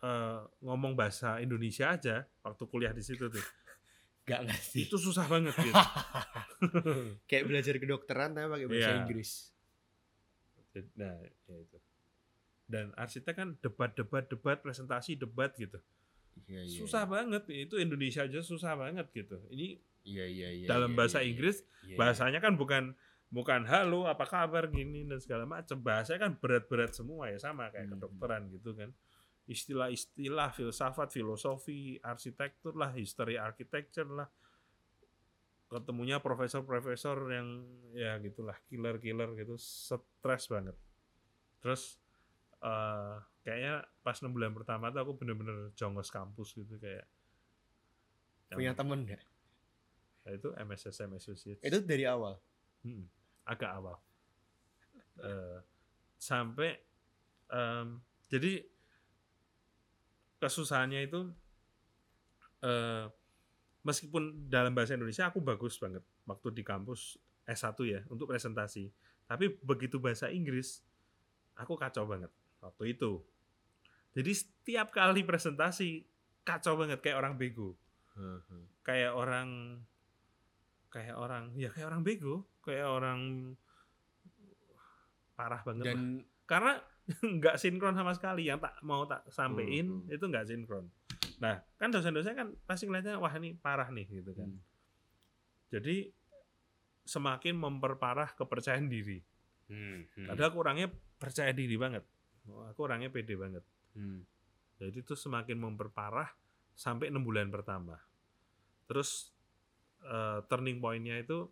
eh, 0.00 0.40
ngomong 0.60 0.94
bahasa 0.94 1.38
Indonesia 1.38 1.90
aja 1.90 2.16
waktu 2.40 2.64
kuliah 2.64 2.92
di 2.92 3.02
situ 3.02 3.26
tuh 3.26 3.42
Gak 4.28 4.44
ngerti. 4.44 4.84
itu 4.84 4.96
susah 4.96 5.24
banget 5.24 5.56
gitu 5.56 5.72
kayak 7.28 7.44
belajar 7.44 7.74
kedokteran 7.76 8.32
tapi 8.32 8.46
pakai 8.46 8.66
bahasa 8.66 8.90
Iya. 8.90 8.98
Inggris. 9.02 9.30
Nah 10.94 11.16
ya 11.48 11.56
itu 11.56 11.78
dan 12.68 12.92
arsitek 12.94 13.34
kan 13.34 13.48
debat 13.58 13.96
debat 13.96 14.28
debat 14.28 14.60
presentasi 14.60 15.16
debat 15.16 15.56
gitu 15.56 15.80
Iya, 16.46 16.60
iya, 16.62 16.76
susah 16.78 17.02
banget 17.02 17.48
itu 17.48 17.80
Indonesia 17.80 18.22
aja 18.22 18.38
susah 18.38 18.76
banget 18.76 19.08
gitu 19.10 19.40
ini 19.48 19.80
Iya 20.04 20.24
iya 20.24 20.48
iya. 20.54 20.66
dalam 20.68 20.92
iya, 20.92 20.96
bahasa 21.00 21.18
iya, 21.18 21.24
iya. 21.24 21.30
Inggris 21.32 21.56
Iya, 21.82 21.88
iya. 21.88 21.96
bahasanya 21.96 22.38
kan 22.38 22.54
bukan 22.54 22.92
bukan 23.28 23.68
halo 23.68 24.08
apa 24.08 24.24
kabar? 24.24 24.72
gini 24.72 25.04
dan 25.04 25.20
segala 25.20 25.44
macam 25.44 25.76
bahasanya 25.80 26.28
kan 26.28 26.32
berat-berat 26.40 26.96
semua 26.96 27.28
ya 27.28 27.36
sama 27.36 27.68
kayak 27.68 27.92
Hmm. 27.92 27.94
kedokteran 28.00 28.42
gitu 28.52 28.72
kan. 28.72 28.90
Istilah-istilah 29.48 30.52
filsafat 30.52 31.08
filosofi 31.08 31.96
arsitektur 32.00 32.76
lah 32.76 32.92
history 32.92 33.40
architecture 33.40 34.08
lah. 34.08 34.28
Ketemunya 35.68 36.20
profesor-profesor 36.24 37.16
yang 37.28 37.48
ya 37.92 38.16
gitulah 38.20 38.56
killer-killer 38.72 39.36
gitu 39.36 39.56
stres 39.60 40.48
banget. 40.48 40.76
Terus 41.60 42.00
eh 42.58 43.16
kayaknya 43.44 43.86
pas 44.02 44.18
enam 44.20 44.34
bulan 44.34 44.50
pertama 44.52 44.90
tuh 44.90 45.00
aku 45.04 45.12
bener-bener 45.20 45.70
jongos 45.78 46.10
kampus 46.10 46.58
gitu 46.58 46.74
kayak 46.76 47.06
punya 48.50 48.72
temen 48.72 49.04
nggak? 49.04 49.22
ya 50.24 50.30
itu 50.36 50.48
MSSM 50.56 51.10
Associates 51.16 51.62
Itu 51.64 51.78
dari 51.84 52.04
awal. 52.04 52.36
Mm, 52.84 53.06
agak 53.48 53.70
awal. 53.72 53.96
Eh, 55.18 55.58
sampai 56.20 56.76
em, 57.48 57.98
jadi 58.28 58.62
kesusahannya 60.38 61.00
itu 61.08 61.20
eh 62.62 63.08
meskipun 63.82 64.50
dalam 64.52 64.76
bahasa 64.76 64.94
Indonesia 64.94 65.30
aku 65.30 65.40
bagus 65.40 65.80
banget 65.80 66.04
waktu 66.28 66.52
di 66.52 66.62
kampus 66.62 67.16
S1 67.48 67.78
ya 67.88 68.00
untuk 68.12 68.28
presentasi. 68.28 68.92
Tapi 69.24 69.56
begitu 69.64 69.96
bahasa 69.96 70.28
Inggris 70.28 70.84
aku 71.56 71.74
kacau 71.80 72.04
banget 72.04 72.30
waktu 72.60 72.92
itu. 72.92 73.24
Jadi 74.12 74.32
setiap 74.34 74.92
kali 74.92 75.24
presentasi 75.24 76.04
kacau 76.44 76.76
banget 76.76 77.00
kayak 77.00 77.16
orang 77.16 77.34
bego. 77.40 77.72
Kayak 78.82 79.14
orang 79.14 79.80
kayak 80.88 81.16
orang 81.16 81.52
ya 81.54 81.68
kayak 81.68 81.88
orang 81.88 82.02
bego, 82.02 82.48
kayak 82.64 82.88
orang 82.88 83.52
parah 85.34 85.62
banget 85.62 85.84
lah. 85.84 85.94
Dan 85.94 86.00
karena 86.48 86.72
nggak 87.38 87.56
sinkron 87.56 87.96
sama 87.96 88.12
sekali 88.12 88.48
yang 88.48 88.60
tak 88.60 88.76
mau 88.84 89.04
tak 89.08 89.24
sampein 89.32 90.04
Hmm. 90.04 90.12
itu 90.12 90.24
nggak 90.24 90.46
sinkron. 90.48 90.86
Nah 91.40 91.62
kan 91.78 91.88
dosen-dosen 91.88 92.34
kan 92.34 92.48
pasti 92.66 92.84
ngeliatnya 92.84 93.16
wah 93.16 93.32
ini 93.32 93.54
parah 93.56 93.88
nih 93.88 94.06
gitu 94.10 94.34
kan. 94.34 94.48
Hmm. 94.50 94.60
Jadi 95.68 96.08
semakin 97.04 97.56
memperparah 97.56 98.36
kepercayaan 98.36 98.88
diri. 98.88 99.20
Hmm, 99.68 100.04
hmm, 100.04 100.28
Padahal 100.28 100.48
aku 100.52 100.58
orangnya 100.60 100.88
percaya 101.16 101.52
diri 101.52 101.76
banget. 101.76 102.04
Aku 102.72 102.84
orangnya 102.84 103.12
pede 103.12 103.36
banget. 103.36 103.64
hmm. 103.96 104.20
Jadi 104.78 105.02
itu 105.02 105.18
semakin 105.18 105.58
memperparah 105.58 106.28
sampai 106.72 107.10
enam 107.10 107.26
bulan 107.26 107.50
pertama. 107.50 107.98
Terus 108.86 109.34
eh, 110.04 110.38
turning 110.46 110.78
point-nya 110.78 111.18
itu 111.18 111.48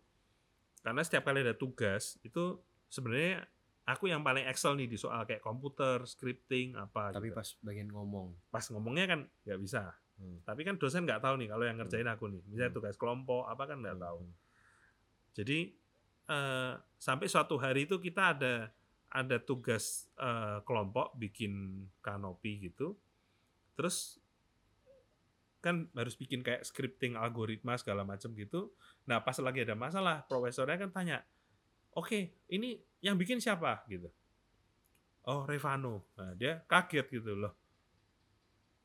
karena 0.85 1.01
setiap 1.03 1.27
kali 1.27 1.43
ada 1.43 1.57
tugas 1.57 2.15
itu 2.23 2.63
sebenarnya 2.87 3.43
aku 3.87 4.11
yang 4.11 4.23
paling 4.23 4.43
excel 4.47 4.75
nih 4.75 4.87
di 4.87 4.99
soal 4.99 5.23
kayak 5.23 5.39
komputer, 5.39 6.03
scripting 6.03 6.75
apa. 6.75 7.15
Tapi 7.15 7.31
gitu. 7.31 7.37
pas 7.39 7.49
bagian 7.63 7.89
ngomong. 7.91 8.35
pas 8.51 8.63
ngomongnya 8.71 9.05
kan 9.07 9.19
nggak 9.47 9.59
bisa. 9.63 9.95
Hmm. 10.19 10.43
Tapi 10.43 10.67
kan 10.67 10.75
dosen 10.75 11.07
nggak 11.07 11.23
tahu 11.23 11.39
nih 11.39 11.47
kalau 11.47 11.63
yang 11.63 11.77
ngerjain 11.79 12.07
aku 12.07 12.27
nih. 12.27 12.43
Misalnya 12.51 12.71
Hmm. 12.75 12.77
tugas 12.83 12.95
kelompok 12.99 13.47
apa 13.47 13.63
kan 13.63 13.77
nggak 13.79 13.99
tahu. 13.99 14.21
Jadi 15.35 15.59
eh, 16.27 16.73
sampai 16.99 17.27
suatu 17.31 17.55
hari 17.55 17.87
itu 17.87 17.95
kita 18.03 18.35
ada 18.35 18.55
ada 19.07 19.37
tugas 19.39 20.11
eh, 20.19 20.59
kelompok 20.67 21.15
bikin 21.15 21.83
kanopi 22.03 22.67
gitu. 22.67 22.99
Terus 23.79 24.19
kan 25.59 25.89
harus 25.97 26.13
bikin 26.13 26.45
kayak 26.45 26.63
scripting 26.63 27.17
algoritma 27.17 27.75
segala 27.75 28.05
macam 28.05 28.31
gitu. 28.37 28.71
Nah 29.09 29.21
pas 29.21 29.35
lagi 29.41 29.65
ada 29.65 29.73
masalah, 29.73 30.23
profesornya 30.29 30.77
kan 30.77 30.89
tanya, 30.93 31.17
oke 31.93 32.45
ini 32.53 32.77
yang 33.01 33.17
bikin 33.17 33.41
siapa 33.41 33.85
gitu. 33.89 34.09
Oh 35.27 35.43
Revano. 35.43 36.07
Nah 36.15 36.31
dia 36.37 36.63
kaget 36.69 37.07
gitu 37.11 37.35
loh. 37.35 37.53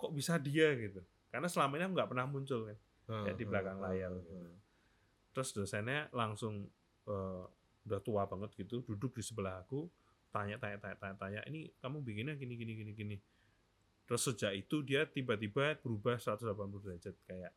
Kok 0.00 0.10
bisa 0.10 0.40
dia 0.40 0.74
gitu? 0.74 0.98
Karena 1.30 1.46
selama 1.46 1.78
ini 1.78 1.86
aku 1.86 1.94
nggak 1.94 2.10
pernah 2.10 2.26
muncul 2.26 2.60
kan. 2.66 2.78
Kayak 3.06 3.36
di 3.38 3.44
belakang 3.46 3.78
layar 3.78 4.10
gitu. 4.18 4.50
Terus 5.32 5.48
dosennya 5.54 6.10
langsung 6.12 6.66
eh, 7.08 7.44
udah 7.82 8.00
tua 8.02 8.22
banget 8.30 8.54
gitu, 8.62 8.82
duduk 8.86 9.18
di 9.18 9.22
sebelah 9.24 9.62
aku, 9.62 9.90
tanya 10.30 10.54
tanya 10.58 10.78
tanya 10.78 10.96
tanya, 10.98 11.16
tanya 11.18 11.40
ini 11.50 11.66
kamu 11.82 11.98
bikinnya 12.04 12.34
gini 12.38 12.54
gini 12.54 12.72
gini 12.78 12.92
gini. 12.94 13.16
Terus 14.02 14.22
sejak 14.24 14.52
itu 14.52 14.82
dia 14.82 15.04
tiba-tiba 15.04 15.78
berubah 15.78 16.16
180 16.16 16.42
derajat 16.80 17.16
kayak 17.24 17.52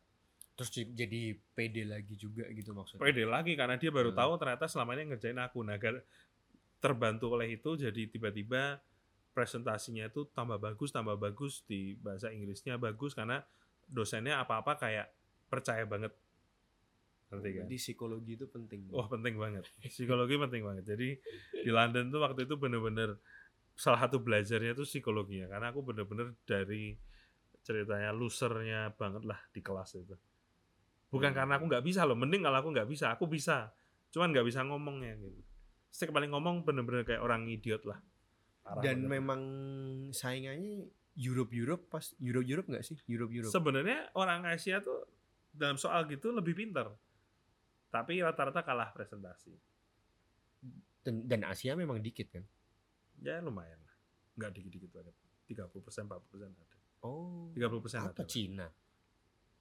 Terus 0.56 0.72
jadi 0.72 1.22
pede 1.52 1.84
lagi 1.84 2.16
juga 2.16 2.48
gitu 2.48 2.72
maksudnya. 2.72 3.04
pede 3.04 3.28
lagi 3.28 3.54
karena 3.54 3.76
dia 3.76 3.92
baru 3.92 4.10
Hmm. 4.10 4.20
tahu 4.24 4.32
ternyata 4.38 4.66
selama 4.66 4.96
ini 4.96 5.12
ngerjain 5.12 5.36
aku. 5.38 5.60
Nah, 5.62 5.76
gar- 5.76 6.00
terbantu 6.78 7.36
oleh 7.36 7.52
itu 7.52 7.76
jadi 7.76 8.08
tiba-tiba 8.08 8.80
presentasinya 9.32 10.08
itu 10.08 10.24
tambah 10.32 10.56
bagus, 10.56 10.96
tambah 10.96 11.20
bagus 11.20 11.60
di 11.66 11.98
bahasa 11.98 12.32
Inggrisnya 12.32 12.80
bagus 12.80 13.12
karena 13.12 13.44
dosennya 13.86 14.40
apa-apa 14.40 14.80
kayak 14.80 15.12
percaya 15.46 15.84
banget. 15.84 16.16
Ngerti 17.28 17.50
kan? 17.52 17.66
Jadi 17.66 17.76
psikologi 17.76 18.32
itu 18.34 18.48
penting. 18.48 18.80
Wah 18.90 19.10
penting 19.10 19.36
banget, 19.36 19.68
psikologi 19.92 20.40
penting 20.40 20.64
banget. 20.64 20.84
Jadi 20.88 21.10
di 21.58 21.70
London 21.70 22.08
tuh 22.08 22.24
waktu 22.24 22.48
itu 22.48 22.56
bener-bener 22.56 23.20
salah 23.76 24.08
satu 24.08 24.24
belajarnya 24.24 24.72
tuh 24.74 24.88
psikologinya 24.88 25.52
karena 25.52 25.70
aku 25.70 25.84
bener-bener 25.84 26.32
dari 26.48 26.96
ceritanya 27.60 28.16
losernya 28.16 28.96
banget 28.96 29.28
lah 29.28 29.40
di 29.52 29.60
kelas 29.60 30.00
itu. 30.00 30.16
Bukan 31.12 31.32
Hmm. 31.32 31.38
karena 31.44 31.54
aku 31.60 31.66
nggak 31.68 31.84
bisa 31.86 32.08
loh, 32.08 32.16
mending 32.16 32.44
kalau 32.48 32.58
aku 32.64 32.70
nggak 32.72 32.88
bisa, 32.88 33.12
aku 33.12 33.26
bisa, 33.28 33.72
cuman 34.16 34.32
nggak 34.32 34.48
bisa 34.48 34.64
ngomongnya 34.64 35.16
gitu. 35.20 35.40
Setiap 35.92 36.16
paling 36.16 36.32
ngomong 36.32 36.64
bener-bener 36.64 37.04
kayak 37.04 37.20
orang 37.24 37.48
idiot 37.48 37.84
lah. 37.84 38.00
Parah 38.64 38.82
Dan 38.82 39.06
banget. 39.06 39.12
memang 39.20 39.42
saingannya 40.12 40.88
Europe 41.16 41.52
Europe 41.56 41.88
pas 41.88 42.04
Europe 42.20 42.48
Europe 42.48 42.68
nggak 42.72 42.84
sih? 42.84 42.98
Europe 43.08 43.32
Europe. 43.32 43.52
sebenarnya 43.54 44.12
orang 44.16 44.44
Asia 44.48 44.80
tuh 44.84 45.08
dalam 45.56 45.80
soal 45.80 46.04
gitu 46.12 46.36
lebih 46.36 46.52
pintar, 46.56 46.92
tapi 47.90 48.20
rata-rata 48.20 48.64
kalah 48.64 48.92
presentasi. 48.92 49.56
dan, 51.06 51.22
dan 51.30 51.42
Asia 51.46 51.78
memang 51.78 52.02
dikit 52.02 52.34
kan. 52.34 52.42
Ya 53.24 53.40
lumayan 53.40 53.80
lah, 53.80 53.96
nggak 54.36 54.52
dikit-dikit 54.56 54.92
banget. 54.92 55.16
30 55.46 55.86
persen, 55.86 56.04
40 56.10 56.26
persen 56.32 56.50
ada. 56.52 56.78
Oh. 57.06 57.54
30 57.54 57.84
persen 57.86 58.00
Apa 58.02 58.12
ada. 58.12 58.24
Cina? 58.26 58.68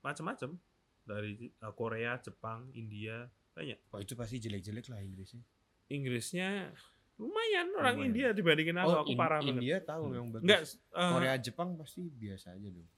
Macam-macam 0.01 0.57
dari 1.05 1.53
uh, 1.61 1.73
Korea, 1.77 2.17
Jepang, 2.21 2.73
India 2.73 3.29
banyak. 3.55 3.79
Oh 3.95 4.01
itu 4.01 4.17
pasti 4.19 4.41
jelek-jelek 4.43 4.91
lah 4.91 5.01
Inggrisnya. 5.05 5.45
Inggrisnya 5.93 6.73
lumayan 7.15 7.71
orang 7.79 7.95
Lumayan. 8.01 8.11
India 8.11 8.27
dibandingin 8.35 8.75
aku, 8.81 8.91
aku 9.07 9.13
In- 9.15 9.21
parah 9.21 9.39
banget. 9.39 9.55
India 9.55 9.77
tahu 9.85 10.03
memang 10.11 10.29
bagus. 10.35 10.43
Enggak, 10.43 10.61
uh, 10.99 11.11
Korea 11.15 11.35
Jepang 11.39 11.69
pasti 11.79 12.03
biasa 12.11 12.57
aja 12.57 12.69
dong. 12.73 12.89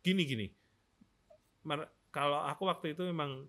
gini 0.00 0.24
gini. 0.24 0.46
Mar- 1.68 1.92
kalau 2.08 2.40
aku 2.40 2.64
waktu 2.64 2.96
itu 2.96 3.04
memang 3.04 3.44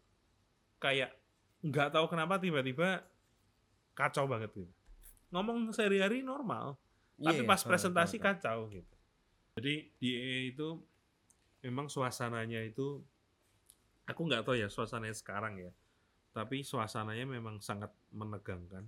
kayak 0.83 1.15
nggak 1.63 1.95
tahu 1.95 2.11
kenapa 2.11 2.43
tiba-tiba 2.43 3.07
kacau 3.95 4.27
banget 4.27 4.51
gitu. 4.51 4.67
Ngomong 5.31 5.71
sehari-hari 5.71 6.21
normal, 6.23 6.75
tapi 7.23 7.41
Iya, 7.41 7.47
pas 7.47 7.61
presentasi 7.63 8.15
tahu. 8.17 8.25
kacau 8.27 8.59
gitu. 8.71 8.95
Jadi 9.57 9.73
di 9.99 10.11
itu 10.51 10.79
memang 11.63 11.87
suasananya 11.91 12.61
itu 12.63 13.03
aku 14.09 14.21
nggak 14.27 14.43
tahu 14.45 14.55
ya 14.59 14.67
suasananya 14.67 15.15
sekarang 15.15 15.53
ya. 15.59 15.71
Tapi 16.35 16.63
suasananya 16.63 17.25
memang 17.27 17.59
sangat 17.59 17.91
menegangkan. 18.11 18.87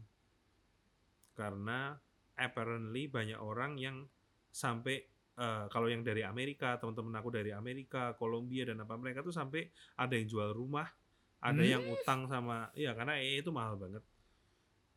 Karena 1.33 1.97
apparently 2.37 3.09
banyak 3.09 3.39
orang 3.39 3.77
yang 3.77 4.05
sampai 4.53 5.01
eh, 5.33 5.65
kalau 5.73 5.87
yang 5.89 6.05
dari 6.05 6.21
Amerika, 6.21 6.77
teman-teman 6.77 7.15
aku 7.17 7.29
dari 7.33 7.49
Amerika, 7.53 8.13
Kolombia 8.17 8.69
dan 8.69 8.81
apa 8.85 8.93
mereka 9.01 9.25
tuh 9.25 9.33
sampai 9.33 9.65
ada 9.97 10.13
yang 10.13 10.27
jual 10.29 10.53
rumah, 10.53 10.85
ada 11.41 11.63
Hmm? 11.63 11.71
yang 11.73 11.83
utang 11.89 12.29
sama 12.29 12.69
ya 12.77 12.93
karena 12.93 13.17
EE 13.17 13.41
itu 13.41 13.49
mahal 13.49 13.75
banget. 13.81 14.03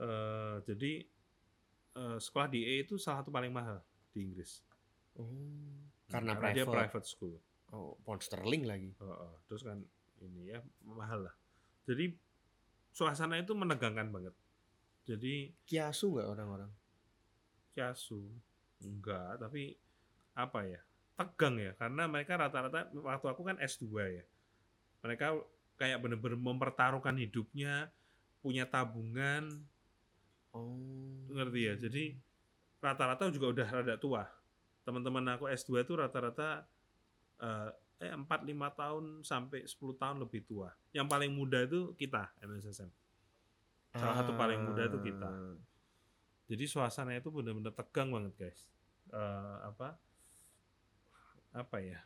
Eh, 0.00 0.56
jadi 0.68 0.92
eh, 1.96 2.18
sekolah 2.20 2.48
di 2.52 2.60
EE 2.62 2.84
itu 2.84 3.00
salah 3.00 3.24
satu 3.24 3.32
paling 3.32 3.50
mahal 3.50 3.80
di 4.12 4.20
Inggris. 4.22 4.60
Oh, 5.16 5.32
karena, 6.12 6.36
dia 6.52 6.68
private. 6.68 6.76
private 6.92 7.06
school. 7.08 7.34
Oh, 7.72 7.96
pound 8.04 8.20
sterling 8.22 8.68
lagi. 8.68 8.92
Heeh, 8.92 9.32
terus 9.48 9.64
kan 9.64 9.80
ini 10.22 10.52
ya 10.52 10.60
mahal 10.84 11.26
lah. 11.26 11.34
Jadi 11.88 12.14
suasana 12.92 13.40
itu 13.40 13.56
menegangkan 13.56 14.12
banget. 14.12 14.34
Jadi 15.06 15.50
Kiasu 15.64 16.14
nggak 16.14 16.28
orang-orang? 16.28 16.70
kiasu 17.76 18.24
enggak, 18.80 19.36
tapi 19.36 19.76
apa 20.32 20.64
ya? 20.64 20.80
Tegang 21.16 21.60
ya 21.60 21.76
karena 21.76 22.08
mereka 22.08 22.40
rata-rata 22.40 22.88
waktu 23.04 23.26
aku 23.28 23.42
kan 23.44 23.60
S2 23.60 23.84
ya. 24.00 24.24
Mereka 25.04 25.36
kayak 25.76 26.00
bener-bener 26.00 26.40
mempertaruhkan 26.40 27.20
hidupnya, 27.20 27.92
punya 28.40 28.64
tabungan, 28.64 29.68
Oh. 30.56 31.28
ngerti 31.36 31.60
ya. 31.68 31.74
Jadi 31.76 32.16
rata-rata 32.80 33.28
juga 33.28 33.52
udah 33.52 33.68
rada 33.68 33.94
tua. 34.00 34.24
Teman-teman 34.88 35.36
aku 35.36 35.52
S2 35.52 35.84
itu 35.84 35.92
rata-rata 35.98 36.64
eh 37.36 37.70
eh 38.00 38.12
4 38.12 38.24
5 38.24 38.80
tahun 38.80 39.04
sampai 39.20 39.68
10 39.68 40.00
tahun 40.00 40.16
lebih 40.24 40.48
tua. 40.48 40.72
Yang 40.96 41.06
paling 41.12 41.30
muda 41.32 41.64
itu 41.64 41.92
kita 42.00 42.32
MSSM. 42.40 42.88
Salah 43.96 44.16
satu 44.16 44.32
paling 44.36 44.60
muda 44.60 44.88
itu 44.88 45.00
kita. 45.00 45.28
Ah. 45.28 45.56
Jadi 46.46 46.64
suasana 46.68 47.16
itu 47.16 47.32
benar-benar 47.32 47.74
tegang 47.74 48.12
banget, 48.12 48.32
guys. 48.38 48.60
Eh, 49.10 49.58
apa? 49.66 49.98
Apa 51.56 51.76
ya? 51.80 52.00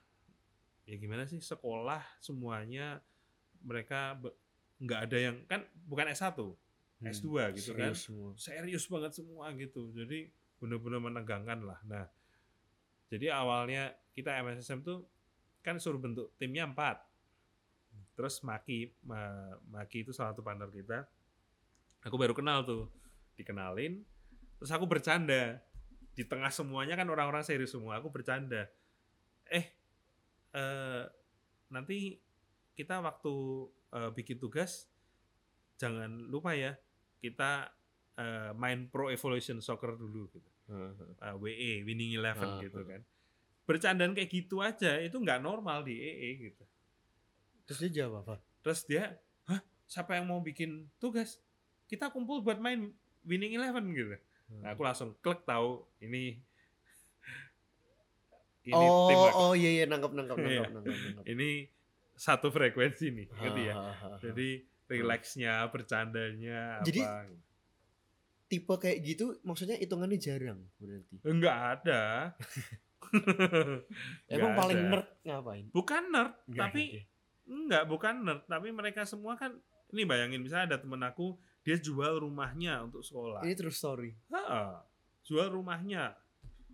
Ya 0.88 0.96
gimana 0.98 1.26
sih 1.26 1.38
sekolah 1.38 2.02
semuanya 2.18 2.98
mereka 3.62 4.16
nggak 4.80 5.00
ada 5.06 5.18
yang 5.20 5.36
kan 5.44 5.62
bukan 5.86 6.08
S1, 6.08 6.34
Hmm, 7.00 7.08
S2 7.08 7.56
gitu 7.56 7.72
kan. 7.72 7.96
serius 7.96 8.00
semua. 8.06 8.30
serius 8.36 8.84
banget 8.86 9.12
semua 9.16 9.44
gitu. 9.56 9.88
Jadi 9.96 10.28
benar-benar 10.60 11.00
menegangkan 11.00 11.60
lah. 11.64 11.80
Nah, 11.88 12.04
jadi 13.08 13.32
awalnya 13.32 13.96
kita 14.12 14.36
MSSM 14.44 14.84
tuh 14.84 15.08
kan 15.64 15.80
suruh 15.80 16.00
bentuk 16.00 16.36
timnya 16.36 16.68
empat. 16.68 17.00
Terus 18.14 18.44
Maki, 18.44 18.92
Ma- 19.08 19.56
Maki 19.72 20.04
itu 20.04 20.12
salah 20.12 20.36
satu 20.36 20.44
partner 20.44 20.68
kita. 20.68 21.08
Aku 22.04 22.20
baru 22.20 22.36
kenal 22.36 22.68
tuh, 22.68 22.92
dikenalin. 23.40 24.04
Terus 24.60 24.70
aku 24.72 24.84
bercanda, 24.84 25.56
di 26.14 26.28
tengah 26.28 26.50
semuanya 26.50 26.98
kan 26.98 27.08
orang-orang 27.08 27.40
serius 27.40 27.72
semua 27.72 27.96
aku 27.96 28.10
bercanda 28.10 28.68
eh 29.48 29.66
eh 30.52 31.04
nanti 31.70 32.18
kita 32.74 32.98
waktu 33.00 33.34
eh, 33.94 34.10
bikin 34.12 34.36
tugas 34.36 34.90
jangan 35.78 36.28
lupa 36.28 36.52
ya 36.52 36.74
kita 37.20 37.70
eh, 38.16 38.50
main 38.52 38.88
Pro 38.88 39.08
Evolution 39.08 39.60
Soccer 39.60 39.94
dulu 39.94 40.26
gitu 40.30 40.50
Eh, 40.70 41.34
WE 41.34 41.82
Winning 41.82 42.14
Eleven 42.14 42.46
Ah, 42.46 42.62
gitu 42.62 42.78
ah. 42.78 42.86
kan 42.86 43.02
bercandaan 43.66 44.14
kayak 44.14 44.30
gitu 44.30 44.58
aja 44.58 44.98
itu 44.98 45.14
nggak 45.14 45.38
normal 45.38 45.82
di 45.82 45.94
EE 45.94 46.30
gitu 46.40 46.64
Terus 47.66 47.78
dia 47.84 47.90
jawab 48.02 48.22
apa? 48.22 48.38
terus 48.60 48.82
dia 48.82 49.14
hah 49.44 49.58
siapa 49.84 50.14
yang 50.14 50.26
mau 50.26 50.38
bikin 50.38 50.86
tugas 50.96 51.38
kita 51.86 52.06
kumpul 52.08 52.38
buat 52.38 52.56
main 52.56 52.90
Winning 53.22 53.54
Eleven 53.54 53.90
gitu 53.90 54.14
Nah, 54.50 54.74
aku 54.74 54.82
langsung 54.82 55.14
klik 55.18 55.42
tahu 55.42 55.86
ini 55.98 56.38
ini 58.60 58.74
oh, 58.76 59.08
tim 59.08 59.18
oh 59.32 59.52
iya 59.54 59.70
iya 59.72 59.84
nangkep 59.86 60.12
nangkep 60.12 60.36
Iya. 60.36 60.60
nangkep 60.66 60.72
nangkep. 60.74 60.94
nangkep. 61.16 61.24
ini 61.26 61.48
satu 62.12 62.52
frekuensi 62.52 63.06
nih 63.08 63.26
gitu 63.32 63.60
ya. 63.64 63.74
Ha, 63.74 63.92
ha. 63.96 64.08
Jadi 64.20 64.60
relaxnya, 64.90 65.54
bercandanya 65.70 66.82
Jadi- 66.82 67.06
apa? 67.06 67.30
tipe 68.50 68.74
kayak 68.74 68.98
gitu 69.00 69.38
maksudnya 69.40 69.78
hitungannya 69.78 70.18
jarang 70.18 70.58
berarti. 70.76 71.14
Enggak 71.22 71.56
ada. 71.72 72.02
Emang 74.26 74.50
Nggak 74.50 74.58
paling 74.58 74.78
ada. 74.78 74.90
nerd 74.90 75.08
ngapain? 75.22 75.64
bukan 75.70 76.02
nerd, 76.10 76.32
Nggak 76.46 76.58
tapi 76.60 76.82
ada. 76.82 77.00
enggak 77.46 77.84
bukan 77.86 78.14
nerd, 78.20 78.42
tapi 78.44 78.68
mereka 78.70 79.02
semua 79.04 79.34
kan 79.34 79.54
ini 79.90 80.02
bayangin 80.02 80.42
misalnya 80.42 80.74
ada 80.74 80.78
temen 80.78 80.98
aku 81.00 81.34
dia 81.60 81.76
jual 81.76 82.18
rumahnya 82.18 82.82
untuk 82.82 83.02
sekolah. 83.02 83.42
ini 83.42 83.54
true 83.54 83.70
story. 83.70 84.10
Ha, 84.30 84.82
jual 85.22 85.46
rumahnya 85.46 86.14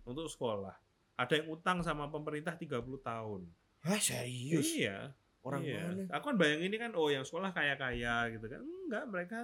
untuk 0.02 0.28
sekolah. 0.28 0.72
Ada 1.16 1.40
yang 1.40 1.48
utang 1.50 1.80
sama 1.80 2.06
pemerintah 2.06 2.52
30 2.52 2.72
tahun. 2.98 3.48
Hah 3.82 3.98
serius? 3.98 4.68
Iya. 4.70 5.12
Orang 5.46 5.62
iya. 5.62 5.94
mana? 5.94 6.02
Aku 6.10 6.34
kan 6.34 6.36
bayangin 6.36 6.74
ini 6.74 6.76
kan 6.82 6.90
oh 6.98 7.06
yang 7.06 7.22
sekolah 7.22 7.54
kaya-kaya 7.54 8.34
gitu 8.34 8.46
kan. 8.50 8.66
Enggak, 8.66 9.04
mereka 9.06 9.38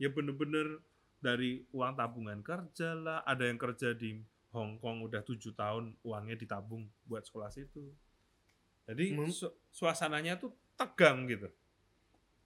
ya 0.00 0.08
bener-bener 0.08 0.80
dari 1.20 1.60
uang 1.76 1.92
tabungan 1.92 2.40
kerja 2.40 2.96
lah. 2.96 3.20
Ada 3.28 3.52
yang 3.52 3.60
kerja 3.60 3.92
di 3.92 4.16
Hong 4.56 4.80
Kong 4.80 5.04
udah 5.04 5.20
tujuh 5.20 5.52
tahun 5.52 5.92
uangnya 6.00 6.40
ditabung 6.40 6.88
buat 7.04 7.20
sekolah 7.28 7.52
situ. 7.52 7.92
Jadi 8.88 9.12
Hmm. 9.12 9.28
su- 9.28 9.52
suasananya 9.68 10.40
tuh 10.40 10.56
tegang 10.74 11.28
gitu. 11.28 11.52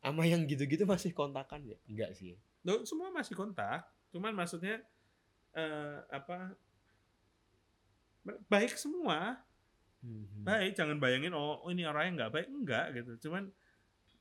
Sama 0.02 0.26
yang 0.26 0.42
gitu-gitu 0.46 0.82
masih 0.82 1.14
kontakan 1.14 1.62
ya? 1.62 1.78
Enggak 1.86 2.14
sih. 2.18 2.34
Loh, 2.66 2.82
semua 2.82 3.14
masih 3.14 3.38
kontak. 3.38 3.86
Cuman 4.10 4.34
maksudnya 4.34 4.82
eh, 5.56 5.98
apa 6.12 6.52
baik 8.50 8.74
semua 8.74 9.38
Hmm. 10.06 10.46
baik 10.46 10.78
jangan 10.78 11.02
bayangin 11.02 11.34
oh 11.34 11.66
oh, 11.66 11.70
ini 11.74 11.82
orangnya 11.82 12.24
nggak 12.24 12.32
baik. 12.32 12.46
Enggak 12.46 12.86
gitu. 12.94 13.12
Cuman 13.28 13.50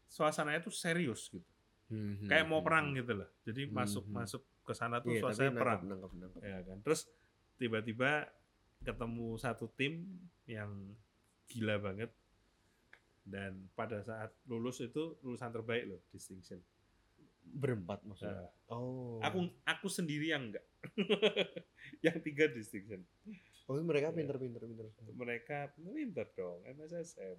suasananya 0.09 0.65
tuh 0.65 0.73
serius 0.73 1.29
gitu. 1.29 1.45
Hmm, 1.85 2.17
hmm, 2.17 2.29
kayak 2.29 2.49
mau 2.49 2.65
perang 2.65 2.89
hmm. 2.89 2.97
gitu 3.05 3.13
loh. 3.21 3.29
Jadi 3.45 3.61
Hmm, 3.69 3.73
masuk 3.77 4.03
hmm. 4.09 4.15
masuk 4.17 4.41
ke 4.65 4.73
sana 4.73 4.97
tuh 4.97 5.13
tapi 5.13 5.21
suasana 5.21 5.61
perang. 5.61 5.81
nangkep, 5.85 6.11
nangkep, 6.17 6.41
ya 6.41 6.59
kan? 6.65 6.77
Terus 6.81 7.01
tiba-tiba 7.61 8.11
ketemu 8.81 9.27
satu 9.37 9.69
tim 9.77 10.09
yang 10.49 10.71
gila 11.45 11.77
banget. 11.77 12.09
Dan 13.25 13.69
pada 13.73 14.01
saat 14.05 14.33
lulus 14.45 14.81
itu 14.81 15.17
lulusan 15.21 15.53
terbaik 15.53 15.85
loh 15.85 16.01
distinction. 16.09 16.61
Berempat 17.45 18.01
maksudnya. 18.05 18.49
Nah, 18.49 18.53
Oh. 18.65 19.21
aku 19.21 19.45
aku 19.61 19.85
sendiri 19.85 20.33
yang 20.33 20.49
enggak 20.49 20.65
yang 22.05 22.17
tiga 22.25 22.49
distinction 22.49 23.05
Oh, 23.65 23.81
mereka 23.81 24.09
Iya. 24.09 24.17
pinter-pinter 24.21 24.61
pinter. 24.61 24.85
mereka 25.11 25.57
pinter 25.73 26.27
dong 26.33 26.61
MSSM 26.65 27.37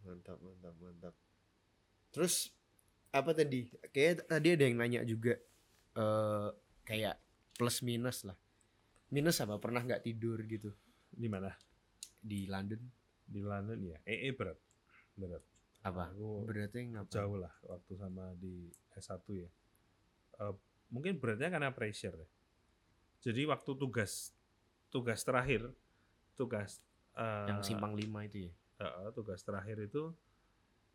Mantap, 0.00 0.38
mantap, 0.38 0.74
mantap. 0.76 1.14
Terus 2.10 2.48
apa 3.10 3.34
tadi? 3.34 3.68
Kayak 3.90 4.24
tadi 4.24 4.48
ada 4.54 4.64
yang 4.64 4.76
nanya 4.78 5.00
juga 5.04 5.34
eh 5.92 6.48
kayak 6.82 7.18
plus 7.54 7.82
minus 7.82 8.24
lah. 8.24 8.38
Minus 9.10 9.42
apa? 9.42 9.58
Pernah 9.58 9.82
nggak 9.82 10.02
tidur 10.02 10.40
gitu 10.46 10.70
di 11.10 11.26
mana 11.26 11.50
di 12.16 12.46
London? 12.46 12.80
di 13.22 13.46
London 13.46 13.78
ya 13.78 13.94
EE 14.02 14.34
berat 14.34 14.58
berat 15.14 15.38
Apa? 15.86 16.10
aku 16.10 16.50
Beratnya 16.50 16.82
ngapa? 16.98 17.14
jauh 17.14 17.38
lah 17.38 17.54
waktu 17.62 17.94
sama 17.94 18.34
di 18.34 18.66
S1 18.90 19.22
ya 19.38 19.46
Eh, 20.40 20.54
mungkin 20.90 21.14
beratnya 21.22 21.46
karena 21.46 21.70
pressure 21.70 22.10
ya 22.16 22.26
jadi 23.20 23.48
waktu 23.48 23.70
tugas 23.76 24.32
tugas 24.88 25.20
terakhir 25.22 25.68
tugas 26.34 26.80
eh, 27.14 27.48
Yang 27.52 27.60
simpang 27.72 27.92
lima 27.94 28.24
itu 28.24 28.48
ya. 28.48 28.52
eh, 28.80 29.10
tugas 29.12 29.40
terakhir 29.44 29.76
itu 29.80 30.10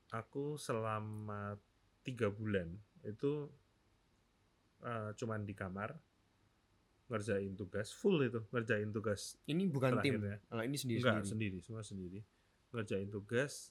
aku 0.09 0.57
selama 0.57 1.55
tiga 2.01 2.29
bulan 2.29 2.69
itu 3.05 3.49
eh, 4.81 5.11
cuman 5.15 5.45
di 5.45 5.53
kamar 5.53 5.93
ngerjain 7.05 7.53
tugas 7.53 7.93
full 7.93 8.17
itu 8.25 8.41
ngerjain 8.49 8.89
tugas 8.89 9.37
Ini 9.45 9.69
bukan 9.69 10.01
tim. 10.01 10.17
Terakhirnya. 10.17 10.41
Ah, 10.49 10.65
ini 10.65 10.73
sendiri 10.73 11.05
Enggak, 11.05 11.21
sendiri. 11.29 11.57
semua 11.61 11.85
sendiri. 11.85 12.19
Ngerjain 12.73 13.09
tugas 13.13 13.69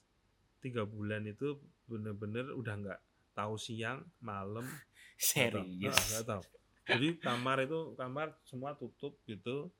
tiga 0.63 0.87
bulan 0.87 1.27
itu 1.27 1.59
bener-bener 1.85 2.55
udah 2.55 2.73
nggak 2.79 2.99
tahu 3.35 3.59
siang, 3.59 4.07
malam. 4.23 4.63
Serius. 5.19 5.99
Nggak 6.15 6.25
tahu. 6.31 6.43
Jadi 6.85 7.17
kamar 7.17 7.65
itu 7.65 7.97
kamar 7.97 8.37
semua 8.45 8.77
tutup 8.77 9.17
gitu, 9.25 9.73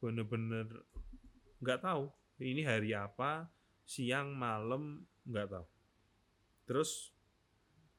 bener-bener 0.00 0.66
nggak 1.60 1.84
tahu 1.84 2.08
ini 2.40 2.62
hari 2.64 2.94
apa, 2.94 3.50
siang, 3.84 4.32
malam 4.32 5.04
nggak 5.28 5.48
tahu. 5.52 5.66
Terus 6.64 7.12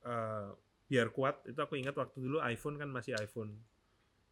eh, 0.05 0.49
biar 0.89 1.13
kuat 1.13 1.45
itu 1.45 1.59
aku 1.61 1.77
ingat 1.77 1.93
waktu 1.93 2.17
dulu 2.17 2.41
iPhone 2.41 2.81
kan 2.81 2.89
masih 2.89 3.13
iPhone 3.19 3.53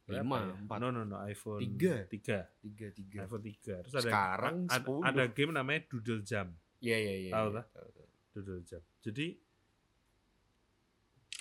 Lima, 0.08 0.40
ya? 0.40 0.56
empat. 0.56 0.78
No 0.80 0.88
no 0.90 1.04
no 1.04 1.20
iPhone 1.28 1.60
Tiga. 1.60 2.08
tiga 2.08 2.48
Tiga 2.64 2.88
tiga. 2.96 3.28
iPhone 3.28 3.44
3. 3.44 3.84
Terus 3.84 3.96
ada 4.00 4.08
Sekarang 4.08 4.56
ada, 4.72 4.88
10. 4.88 5.04
ada 5.04 5.24
game 5.36 5.52
namanya 5.52 5.82
Doodle 5.92 6.24
Jam. 6.24 6.48
Iya 6.80 6.98
iya 6.98 7.14
iya. 7.28 7.32
Tahu 7.36 7.48
iya. 7.52 7.58
tak? 7.60 7.66
Doodle 8.32 8.64
Jam. 8.64 8.82
Jadi 9.04 9.26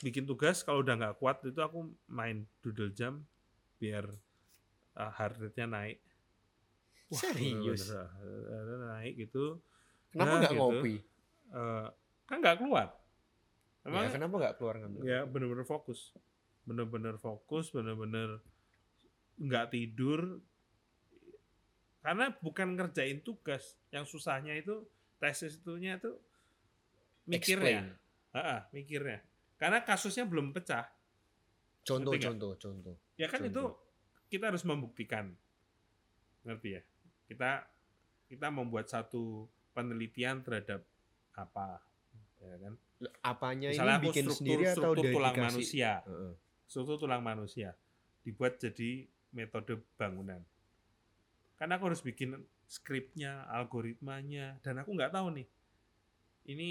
bikin 0.01 0.29
tugas 0.29 0.61
kalau 0.61 0.85
udah 0.85 0.95
nggak 0.99 1.17
kuat 1.17 1.41
itu 1.45 1.57
aku 1.57 1.89
main 2.09 2.45
Doodle 2.61 2.93
Jam 2.93 3.25
biar 3.81 4.05
uh, 4.97 5.11
heart 5.13 5.41
rate-nya 5.41 5.67
naik. 5.69 5.99
Serius? 7.09 7.93
bener-bener, 7.95 8.09
uh, 8.51 8.79
naik 8.99 9.15
gitu. 9.17 9.63
Kenapa 10.13 10.27
Nah, 10.29 10.39
nggak 10.43 10.53
gitu. 10.53 10.61
ngopi? 10.61 10.95
Uh, 11.53 11.87
kan 12.27 12.37
nggak 12.43 12.57
keluar. 12.59 12.89
Ya, 13.87 13.87
Emang 13.87 14.05
kenapa 14.11 14.35
nggak 14.43 14.55
keluar 14.59 14.75
ngambil? 14.83 15.01
ya 15.07 15.21
bener-bener 15.23 15.63
fokus. 15.63 16.11
Bener-bener 16.67 17.15
fokus, 17.17 17.71
bener-bener 17.71 18.43
nggak 19.39 19.71
tidur. 19.71 20.43
Karena 22.03 22.31
bukan 22.39 22.75
ngerjain 22.75 23.23
tugas, 23.23 23.79
yang 23.91 24.07
susahnya 24.07 24.55
itu 24.59 24.87
tesis 25.19 25.59
itunya 25.59 25.99
itu 25.99 26.11
mikirnya. 27.27 27.83
Explain. 27.83 27.87
Ha-ha, 28.35 28.59
mikirnya. 28.71 29.19
Karena 29.57 29.81
kasusnya 29.83 30.29
belum 30.29 30.53
pecah. 30.53 30.85
Contoh 31.87 32.13
Ngerti 32.13 32.27
contoh 32.29 32.53
contoh. 32.61 32.97
Ya 33.17 33.31
kan 33.31 33.41
Contoh. 33.47 33.53
itu 33.53 33.63
kita 34.37 34.53
harus 34.53 34.65
membuktikan. 34.67 35.33
Ngerti 36.45 36.69
ya? 36.77 36.83
Kita 37.31 37.51
kita 38.27 38.49
membuat 38.53 38.91
satu 38.91 39.47
penelitian 39.73 40.43
terhadap 40.43 40.85
apa 41.37 41.81
ya 42.43 42.57
kan? 42.61 42.75
Apanya 43.21 43.71
Misalnya 43.73 44.01
ini 44.01 44.07
bikin 44.09 44.25
struktur, 44.25 44.39
sendiri 44.41 44.65
atau 44.73 44.93
struktur 44.93 45.05
tulang 45.13 45.35
dikasih? 45.37 45.47
manusia. 45.53 45.93
Heeh. 46.05 46.33
Struktur 46.67 46.97
tulang 47.01 47.23
manusia 47.23 47.71
dibuat 48.27 48.59
jadi 48.59 49.07
metode 49.31 49.79
bangunan. 49.95 50.43
Karena 51.57 51.79
aku 51.79 51.89
harus 51.93 52.03
bikin 52.05 52.37
skripnya, 52.67 53.47
algoritmanya, 53.49 54.59
dan 54.61 54.83
aku 54.83 54.93
nggak 54.93 55.15
tahu 55.15 55.31
nih. 55.33 55.47
Ini 56.51 56.69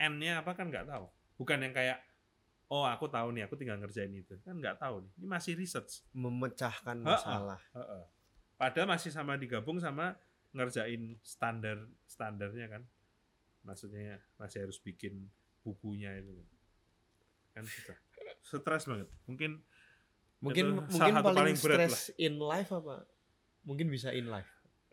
N-nya 0.00 0.42
apa 0.42 0.56
kan 0.56 0.68
nggak 0.68 0.88
tahu. 0.90 1.06
Bukan 1.40 1.64
yang 1.64 1.72
kayak, 1.72 2.04
oh 2.68 2.84
aku 2.84 3.08
tahu 3.08 3.32
nih, 3.32 3.48
aku 3.48 3.56
tinggal 3.56 3.80
ngerjain 3.80 4.12
itu. 4.12 4.36
Kan 4.44 4.60
nggak 4.60 4.76
tahu 4.76 5.00
nih. 5.00 5.12
Ini 5.16 5.26
masih 5.26 5.52
research. 5.56 6.04
Memecahkan 6.12 7.00
masalah. 7.00 7.60
Heeh. 7.72 8.04
Padahal 8.60 8.92
masih 8.92 9.08
sama 9.08 9.40
digabung 9.40 9.80
sama 9.80 10.20
ngerjain 10.52 11.16
standar 11.24 11.88
standarnya 12.04 12.68
kan. 12.68 12.82
Maksudnya 13.64 14.20
masih 14.36 14.68
harus 14.68 14.76
bikin 14.76 15.32
bukunya 15.64 16.12
itu. 16.20 16.36
Kan 17.56 17.64
susah. 17.64 17.96
Stres 18.44 18.84
banget. 18.84 19.08
Mungkin 19.24 19.64
Mungkin 20.40 20.72
Itu 20.72 20.96
mungkin 20.96 21.14
paling, 21.20 21.36
paling 21.36 21.56
stress 21.56 22.16
in 22.16 22.40
life 22.40 22.72
apa? 22.72 23.04
Mungkin 23.68 23.92
bisa 23.92 24.08
in 24.08 24.32
life. 24.32 24.48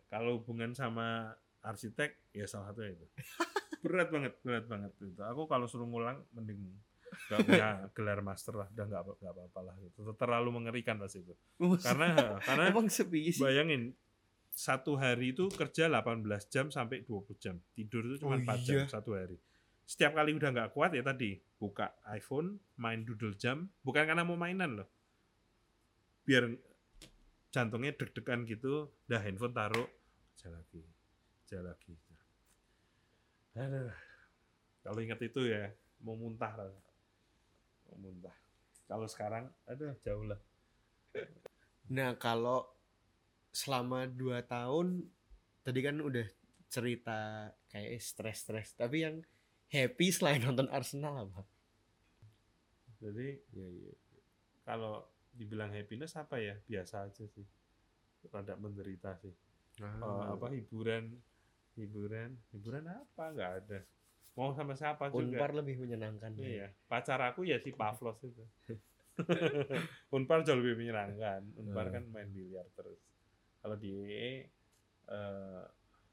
kalau 0.08 0.40
hubungan 0.40 0.72
sama 0.72 1.36
arsitek 1.64 2.34
ya 2.34 2.46
salah 2.46 2.70
satunya 2.70 2.94
itu. 2.94 3.06
berat 3.84 4.08
banget, 4.10 4.34
berat 4.42 4.66
banget 4.66 4.92
itu. 4.98 5.22
Aku 5.22 5.46
kalau 5.46 5.70
suruh 5.70 5.86
ngulang 5.86 6.22
mending 6.34 6.74
nggak 7.28 7.38
punya 7.44 7.68
gelar 7.96 8.20
master 8.20 8.54
lah 8.56 8.68
udah 8.72 8.84
nggak 8.84 9.02
nggak 9.20 9.32
apa-apa 9.32 9.60
lah 9.64 9.74
itu 9.80 10.00
terlalu 10.16 10.48
mengerikan 10.52 11.00
pas 11.00 11.12
itu 11.12 11.34
karena 11.80 12.08
karena 12.48 12.62
emang 12.68 12.86
sepi 12.92 13.32
sih. 13.32 13.40
bayangin 13.42 13.96
satu 14.52 14.98
hari 14.98 15.36
itu 15.36 15.46
kerja 15.52 15.86
18 15.86 16.24
jam 16.50 16.66
sampai 16.68 17.06
20 17.06 17.38
jam 17.38 17.56
tidur 17.72 18.02
itu 18.04 18.16
Oh 18.24 18.28
cuma 18.28 18.36
4 18.40 18.66
jam 18.66 18.76
iya. 18.82 18.86
satu 18.90 19.14
hari 19.14 19.38
setiap 19.88 20.12
kali 20.18 20.36
udah 20.36 20.50
nggak 20.52 20.70
kuat 20.76 20.92
ya 20.92 21.00
tadi 21.00 21.38
buka 21.56 21.96
iPhone 22.12 22.60
main 22.76 23.08
doodle 23.08 23.32
jam 23.38 23.72
bukan 23.80 24.04
karena 24.04 24.26
mau 24.26 24.36
mainan 24.36 24.82
loh 24.82 24.88
biar 26.28 26.44
jantungnya 27.48 27.96
deg-degan 27.96 28.44
gitu 28.44 28.92
dah 29.08 29.20
handphone 29.24 29.56
taruh 29.56 29.88
aja 30.36 30.52
lagi 30.52 30.84
aja 31.48 31.64
lagi. 31.64 31.96
Aduh. 33.56 33.88
kalau 34.84 35.00
ingat 35.00 35.16
itu 35.24 35.48
ya 35.48 35.72
mau 36.04 36.12
muntah 36.12 36.52
lah. 36.52 36.68
Mau 37.88 38.12
muntah. 38.12 38.36
Kalau 38.84 39.08
sekarang 39.08 39.48
aduh 39.64 39.96
jauh 40.04 40.28
lah. 40.28 40.36
Nah, 41.88 42.12
kalau 42.20 42.68
selama 43.48 44.04
2 44.04 44.44
tahun 44.44 45.08
tadi 45.64 45.80
kan 45.80 45.96
udah 46.04 46.28
cerita 46.68 47.48
kayak 47.72 47.96
stres-stres, 47.96 48.76
tapi 48.76 49.08
yang 49.08 49.24
happy 49.72 50.12
selain 50.12 50.44
nonton 50.44 50.68
Arsenal 50.68 51.32
apa? 51.32 51.48
jadi 53.00 53.40
Ya, 53.56 53.68
ya. 53.72 53.94
kalau 54.68 55.08
dibilang 55.32 55.72
happiness 55.72 56.12
apa 56.12 56.36
ya? 56.36 56.60
Biasa 56.68 57.08
aja 57.08 57.24
sih. 57.24 57.48
Rada 58.28 58.52
menderita 58.60 59.16
sih. 59.16 59.32
Eh, 59.78 60.24
apa 60.28 60.50
hiburan 60.50 61.14
hiburan. 61.78 62.34
Hiburan 62.50 62.84
apa? 62.86 63.24
Nggak 63.30 63.52
ada. 63.64 63.80
Mau 64.34 64.54
sama 64.54 64.74
siapa 64.74 65.10
juga? 65.10 65.18
Unpar 65.38 65.50
lebih 65.54 65.78
menyenangkan. 65.78 66.30
ya. 66.38 66.46
iya. 66.46 66.66
Pacar 66.86 67.18
aku 67.22 67.42
ya 67.46 67.58
si 67.58 67.70
Pavlos 67.74 68.18
itu. 68.22 68.44
Unpar 70.14 70.46
jauh 70.46 70.58
lebih 70.58 70.78
menyenangkan. 70.78 71.42
Unpar 71.58 71.90
Hmm. 71.90 71.94
kan 71.98 72.04
main 72.10 72.30
biliar 72.30 72.66
terus. 72.74 72.98
Kalau 73.58 73.74
di 73.74 73.94
eh, 75.08 75.64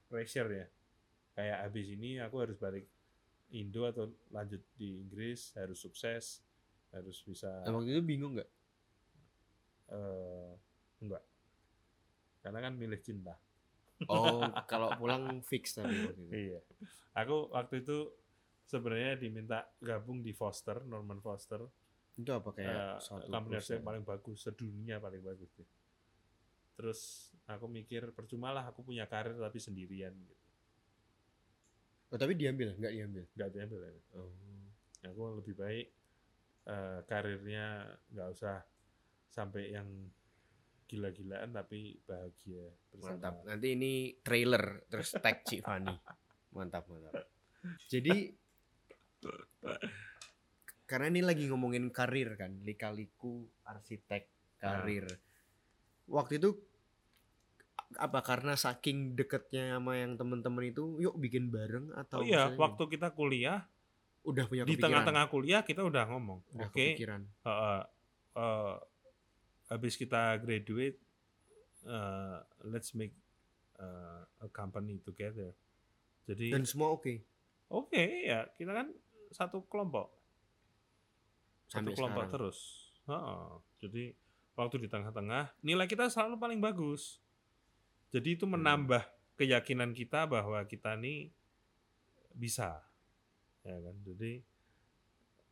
pressure 0.10 0.50
ya. 0.50 0.68
Kayak 1.36 1.58
habis 1.68 1.88
ini 1.92 2.18
aku 2.18 2.40
harus 2.42 2.56
balik 2.56 2.88
Indo 3.54 3.86
atau 3.86 4.10
lanjut 4.34 4.64
di 4.74 5.06
Inggris 5.06 5.54
harus 5.54 5.78
sukses 5.78 6.42
harus 6.90 7.22
bisa 7.22 7.62
Nah, 7.62 7.76
waktu 7.76 7.94
itu 7.94 8.02
bingung 8.02 8.34
nggak? 8.40 8.50
eh 9.86 10.52
enggak 11.06 11.22
karena 12.42 12.58
kan 12.58 12.74
milih 12.74 12.98
cinta 13.06 13.38
Oh, 14.06 14.44
kalau 14.68 14.92
pulang 15.00 15.40
fix 15.40 15.80
tapi 15.80 15.96
waktu 16.04 16.20
itu. 16.20 16.34
iya 16.36 16.60
aku 17.16 17.48
waktu 17.50 17.80
itu 17.80 18.12
sebenarnya 18.68 19.16
diminta 19.16 19.64
gabung 19.80 20.20
di 20.20 20.36
Foster 20.36 20.84
Norman 20.84 21.24
Foster 21.24 21.64
Itu 22.16 22.32
apa 22.32 22.52
kayak 22.52 23.04
company 23.28 23.56
perusahaan? 23.56 23.76
yang 23.80 23.88
paling 23.88 24.04
bagus 24.04 24.38
sedunia 24.42 24.96
paling 25.00 25.20
bagus 25.20 25.48
deh. 25.56 25.68
terus 26.76 27.00
aku 27.48 27.68
mikir 27.68 28.12
percuma 28.12 28.52
lah 28.52 28.68
aku 28.68 28.84
punya 28.84 29.08
karir 29.08 29.36
tapi 29.36 29.60
sendirian 29.60 30.12
gitu 30.12 30.36
Oh, 32.06 32.22
tapi 32.22 32.38
diambil, 32.38 32.72
nggak 32.78 32.94
diambil. 32.94 33.24
nggak 33.34 33.50
diambil 33.52 33.80
ya. 33.82 33.92
Oh. 34.16 34.32
aku 35.04 35.22
lebih 35.42 35.56
baik 35.58 35.88
eh, 36.66 37.00
karirnya 37.06 37.66
nggak 38.14 38.28
usah 38.32 38.62
sampai 39.28 39.72
yang 39.72 39.88
gila-gilaan 40.86 41.50
tapi 41.50 41.98
bahagia 42.06 42.70
bersama. 42.94 43.18
Mantap. 43.18 43.36
Nanti 43.46 43.68
ini 43.74 43.94
trailer 44.22 44.86
terus 44.86 45.14
tag 45.18 45.42
Cik 45.42 45.66
Fani. 45.66 45.96
Mantap, 46.54 46.86
mantap. 46.88 47.26
Jadi 47.90 48.30
karena 50.86 51.06
ini 51.10 51.22
lagi 51.26 51.50
ngomongin 51.50 51.90
karir 51.90 52.38
kan, 52.38 52.62
lika-liku 52.62 53.50
arsitek 53.66 54.30
karir. 54.62 55.10
Waktu 56.06 56.38
itu 56.38 56.54
apa 57.98 58.22
karena 58.22 58.54
saking 58.54 59.18
deketnya 59.18 59.78
sama 59.78 59.98
yang 59.98 60.14
temen-temen 60.14 60.70
itu, 60.70 61.02
yuk 61.02 61.18
bikin 61.18 61.50
bareng 61.50 61.90
atau 61.98 62.22
oh 62.22 62.26
iya 62.26 62.54
misalnya 62.54 62.62
waktu 62.62 62.84
kita 62.94 63.08
kuliah 63.18 63.60
udah 64.26 64.44
punya 64.50 64.64
di 64.66 64.74
kepikiran? 64.74 64.86
tengah-tengah 64.90 65.26
kuliah 65.30 65.62
kita 65.62 65.82
udah 65.86 66.04
ngomong 66.10 66.40
udah 66.58 66.68
oke 66.70 66.74
kepikiran. 66.74 67.22
uh, 67.46 67.86
uh, 68.38 68.78
habis 69.68 69.96
kita 69.96 70.38
graduate 70.38 70.98
uh, 71.86 72.40
let's 72.64 72.94
make 72.94 73.14
uh, 73.78 74.24
a 74.40 74.50
company 74.50 75.02
together. 75.02 75.54
Jadi 76.26 76.50
Dan 76.50 76.66
semua 76.66 76.94
oke? 76.94 77.22
Oke 77.68 78.26
ya 78.26 78.46
kita 78.54 78.72
kan 78.72 78.88
satu 79.30 79.66
kelompok. 79.66 80.10
Satu 81.66 81.82
sampai 81.82 81.94
kelompok 81.94 82.24
sekarang. 82.26 82.34
terus. 82.34 82.60
Heeh. 83.06 83.46
jadi 83.86 84.04
waktu 84.58 84.76
di 84.82 84.90
tengah-tengah 84.90 85.54
nilai 85.62 85.86
kita 85.86 86.10
selalu 86.10 86.38
paling 86.38 86.58
bagus. 86.58 87.22
Jadi 88.10 88.34
itu 88.34 88.46
Hmm. 88.48 88.58
menambah 88.58 89.04
keyakinan 89.36 89.92
kita 89.92 90.26
bahwa 90.26 90.64
kita 90.64 90.96
nih 90.96 91.30
bisa. 92.32 92.82
Ya 93.62 93.78
kan? 93.78 93.96
Jadi 94.02 94.42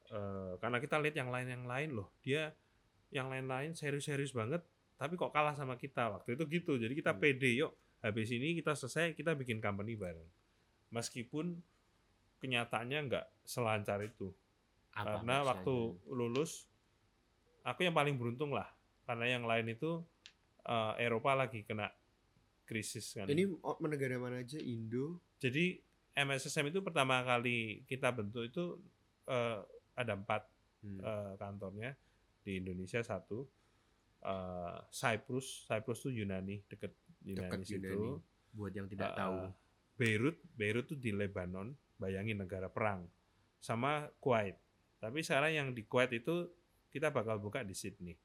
eh, 0.09 0.53
karena 0.57 0.77
kita 0.77 0.95
lihat 0.97 1.15
yang 1.17 1.29
lain 1.29 1.47
yang 1.49 1.65
lain 1.65 1.89
loh. 1.93 2.09
Dia 2.21 2.53
yang 3.13 3.29
lain-lain 3.29 3.77
serius-serius 3.77 4.33
banget 4.33 4.65
tapi 4.97 5.13
kok 5.15 5.29
kalah 5.29 5.53
sama 5.53 5.75
kita? 5.75 6.09
Waktu 6.09 6.33
itu 6.33 6.43
gitu. 6.49 6.73
Jadi 6.77 6.93
kita 6.97 7.13
Hmm. 7.13 7.21
pede 7.21 7.49
yuk 7.53 7.71
habis 8.01 8.29
ini 8.29 8.57
kita 8.57 8.73
selesai 8.73 9.13
kita 9.13 9.37
bikin 9.37 9.61
company 9.61 9.95
bareng. 9.95 10.27
Meskipun 10.89 11.57
kenyataannya 12.39 12.99
nggak 13.07 13.25
selancar 13.43 14.03
itu. 14.03 14.33
Apa 14.93 15.19
karena 15.21 15.41
maksudnya? 15.41 15.49
waktu 15.49 15.75
lulus 16.11 16.51
aku 17.63 17.79
yang 17.83 17.95
paling 17.95 18.15
beruntung 18.17 18.51
lah. 18.51 18.67
Karena 19.03 19.25
yang 19.27 19.43
lain 19.43 19.71
itu 19.71 20.03
eh, 20.63 20.93
Eropa 21.03 21.35
lagi 21.35 21.63
kena 21.63 21.91
krisis 22.63 23.11
kan. 23.13 23.27
Ini 23.27 23.43
negara 23.83 24.15
mana 24.15 24.39
aja? 24.39 24.55
Indo? 24.57 25.19
Jadi 25.37 25.75
MSSM 26.13 26.69
itu 26.71 26.79
pertama 26.79 27.19
kali 27.25 27.83
kita 27.83 28.13
bentuk 28.13 28.47
itu 28.47 28.79
eh, 29.27 29.59
ada 29.93 30.13
empat 30.15 30.47
Hmm. 30.83 30.99
eh, 30.99 31.33
kantornya 31.39 31.95
di 32.43 32.59
Indonesia 32.59 32.99
satu 32.99 33.47
eh, 34.21 34.77
Cyprus 34.89 35.63
Cyprus 35.65 36.03
itu 36.03 36.21
Yunani 36.21 36.59
deket 36.67 36.91
Yunani 37.23 37.49
Dekat 37.49 37.59
situ 37.63 37.87
Yunani. 37.87 38.19
buat 38.51 38.71
yang 38.71 38.87
tidak 38.87 39.09
Eh, 39.09 39.15
tahu 39.15 39.37
Beirut 39.93 40.37
Beirut 40.53 40.85
itu 40.85 40.95
di 40.95 41.11
Lebanon 41.11 41.71
bayangin 41.95 42.37
negara 42.37 42.67
perang 42.67 43.07
sama 43.57 44.11
Kuwait 44.19 44.59
tapi 44.97 45.19
sekarang 45.19 45.51
yang 45.51 45.67
di 45.71 45.83
Kuwait 45.83 46.11
itu 46.11 46.51
kita 46.89 47.09
bakal 47.09 47.39
buka 47.39 47.63
di 47.63 47.71
Sydney 47.71 48.15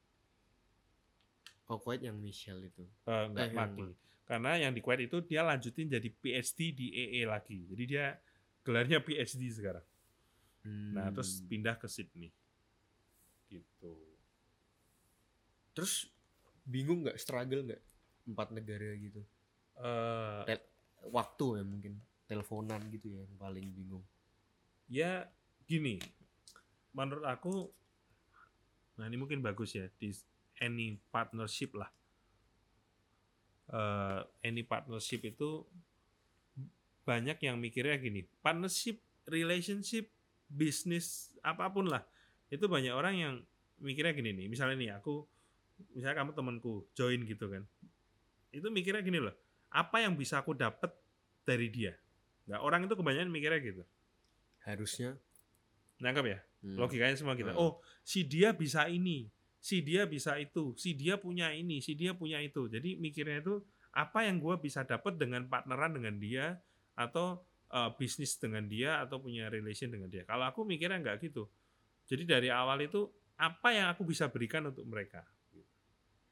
oh 1.65 1.77
Kuwait 1.77 2.01
yang 2.01 2.15
Michelle 2.15 2.63
itu 2.63 2.83
enggak 3.05 3.45
Eh, 3.45 3.51
yang 3.51 3.55
Maki. 3.55 3.87
Karena 4.25 4.51
yang 4.57 4.73
di 4.73 4.81
Kuwait 4.81 5.01
itu 5.01 5.21
dia 5.21 5.41
lanjutin 5.41 5.89
jadi 5.89 6.05
PhD 6.05 6.69
di 6.69 6.87
EE 6.91 7.25
lagi. 7.25 7.65
Jadi 7.65 7.83
dia 7.87 8.13
gelarnya 8.61 9.01
PhD 9.01 9.41
sekarang. 9.49 9.81
Nah, 10.93 11.09
terus 11.09 11.41
Hmm. 11.41 11.49
pindah 11.49 11.73
ke 11.73 11.89
Sydney. 11.89 12.29
Gitu. 13.47 13.93
Terus 15.73 16.09
bingung 16.65 17.05
nggak 17.05 17.17
struggle 17.17 17.65
nggak 17.65 17.81
empat 18.29 18.47
negara 18.53 18.93
gitu 18.99 19.21
Eh 19.79 20.43
Tel- 20.43 20.67
waktu 21.09 21.45
ya 21.59 21.63
mungkin 21.63 21.93
teleponan 22.27 22.83
gitu 22.91 23.07
ya 23.09 23.23
yang 23.23 23.37
paling 23.39 23.65
bingung 23.71 24.03
ya 24.91 25.23
gini. 25.69 26.01
Menurut 26.91 27.23
aku 27.23 27.69
nah 28.99 29.07
ini 29.07 29.15
mungkin 29.15 29.39
bagus 29.39 29.79
ya 29.79 29.87
di 29.95 30.11
any 30.59 30.99
partnership 31.13 31.71
lah. 31.77 31.87
Eh 33.71 34.21
any 34.43 34.67
partnership 34.67 35.23
itu 35.23 35.63
banyak 37.07 37.39
yang 37.41 37.57
mikirnya 37.57 37.97
gini, 37.97 38.27
partnership, 38.43 39.01
relationship, 39.25 40.11
bisnis 40.51 41.33
apa 41.41 41.71
pun 41.71 41.89
lah. 41.89 42.03
Itu 42.51 42.69
banyak 42.69 42.93
orang 42.93 43.15
yang 43.15 43.33
mikirnya 43.79 44.13
gini 44.13 44.35
nih. 44.35 44.47
Misalnya 44.51 44.75
nih 44.77 44.91
aku 44.99 45.25
misalnya 45.95 46.23
kamu 46.23 46.31
temanku 46.35 46.73
join 46.95 47.21
gitu 47.25 47.45
kan. 47.49 47.63
Itu 48.49 48.67
mikirnya 48.73 49.03
gini 49.03 49.19
loh. 49.21 49.35
Apa 49.69 50.01
yang 50.01 50.17
bisa 50.17 50.41
aku 50.41 50.57
dapat 50.57 50.89
dari 51.45 51.69
dia? 51.69 51.93
Nah, 52.49 52.61
orang 52.65 52.89
itu 52.89 52.97
kebanyakan 52.97 53.29
mikirnya 53.29 53.61
gitu. 53.61 53.83
harusnya 54.65 55.17
Nangkep 55.99 56.25
ya? 56.29 56.39
hmm, 56.63 56.77
logikanya 56.79 57.15
semua 57.15 57.35
gitu. 57.35 57.51
Hmm. 57.51 57.59
Oh, 57.59 57.71
si 58.03 58.27
dia 58.27 58.51
bisa 58.51 58.87
ini, 58.91 59.27
si 59.59 59.79
dia 59.83 60.03
bisa 60.07 60.35
itu, 60.39 60.75
si 60.75 60.95
dia 60.95 61.15
punya 61.19 61.51
ini, 61.55 61.79
si 61.79 61.95
dia 61.95 62.15
punya 62.15 62.39
itu. 62.43 62.67
Jadi 62.67 62.99
mikirnya 62.99 63.39
itu 63.43 63.63
apa 63.95 64.27
yang 64.27 64.37
gue 64.37 64.55
bisa 64.61 64.85
dapat 64.85 65.17
dengan 65.17 65.47
partneran 65.49 65.97
dengan 65.97 66.15
dia 66.19 66.45
atau 66.93 67.41
uh, 67.73 67.89
bisnis 67.95 68.37
dengan 68.37 68.67
dia 68.67 69.01
atau 69.01 69.19
punya 69.19 69.47
relation 69.47 69.89
dengan 69.89 70.11
dia. 70.11 70.23
Kalau 70.27 70.45
aku 70.45 70.67
mikirnya 70.67 70.99
nggak 70.99 71.17
gitu. 71.23 71.47
Jadi 72.09 72.25
dari 72.25 72.49
awal 72.49 72.81
itu 72.83 73.07
apa 73.39 73.71
yang 73.71 73.87
aku 73.93 74.03
bisa 74.03 74.27
berikan 74.27 74.67
untuk 74.67 74.83
mereka. 74.83 75.23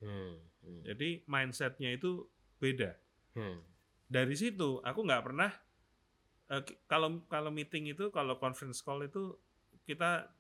Hmm, 0.04 0.34
hmm, 0.64 0.82
Jadi 0.86 1.26
mindsetnya 1.26 1.94
itu 1.96 2.26
beda. 2.58 2.96
hmm. 3.38 3.60
Dari 4.08 4.36
situ 4.40 4.80
aku 4.82 5.00
nggak 5.04 5.24
pernah 5.24 5.52
ki- 6.64 6.80
kalau 6.88 7.24
kalau 7.28 7.52
meeting 7.52 7.92
itu 7.92 8.08
kalau 8.10 8.40
conference 8.40 8.80
call 8.80 9.04
itu 9.04 9.36
kita 9.84 10.32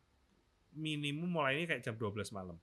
minimum 0.75 1.27
mulai 1.27 1.59
ini 1.59 1.65
kayak 1.67 1.83
jam 1.83 1.95
12 1.95 2.31
malam. 2.31 2.55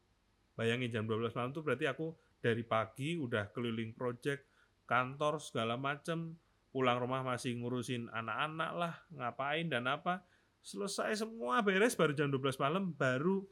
Bayangin 0.54 0.90
jam 0.92 1.04
12 1.04 1.34
malam 1.34 1.50
tuh 1.50 1.64
berarti 1.66 1.84
aku 1.90 2.14
dari 2.38 2.62
pagi 2.62 3.16
udah 3.18 3.50
keliling 3.50 3.96
project, 3.96 4.46
kantor 4.86 5.40
segala 5.40 5.74
macem, 5.74 6.36
pulang 6.70 7.00
rumah 7.00 7.24
masih 7.24 7.56
ngurusin 7.58 8.06
anak-anak 8.12 8.70
lah, 8.76 8.94
ngapain 9.12 9.66
dan 9.66 9.88
apa. 9.90 10.22
Selesai 10.64 11.26
semua 11.26 11.60
beres 11.60 11.92
baru 11.92 12.16
jam 12.16 12.32
12 12.32 12.56
malam 12.56 12.92
baru 12.96 13.44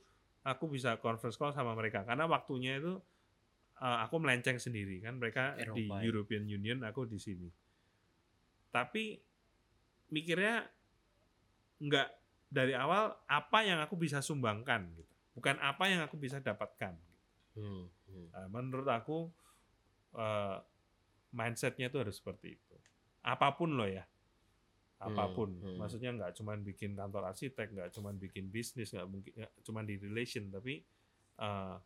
aku 0.42 0.64
bisa 0.72 0.96
conference 0.98 1.36
call 1.36 1.54
sama 1.54 1.76
mereka 1.76 2.02
karena 2.02 2.26
waktunya 2.26 2.80
itu 2.80 2.98
uh, 3.82 3.98
aku 4.06 4.22
melenceng 4.22 4.62
sendiri 4.62 5.02
kan 5.02 5.18
mereka 5.18 5.58
Eropa, 5.58 5.74
di 5.74 5.84
ya. 5.90 5.98
European 6.06 6.46
Union 6.46 6.78
aku 6.86 7.10
di 7.10 7.18
sini. 7.18 7.50
Tapi 8.70 9.18
mikirnya 10.14 10.62
nggak 11.82 12.08
dari 12.52 12.78
awal 12.78 13.10
apa 13.26 13.58
yang 13.66 13.82
aku 13.82 13.98
bisa 13.98 14.22
sumbangkan 14.22 14.86
gitu. 14.94 15.12
Bukan 15.34 15.58
apa 15.58 15.84
yang 15.90 16.00
aku 16.06 16.14
bisa 16.14 16.38
dapatkan. 16.38 16.94
Hmm, 17.58 17.88
hmm. 17.88 18.26
Nah, 18.32 18.46
menurut 18.48 18.88
aku 18.88 19.28
eh, 20.16 20.56
mindsetnya 21.32 21.88
itu 21.90 21.98
harus 22.00 22.16
seperti 22.16 22.56
itu. 22.56 22.76
Apa 23.24 23.56
pun 23.56 23.76
loh 23.76 23.88
ya, 23.88 24.04
apa 25.00 25.32
pun. 25.32 25.56
Hmm, 25.56 25.64
hmm. 25.72 25.76
Maksudnya 25.80 26.10
nggak 26.12 26.32
cuman 26.36 26.60
bikin 26.60 26.92
kantor 26.92 27.32
arsitek, 27.32 27.72
nggak 27.72 27.88
cuman 27.96 28.14
bikin 28.20 28.52
bisnis, 28.52 28.92
nggak 28.92 29.08
mungkin 29.08 29.32
nggak 29.36 29.52
cuman 29.64 29.84
di 29.88 29.94
relation, 29.96 30.44
tapi 30.52 30.84
eh, 31.40 31.76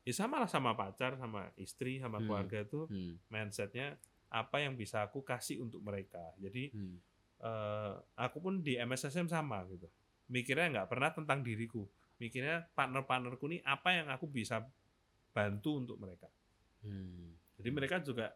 ya 0.00 0.12
sama 0.16 0.40
lah 0.40 0.48
sama 0.48 0.72
pacar, 0.72 1.16
sama 1.20 1.52
istri, 1.60 2.00
sama 2.00 2.18
Hmm. 2.18 2.26
keluarga 2.26 2.58
itu 2.64 2.88
Hmm, 2.88 3.20
mindsetnya 3.28 4.00
apa 4.30 4.62
yang 4.62 4.78
bisa 4.78 5.02
aku 5.04 5.20
kasih 5.20 5.60
untuk 5.60 5.82
mereka. 5.82 6.22
Jadi 6.38 6.70
hmm. 6.72 6.96
eh, 7.40 7.92
aku 8.16 8.38
pun 8.40 8.60
di 8.64 8.76
MSSM 8.76 9.28
sama 9.28 9.64
gitu. 9.68 9.88
Mikirnya 10.30 10.70
nggak 10.70 10.88
pernah 10.88 11.10
tentang 11.10 11.42
diriku. 11.42 11.84
Mikirnya 12.20 12.68
partner-partnerku 12.76 13.44
nih 13.48 13.60
apa 13.64 13.96
yang 13.96 14.06
aku 14.12 14.28
bisa 14.28 14.60
bantu 15.32 15.80
untuk 15.80 15.96
mereka. 15.98 16.28
Hmm. 16.84 17.34
Jadi 17.60 17.68
mereka 17.70 18.00
juga 18.00 18.32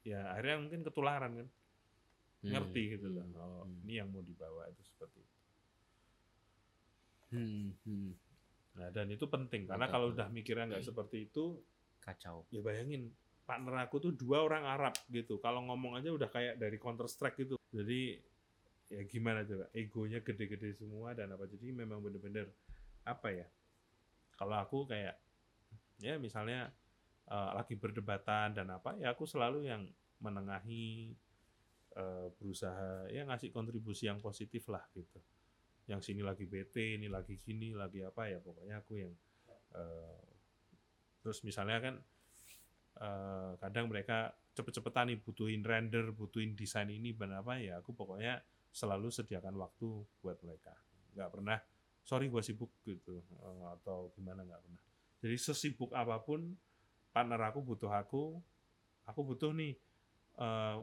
ya 0.00 0.32
akhirnya 0.32 0.56
mungkin 0.64 0.80
ketularan 0.86 1.32
kan, 1.44 1.48
Hmm, 2.40 2.56
ngerti 2.56 2.82
gitu 2.96 3.12
loh. 3.12 3.20
hmm, 3.20 3.36
Oh, 3.36 3.64
hmm. 3.68 3.84
ini 3.84 4.00
yang 4.00 4.08
mau 4.08 4.24
dibawa 4.24 4.64
itu 4.72 4.80
seperti 4.80 5.20
itu. 5.20 5.36
Hmm, 7.30 7.70
hmm. 7.86 8.10
Nah, 8.78 8.88
dan 8.94 9.10
itu 9.10 9.26
penting 9.26 9.66
karena 9.66 9.90
Mantap, 9.90 9.94
kalau 9.98 10.06
udah 10.14 10.28
mikirnya 10.30 10.70
nggak 10.70 10.86
seperti 10.86 11.26
itu, 11.26 11.58
Kacau. 11.98 12.46
ya 12.54 12.62
bayangin 12.62 13.10
partner 13.50 13.82
aku 13.82 13.98
tuh 13.98 14.12
dua 14.14 14.46
orang 14.46 14.62
Arab 14.62 14.94
gitu. 15.10 15.42
Kalau 15.42 15.66
ngomong 15.66 15.98
aja 15.98 16.14
udah 16.14 16.30
kayak 16.30 16.54
dari 16.62 16.78
Counter 16.78 17.10
Strike 17.10 17.34
gitu. 17.42 17.58
Jadi 17.74 18.14
ya 18.94 19.02
gimana 19.10 19.42
coba? 19.42 19.66
Egonya 19.74 20.22
gede-gede 20.22 20.70
semua 20.78 21.18
dan 21.18 21.34
apa 21.34 21.50
jadi 21.50 21.74
memang 21.74 21.98
bener-bener 21.98 22.46
apa 23.02 23.34
ya? 23.34 23.46
Kalau 24.38 24.54
aku 24.54 24.86
kayak 24.86 25.18
ya 25.98 26.14
misalnya 26.22 26.70
eh, 27.26 27.50
lagi 27.58 27.74
berdebatan 27.74 28.54
dan 28.54 28.70
apa 28.70 28.94
ya 29.02 29.10
aku 29.10 29.26
selalu 29.26 29.66
yang 29.66 29.82
menengahi 30.22 31.10
eh, 31.98 32.26
berusaha 32.38 33.10
ya 33.10 33.26
ngasih 33.26 33.50
kontribusi 33.50 34.06
yang 34.06 34.22
positif 34.22 34.62
lah 34.70 34.86
gitu. 34.94 35.18
Yang 35.90 36.00
sini 36.06 36.22
lagi 36.22 36.46
bete, 36.46 36.94
ini 36.94 37.10
lagi 37.10 37.42
gini, 37.42 37.74
lagi 37.74 38.06
apa 38.06 38.30
ya 38.30 38.38
pokoknya 38.38 38.78
aku 38.78 38.92
yang 38.94 39.10
eh, 39.74 40.22
terus 41.18 41.42
misalnya 41.42 41.82
kan 41.82 41.94
eh, 43.02 43.52
kadang 43.58 43.90
mereka 43.90 44.30
cepet-cepetan 44.54 45.10
nih 45.10 45.18
butuhin 45.18 45.66
render, 45.66 46.14
butuhin 46.14 46.54
desain 46.54 46.86
ini 46.86 47.10
dan 47.18 47.34
apa 47.34 47.58
ya 47.58 47.82
aku 47.82 47.90
pokoknya 47.90 48.38
selalu 48.70 49.10
sediakan 49.10 49.58
waktu 49.58 50.06
buat 50.22 50.38
mereka. 50.46 50.78
Nggak 51.18 51.30
pernah 51.34 51.58
sorry 52.06 52.30
gua 52.30 52.42
sibuk 52.46 52.70
gitu 52.86 53.18
eh, 53.18 53.66
atau 53.74 54.14
gimana 54.14 54.46
nggak 54.46 54.62
pernah. 54.62 54.82
Jadi 55.20 55.36
sesibuk 55.36 55.90
apa 55.90 56.22
pun 56.22 56.54
partner 57.10 57.50
aku 57.50 57.66
butuh 57.66 57.90
aku, 57.90 58.38
aku 59.10 59.20
butuh 59.26 59.50
nih 59.50 59.74
eh, 60.38 60.78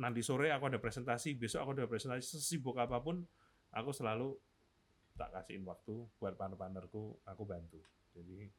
nanti 0.00 0.20
sore 0.24 0.48
aku 0.50 0.72
ada 0.72 0.80
presentasi, 0.80 1.36
besok 1.36 1.60
aku 1.60 1.70
ada 1.76 1.86
presentasi, 1.86 2.40
sesibuk 2.40 2.80
apa 2.80 2.98
pun 3.04 3.22
aku 3.74 3.90
selalu 3.90 4.38
tak 5.14 5.30
kasihin 5.30 5.62
waktu 5.66 5.94
buat 6.18 6.34
partner-partnerku, 6.34 7.22
aku 7.26 7.42
bantu. 7.46 7.78
Jadi 8.14 8.50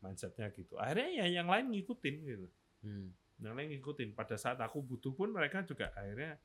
mindsetnya 0.00 0.48
gitu. 0.54 0.76
Akhirnya 0.78 1.24
ya 1.24 1.26
yang 1.40 1.48
lain 1.48 1.72
ngikutin 1.72 2.16
gitu. 2.24 2.48
Hmm. 2.84 3.08
Yang 3.40 3.54
lain 3.56 3.68
ngikutin. 3.76 4.08
Pada 4.16 4.36
saat 4.36 4.60
aku 4.60 4.80
butuh 4.84 5.12
pun 5.12 5.32
mereka 5.32 5.64
juga 5.64 5.92
akhirnya 5.96 6.36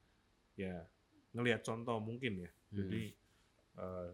ya 0.59 0.83
ngelihat 1.35 1.61
contoh 1.63 1.97
mungkin 2.03 2.43
ya. 2.43 2.51
Jadi 2.73 3.13
eh, 3.79 4.09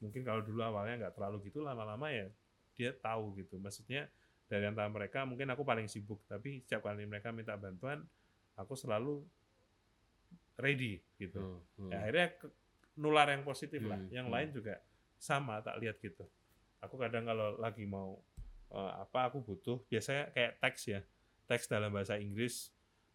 mungkin 0.00 0.22
kalau 0.22 0.42
dulu 0.44 0.60
awalnya 0.62 1.06
nggak 1.06 1.14
terlalu 1.18 1.50
gitu, 1.50 1.64
lama-lama 1.64 2.10
ya 2.10 2.28
dia 2.78 2.94
tahu 2.94 3.36
gitu. 3.38 3.58
Maksudnya 3.58 4.06
dari 4.50 4.66
antara 4.66 4.90
mereka 4.90 5.22
mungkin 5.22 5.50
aku 5.54 5.62
paling 5.62 5.86
sibuk, 5.86 6.22
tapi 6.26 6.62
setiap 6.62 6.86
kali 6.86 7.06
mereka 7.06 7.30
minta 7.30 7.54
bantuan, 7.54 8.02
aku 8.58 8.74
selalu 8.74 9.22
ready 10.58 10.98
gitu. 11.16 11.38
Hmm, 11.38 11.86
hmm. 11.86 11.90
Ya, 11.92 11.96
akhirnya 12.02 12.28
nular 13.00 13.32
yang 13.32 13.42
positif 13.42 13.80
lah. 13.88 13.96
Hmm, 13.96 14.12
Yang 14.12 14.26
hmm. 14.28 14.34
lain 14.36 14.48
juga 14.52 14.74
sama 15.16 15.64
tak 15.64 15.80
lihat 15.80 15.96
gitu. 16.04 16.28
Aku 16.84 17.00
kadang 17.00 17.24
kalau 17.24 17.56
lagi 17.56 17.88
mau 17.88 18.20
eh, 18.76 18.92
apa 19.00 19.32
aku 19.32 19.40
butuh 19.40 19.80
biasanya 19.88 20.28
kayak 20.36 20.60
teks 20.60 20.82
ya. 20.92 21.00
Teks 21.48 21.66
dalam 21.66 21.90
bahasa 21.90 22.20
Inggris 22.20 22.70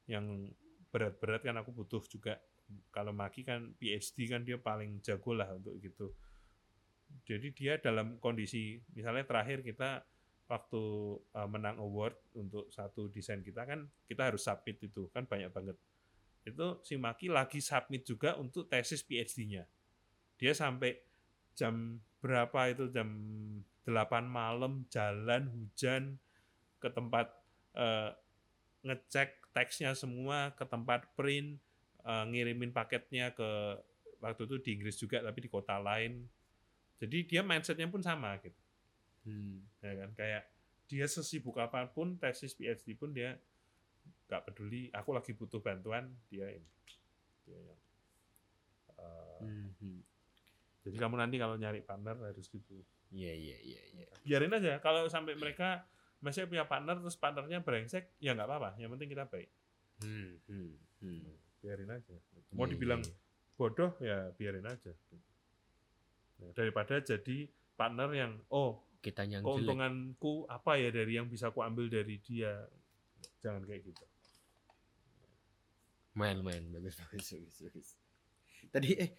yang 0.10 0.50
berat-berat 0.90 1.46
kan 1.46 1.56
aku 1.62 1.72
butuh 1.72 2.02
juga. 2.10 2.42
Kalau 2.90 3.14
Maki 3.14 3.46
kan 3.46 3.78
PhD 3.78 4.26
kan 4.26 4.42
dia 4.42 4.58
paling 4.58 4.98
jago 5.06 5.38
lah 5.38 5.54
untuk 5.54 5.78
gitu. 5.78 6.18
Jadi 7.30 7.54
dia 7.54 7.78
dalam 7.78 8.18
kondisi 8.18 8.82
misalnya 8.98 9.22
terakhir 9.24 9.62
kita 9.62 10.02
waktu 10.50 10.84
eh, 11.38 11.48
menang 11.50 11.78
award 11.78 12.18
untuk 12.34 12.74
satu 12.74 13.10
desain 13.14 13.46
kita 13.46 13.66
kan 13.66 13.86
kita 14.10 14.34
harus 14.34 14.46
submit 14.46 14.82
itu 14.82 15.10
kan 15.14 15.26
banyak 15.26 15.50
banget 15.54 15.78
itu 16.46 16.68
si 16.86 16.94
Maki 16.96 17.28
lagi 17.28 17.58
submit 17.58 18.06
juga 18.06 18.38
untuk 18.38 18.70
tesis 18.70 19.02
PhD-nya. 19.02 19.66
Dia 20.40 20.52
sampai 20.54 20.98
jam 21.56 22.00
berapa 22.20 22.72
itu 22.74 22.90
jam 22.92 23.08
8 23.86 24.26
malam 24.28 24.84
jalan 24.90 25.48
hujan 25.54 26.18
ke 26.82 26.90
tempat 26.92 27.32
eh, 27.78 28.12
ngecek 28.86 29.54
teksnya 29.56 29.96
semua 29.96 30.52
ke 30.58 30.66
tempat 30.68 31.08
print 31.16 31.58
eh, 32.06 32.24
ngirimin 32.30 32.72
paketnya 32.76 33.32
ke 33.32 33.80
waktu 34.20 34.42
itu 34.50 34.56
di 34.64 34.70
Inggris 34.80 34.98
juga 34.98 35.22
tapi 35.22 35.40
di 35.46 35.50
kota 35.52 35.78
lain. 35.80 36.26
Jadi 37.00 37.18
dia 37.28 37.42
mindsetnya 37.44 37.88
pun 37.92 38.02
sama 38.04 38.36
gitu 38.42 38.66
Hmm. 39.26 39.58
ya 39.82 40.06
kan 40.06 40.14
kayak 40.14 40.44
dia 40.86 41.10
sesibuk 41.10 41.58
apa 41.58 41.90
pun 41.90 42.14
tesis 42.22 42.54
PhD 42.54 42.94
pun 42.94 43.10
dia 43.10 43.34
nggak 44.30 44.42
peduli 44.46 44.94
aku 44.94 45.18
lagi 45.18 45.34
butuh 45.34 45.58
bantuan 45.58 46.14
dia 46.30 46.46
ini 46.54 46.70
dia 47.42 47.58
yang 47.58 47.82
eh, 49.02 49.42
Hmm, 49.42 49.70
hmm. 49.82 50.00
Jadi 50.86 51.02
kamu 51.02 51.18
nanti 51.18 51.42
kalau 51.42 51.58
nyari 51.58 51.82
partner 51.82 52.14
harus 52.22 52.46
gitu. 52.46 52.86
Iya, 53.10 53.34
iya, 53.34 53.58
iya, 53.58 53.82
iya. 53.98 54.06
biarin 54.22 54.54
aja. 54.54 54.78
Kalau 54.86 55.10
sampai 55.10 55.34
mereka 55.34 55.82
masih 56.22 56.46
punya 56.46 56.70
partner 56.70 57.02
terus 57.02 57.18
partnernya 57.18 57.66
brengsek 57.66 58.14
ya 58.22 58.38
nggak 58.38 58.46
apa-apa. 58.46 58.78
Yang 58.78 58.90
penting 58.94 59.10
kita 59.10 59.26
baik. 59.26 59.50
Hmm, 60.06 60.38
hmm, 60.46 60.72
hmm. 61.02 61.34
biarin 61.58 61.90
aja. 61.90 62.16
Mau 62.54 62.70
Iya, 62.70 62.78
dibilang 62.78 63.02
iya, 63.02 63.14
bodoh 63.58 63.92
ya 63.98 64.30
biarin 64.38 64.70
aja. 64.70 64.94
Nah, 66.38 66.54
daripada 66.54 67.02
jadi 67.02 67.50
partner 67.74 68.10
yang 68.14 68.32
oh 68.54 68.86
kita 69.02 69.26
yang 69.26 69.42
jelek. 69.42 69.66
keuntunganku 69.66 70.46
apa 70.46 70.78
ya 70.78 70.94
dari 70.94 71.18
yang 71.18 71.26
bisa 71.26 71.50
aku 71.50 71.66
ambil 71.66 71.90
dari 71.90 72.22
dia. 72.22 72.62
Jangan 73.42 73.66
kayak 73.66 73.90
gitu. 73.90 74.06
Main, 76.16 76.46
main, 76.46 76.64
bagus, 76.72 76.96
bagus, 77.02 77.26
bagus, 77.34 77.58
bagus. 77.66 77.90
Tadi 78.72 78.90
eh 78.96 79.10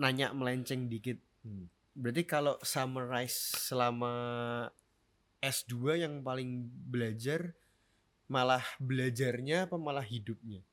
nanya 0.00 0.32
melenceng 0.32 0.88
dikit. 0.88 1.18
Hmm. 1.44 1.68
Berarti 1.92 2.22
kalau 2.24 2.56
summarize 2.64 3.52
selama 3.68 4.12
S2 5.42 6.00
yang 6.00 6.24
paling 6.24 6.70
belajar 6.88 7.52
malah 8.30 8.64
belajarnya 8.80 9.68
apa 9.68 9.76
malah 9.76 10.04
hidupnya? 10.04 10.64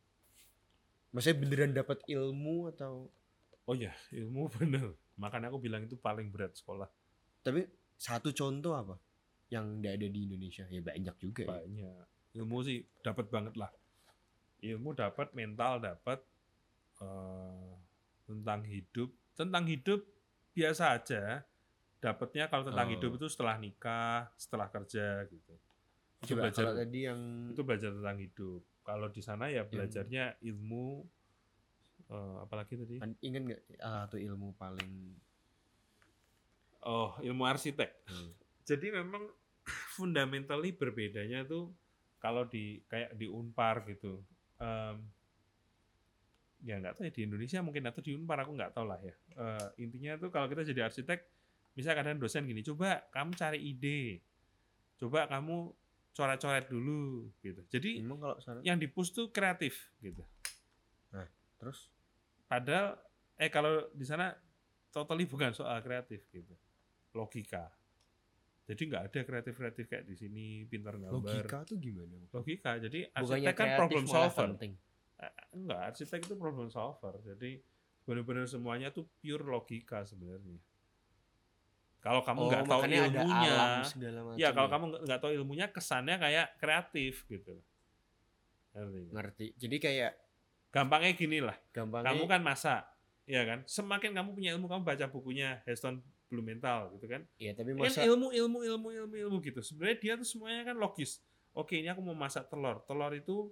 Maksudnya 1.11 1.37
beneran 1.41 1.73
dapat 1.73 1.99
ilmu 2.05 2.71
atau 2.71 3.09
oh 3.69 3.75
ya 3.77 3.93
ilmu 4.09 4.49
bener 4.57 4.97
makanya 5.21 5.53
aku 5.53 5.61
bilang 5.61 5.85
itu 5.85 5.93
paling 5.93 6.33
berat 6.33 6.57
sekolah 6.57 6.89
tapi 7.45 7.69
satu 8.01 8.33
contoh 8.33 8.73
apa 8.73 8.97
yang 9.53 9.81
nggak 9.81 9.93
ada 9.97 10.07
di 10.09 10.29
Indonesia? 10.29 10.65
Ya 10.69 10.81
banyak 10.81 11.15
juga 11.21 11.45
ya. 11.45 11.49
banyak 11.61 12.05
ilmu 12.37 12.57
sih 12.65 12.85
dapat 13.01 13.29
banget 13.33 13.57
lah 13.57 13.69
ilmu 14.61 14.93
dapat 14.93 15.33
mental 15.33 15.81
dapat 15.81 16.19
eh, 17.01 17.73
tentang 18.29 18.61
hidup 18.61 19.09
tentang 19.33 19.65
hidup 19.65 20.05
biasa 20.53 20.93
aja 20.93 21.41
dapatnya 21.97 22.45
kalau 22.45 22.63
tentang 22.63 22.87
Oh. 22.87 22.93
hidup 22.93 23.11
itu 23.17 23.27
setelah 23.27 23.57
nikah 23.57 24.29
setelah 24.37 24.69
kerja 24.69 25.25
gitu 25.25 25.53
itu 26.19 26.31
Coba 26.31 26.47
belajar 26.47 26.63
kalau 26.63 26.77
tadi 26.77 26.99
yang 27.03 27.19
itu 27.49 27.61
belajar 27.63 27.89
tentang 27.91 28.17
hidup 28.19 28.61
kalau 28.83 29.07
di 29.07 29.19
sana 29.19 29.47
ya 29.47 29.63
belajarnya 29.63 30.37
ilmu 30.41 31.03
eh, 32.05 32.35
apalagi 32.39 32.73
tadi 32.75 32.95
ingat 33.19 33.41
nggak 33.43 33.61
tuh 34.07 34.19
ilmu 34.19 34.53
paling 34.53 35.17
Oh, 36.79 37.11
ilmu 37.19 37.43
arsitek. 37.43 37.91
Hmm. 38.07 38.31
Jadi 38.69 38.87
memang 38.89 39.27
fundamentally 39.99 40.71
berbedanya 40.71 41.43
tuh 41.43 41.75
kalau 42.17 42.47
di 42.47 42.79
kayak 42.87 43.15
di 43.15 43.27
Unpar 43.27 43.83
gitu. 43.83 44.23
em, 44.59 44.95
ya 46.59 46.75
nggak 46.79 46.99
tahu 46.99 47.07
ya 47.07 47.11
di 47.11 47.21
Indonesia 47.23 47.59
mungkin 47.63 47.83
atau 47.87 48.01
di 48.03 48.11
Unpar 48.15 48.43
aku 48.43 48.51
nggak 48.55 48.71
tahu 48.75 48.85
lah 48.87 48.99
ya. 48.99 49.15
Eh, 49.15 49.67
intinya 49.83 50.19
tuh 50.19 50.29
kalau 50.31 50.51
kita 50.51 50.67
jadi 50.67 50.91
arsitek, 50.91 51.19
misalnya 51.75 52.03
kadang 52.03 52.19
dosen 52.19 52.43
gini, 52.43 52.61
coba 52.63 53.07
kamu 53.15 53.31
cari 53.35 53.59
ide, 53.63 54.19
coba 54.99 55.27
kamu 55.31 55.71
coret-coret 56.11 56.65
dulu 56.67 57.31
gitu. 57.39 57.61
Jadi 57.71 58.03
Emang 58.03 58.19
kalau 58.19 58.35
sana 58.43 58.59
yang 58.65 58.75
di-push 58.75 59.15
tuh 59.15 59.31
kreatif 59.31 59.93
gitu. 60.03 60.23
terus 61.59 61.91
Padahal 62.47 62.95
eh 63.35 63.51
kalau 63.51 63.91
di 63.91 64.07
sana 64.07 64.31
totally 64.89 65.27
bukan 65.29 65.53
soal 65.53 65.79
kreatif 65.85 66.25
gitu. 66.33 66.55
Logika. 67.13 67.69
Jadi 68.65 68.81
nggak 68.89 69.03
ada 69.09 69.19
kreatif-kreatif 69.25 69.85
kayak 69.89 70.05
di 70.05 70.15
sini 70.17 70.45
pintar 70.65 70.97
gambar. 70.97 71.13
logika 71.19 71.65
tuh 71.65 71.77
gimana? 71.77 72.21
Logika. 72.33 72.77
Jadi 72.81 73.05
arsitek 73.11 73.53
kan 73.53 73.67
kreatif 73.69 73.79
problem 73.81 74.05
solver. 74.05 74.47
penting. 74.55 74.73
Enggak, 75.51 75.79
arsitek 75.91 76.21
itu 76.23 76.35
problem 76.35 76.67
solver. 76.67 77.19
Jadi 77.19 77.59
benar-benar 78.03 78.45
semuanya 78.45 78.89
tuh 78.89 79.05
pure 79.19 79.43
logika 79.43 80.01
sebenarnya. 80.01 80.57
Kalau 81.99 82.23
kamu 82.23 82.39
nggak 82.47 82.63
tahu 82.63 82.79
Oh, 82.79 82.87
ada 82.87 82.95
ilmunya, 82.95 83.55
macam. 83.83 84.39
ya 84.39 84.49
kalau 84.55 84.69
kamu 84.69 84.83
nggak- 84.87 85.03
nggak 85.03 85.19
tahu 85.19 85.31
ilmunya 85.35 85.65
kesannya 85.67 86.15
kayak 86.15 86.47
kreatif 86.55 87.27
gitu. 87.27 87.59
Ngerti 88.71 88.97
nggak? 88.97 89.13
ngerti. 89.13 89.45
Jadi 89.57 89.77
kayak 89.77 90.13
Gampangnya 90.69 91.17
gini 91.17 91.41
lah. 91.41 91.57
gampangnya 91.73 92.13
kamu 92.13 92.23
kan 92.29 92.41
masak 92.45 92.81
ya 93.25 93.41
kan 93.41 93.65
semakin 93.65 94.13
kamu 94.13 94.29
punya 94.33 94.49
ilmu 94.53 94.65
kamu 94.65 94.81
baca 94.85 95.05
bukunya 95.05 95.61
Heston 95.65 95.97
Blumenthal 96.29 96.93
gitu 96.93 97.05
kan 97.05 97.25
ya 97.37 97.53
tapi 97.53 97.73
kan 97.73 97.89
masa 97.89 98.05
ilmu 98.05 98.29
ilmu 98.29 98.61
ilmu 98.61 98.87
ilmu 98.93 99.15
ilmu 99.17 99.37
gitu 99.41 99.61
sebenarnya 99.61 99.97
dia 99.97 100.13
tuh 100.13 100.25
semuanya 100.25 100.61
kan 100.63 100.77
logis 100.77 101.25
oke 101.53 101.73
ini 101.73 101.89
aku 101.89 102.01
mau 102.01 102.13
masak 102.13 102.49
telur 102.49 102.85
telur 102.85 103.09
itu 103.13 103.49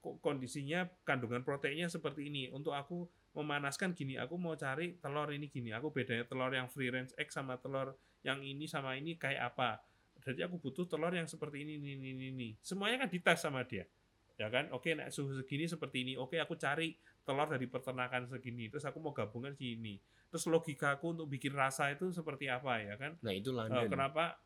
kondisinya 0.00 0.88
kandungan 1.04 1.44
proteinnya 1.44 1.86
seperti 1.92 2.28
ini. 2.32 2.48
Untuk 2.50 2.72
aku 2.72 3.06
memanaskan 3.36 3.94
gini 3.94 4.18
aku 4.18 4.34
mau 4.40 4.56
cari 4.56 4.96
telur 4.98 5.30
ini 5.30 5.46
gini. 5.46 5.70
Aku 5.76 5.92
bedanya 5.92 6.24
telur 6.26 6.50
yang 6.50 6.66
free 6.72 6.90
range 6.90 7.14
egg 7.20 7.30
sama 7.30 7.60
telur 7.60 7.94
yang 8.24 8.40
ini 8.42 8.64
sama 8.66 8.96
ini 8.96 9.16
kayak 9.16 9.54
apa. 9.54 9.80
Jadi 10.20 10.44
aku 10.44 10.60
butuh 10.60 10.84
telur 10.84 11.12
yang 11.12 11.24
seperti 11.24 11.64
ini 11.64 11.80
ini 11.80 11.96
ini, 11.96 12.26
ini. 12.32 12.48
semuanya 12.60 13.06
kan 13.06 13.08
dites 13.08 13.40
sama 13.40 13.64
dia. 13.64 13.88
Ya 14.36 14.48
kan? 14.48 14.72
Oke 14.72 14.96
nek 14.96 15.12
suhu 15.12 15.36
segini 15.36 15.68
seperti 15.68 16.04
ini. 16.04 16.12
Oke 16.16 16.40
aku 16.40 16.56
cari 16.56 16.96
telur 17.24 17.48
dari 17.48 17.68
peternakan 17.68 18.28
segini. 18.28 18.68
Terus 18.72 18.84
aku 18.88 18.98
mau 19.00 19.12
gabungan 19.12 19.52
sini 19.56 20.00
terus 20.30 20.46
logikaku 20.46 21.10
untuk 21.18 21.26
bikin 21.26 21.50
rasa 21.58 21.90
itu 21.90 22.14
seperti 22.14 22.46
apa 22.46 22.78
ya 22.78 22.94
kan? 22.94 23.18
Nah 23.18 23.34
itu 23.34 23.50
Eh, 23.50 23.56
London. 23.58 23.90
kenapa? 23.90 24.38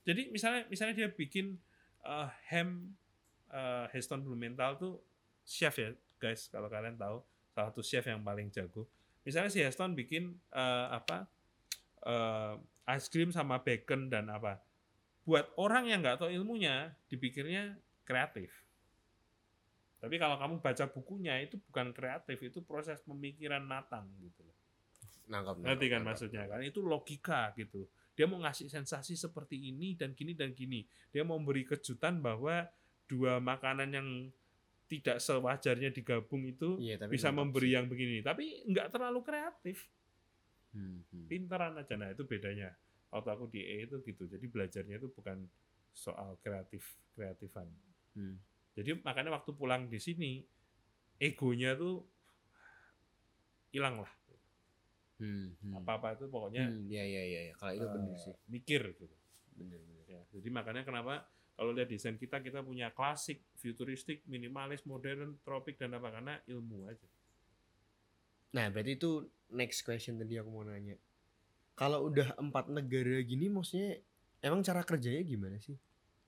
Jadi 0.00 0.32
misalnya 0.32 0.64
misalnya 0.72 0.94
dia 1.04 1.08
bikin 1.12 1.60
eh, 2.00 2.28
ham 2.48 2.96
eh, 3.52 3.86
Heston 3.92 4.24
Blumenthal 4.24 4.76
tuh 4.78 5.00
chef 5.44 5.74
ya 5.80 5.90
guys 6.20 6.48
kalau 6.52 6.68
kalian 6.68 6.98
tahu 6.98 7.22
salah 7.52 7.70
satu 7.72 7.82
chef 7.82 8.04
yang 8.06 8.20
paling 8.20 8.52
jago 8.52 8.86
misalnya 9.24 9.50
si 9.52 9.60
Heston 9.60 9.96
bikin 9.96 10.36
eh, 10.52 10.86
apa 10.92 11.28
eh, 12.04 12.54
ice 12.96 13.08
cream 13.12 13.32
sama 13.32 13.60
bacon 13.60 14.08
dan 14.08 14.28
apa 14.32 14.60
buat 15.28 15.44
orang 15.60 15.92
yang 15.92 16.00
nggak 16.00 16.24
tahu 16.24 16.32
ilmunya 16.32 16.92
dipikirnya 17.12 17.76
kreatif 18.04 18.52
tapi 19.98 20.14
kalau 20.16 20.38
kamu 20.38 20.62
baca 20.62 20.84
bukunya 20.88 21.42
itu 21.42 21.58
bukan 21.68 21.90
kreatif 21.90 22.38
itu 22.40 22.62
proses 22.62 23.02
pemikiran 23.02 23.60
matang 23.66 24.06
gitu 24.22 24.46
loh 24.46 24.58
Nangkap, 25.28 25.60
nangkap, 25.60 25.76
kan 25.76 26.00
nangkap. 26.00 26.08
maksudnya 26.08 26.42
kan? 26.48 26.60
Itu 26.64 26.80
logika 26.80 27.52
gitu. 27.54 27.84
Dia 28.16 28.24
mau 28.26 28.40
ngasih 28.42 28.66
sensasi 28.72 29.14
seperti 29.14 29.70
ini 29.70 29.94
dan 29.94 30.16
gini 30.16 30.32
dan 30.32 30.56
gini. 30.56 30.82
Dia 31.12 31.22
mau 31.22 31.36
memberi 31.38 31.68
kejutan 31.68 32.18
bahwa 32.18 32.66
dua 33.08 33.40
makanan 33.40 33.88
yang 33.90 34.08
tidak 34.88 35.20
sewajarnya 35.20 35.90
digabung 35.90 36.44
itu 36.44 36.76
Iya, 36.78 36.96
tapi 36.96 37.12
bisa 37.12 37.28
memberi 37.28 37.68
sih. 37.68 37.74
yang 37.76 37.86
begini. 37.88 38.20
Tapi 38.20 38.64
nggak 38.68 38.88
terlalu 38.88 39.20
kreatif. 39.20 39.84
Hmm, 40.72 41.04
hmm. 41.08 41.26
Pintaran 41.26 41.76
aja. 41.76 41.96
Nah 41.96 42.08
itu 42.08 42.24
bedanya. 42.24 42.72
Waktu 43.08 43.28
aku 43.28 43.44
di 43.48 43.60
E 43.60 43.84
itu 43.84 44.00
gitu. 44.00 44.24
Jadi 44.24 44.44
belajarnya 44.46 44.96
itu 44.96 45.08
bukan 45.08 45.44
soal 45.92 46.36
kreatif 46.38 46.84
kreatifan. 47.12 47.68
Hmm. 48.12 48.36
Jadi 48.72 48.96
makanya 49.00 49.34
waktu 49.34 49.50
pulang 49.52 49.88
di 49.88 49.98
sini 49.98 50.44
egonya 51.18 51.72
tuh 51.74 52.04
hilang 53.68 54.00
lah. 54.00 54.12
Hmm, 55.18 55.50
hmm. 55.58 55.74
Apa-apa 55.74 56.14
itu 56.14 56.30
pokoknya 56.30 56.64
Hmm, 56.64 56.86
ya 56.86 57.02
ya 57.02 57.22
ya, 57.26 57.40
ya. 57.50 57.54
Kalau 57.58 57.72
itu 57.74 57.86
bener 57.90 58.14
eh, 58.14 58.20
sih. 58.22 58.34
mikir 58.46 58.82
gitu. 58.94 59.16
Bener 59.52 59.80
bener. 59.82 60.04
Ya, 60.06 60.20
jadi 60.30 60.48
makanya 60.48 60.86
kenapa 60.86 61.26
kalau 61.58 61.74
lihat 61.74 61.90
desain 61.90 62.14
kita 62.14 62.38
kita 62.38 62.62
punya 62.62 62.94
klasik, 62.94 63.42
futuristik, 63.58 64.22
minimalis, 64.30 64.86
modern, 64.86 65.42
tropik 65.42 65.74
dan 65.74 65.98
apa 65.98 66.14
karena 66.14 66.38
ilmu 66.46 66.86
aja. 66.86 67.08
Nah, 68.54 68.70
berarti 68.70 68.94
itu 68.94 69.26
next 69.50 69.82
question 69.82 70.22
tadi 70.22 70.38
aku 70.38 70.48
mau 70.54 70.62
nanya. 70.62 70.94
Kalau 71.74 72.06
udah 72.06 72.38
empat 72.38 72.70
negara 72.70 73.18
gini 73.26 73.50
maksudnya 73.50 73.98
emang 74.38 74.62
cara 74.62 74.86
kerjanya 74.86 75.26
gimana 75.26 75.58
sih? 75.58 75.74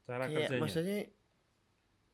Cara 0.03 0.27
Kayak 0.27 0.51
kerjanya. 0.51 0.61
maksudnya 0.61 1.01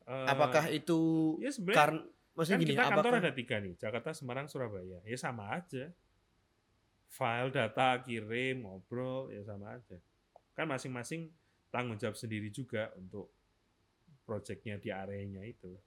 Eh, 0.07 0.27
apakah 0.31 0.71
itu 0.71 0.99
ya 1.43 1.51
sebenarnya 1.51 1.79
karena 1.83 2.01
maksudnya 2.31 2.55
kan 2.55 2.63
gini 2.63 2.71
kita 2.71 2.83
kantor 2.87 3.03
apakah 3.03 3.19
ada 3.19 3.33
tiga 3.35 3.55
nih, 3.59 3.73
Jakarta, 3.75 4.09
Semarang, 4.15 4.47
Surabaya. 4.47 5.03
Ya 5.03 5.17
sama 5.19 5.51
aja. 5.51 5.91
File, 7.11 7.51
data, 7.51 7.99
kirim, 8.07 8.63
ngobrol, 8.63 9.27
ya 9.35 9.43
sama 9.43 9.75
aja. 9.75 9.99
Kan 10.55 10.71
masing-masing 10.71 11.27
tanggung 11.77 12.01
jawab 12.01 12.17
sendiri 12.17 12.49
juga 12.49 12.89
untuk 12.97 13.29
proyeknya 14.25 14.81
di 14.81 14.89
areanya 14.89 15.45
itu. 15.45 15.77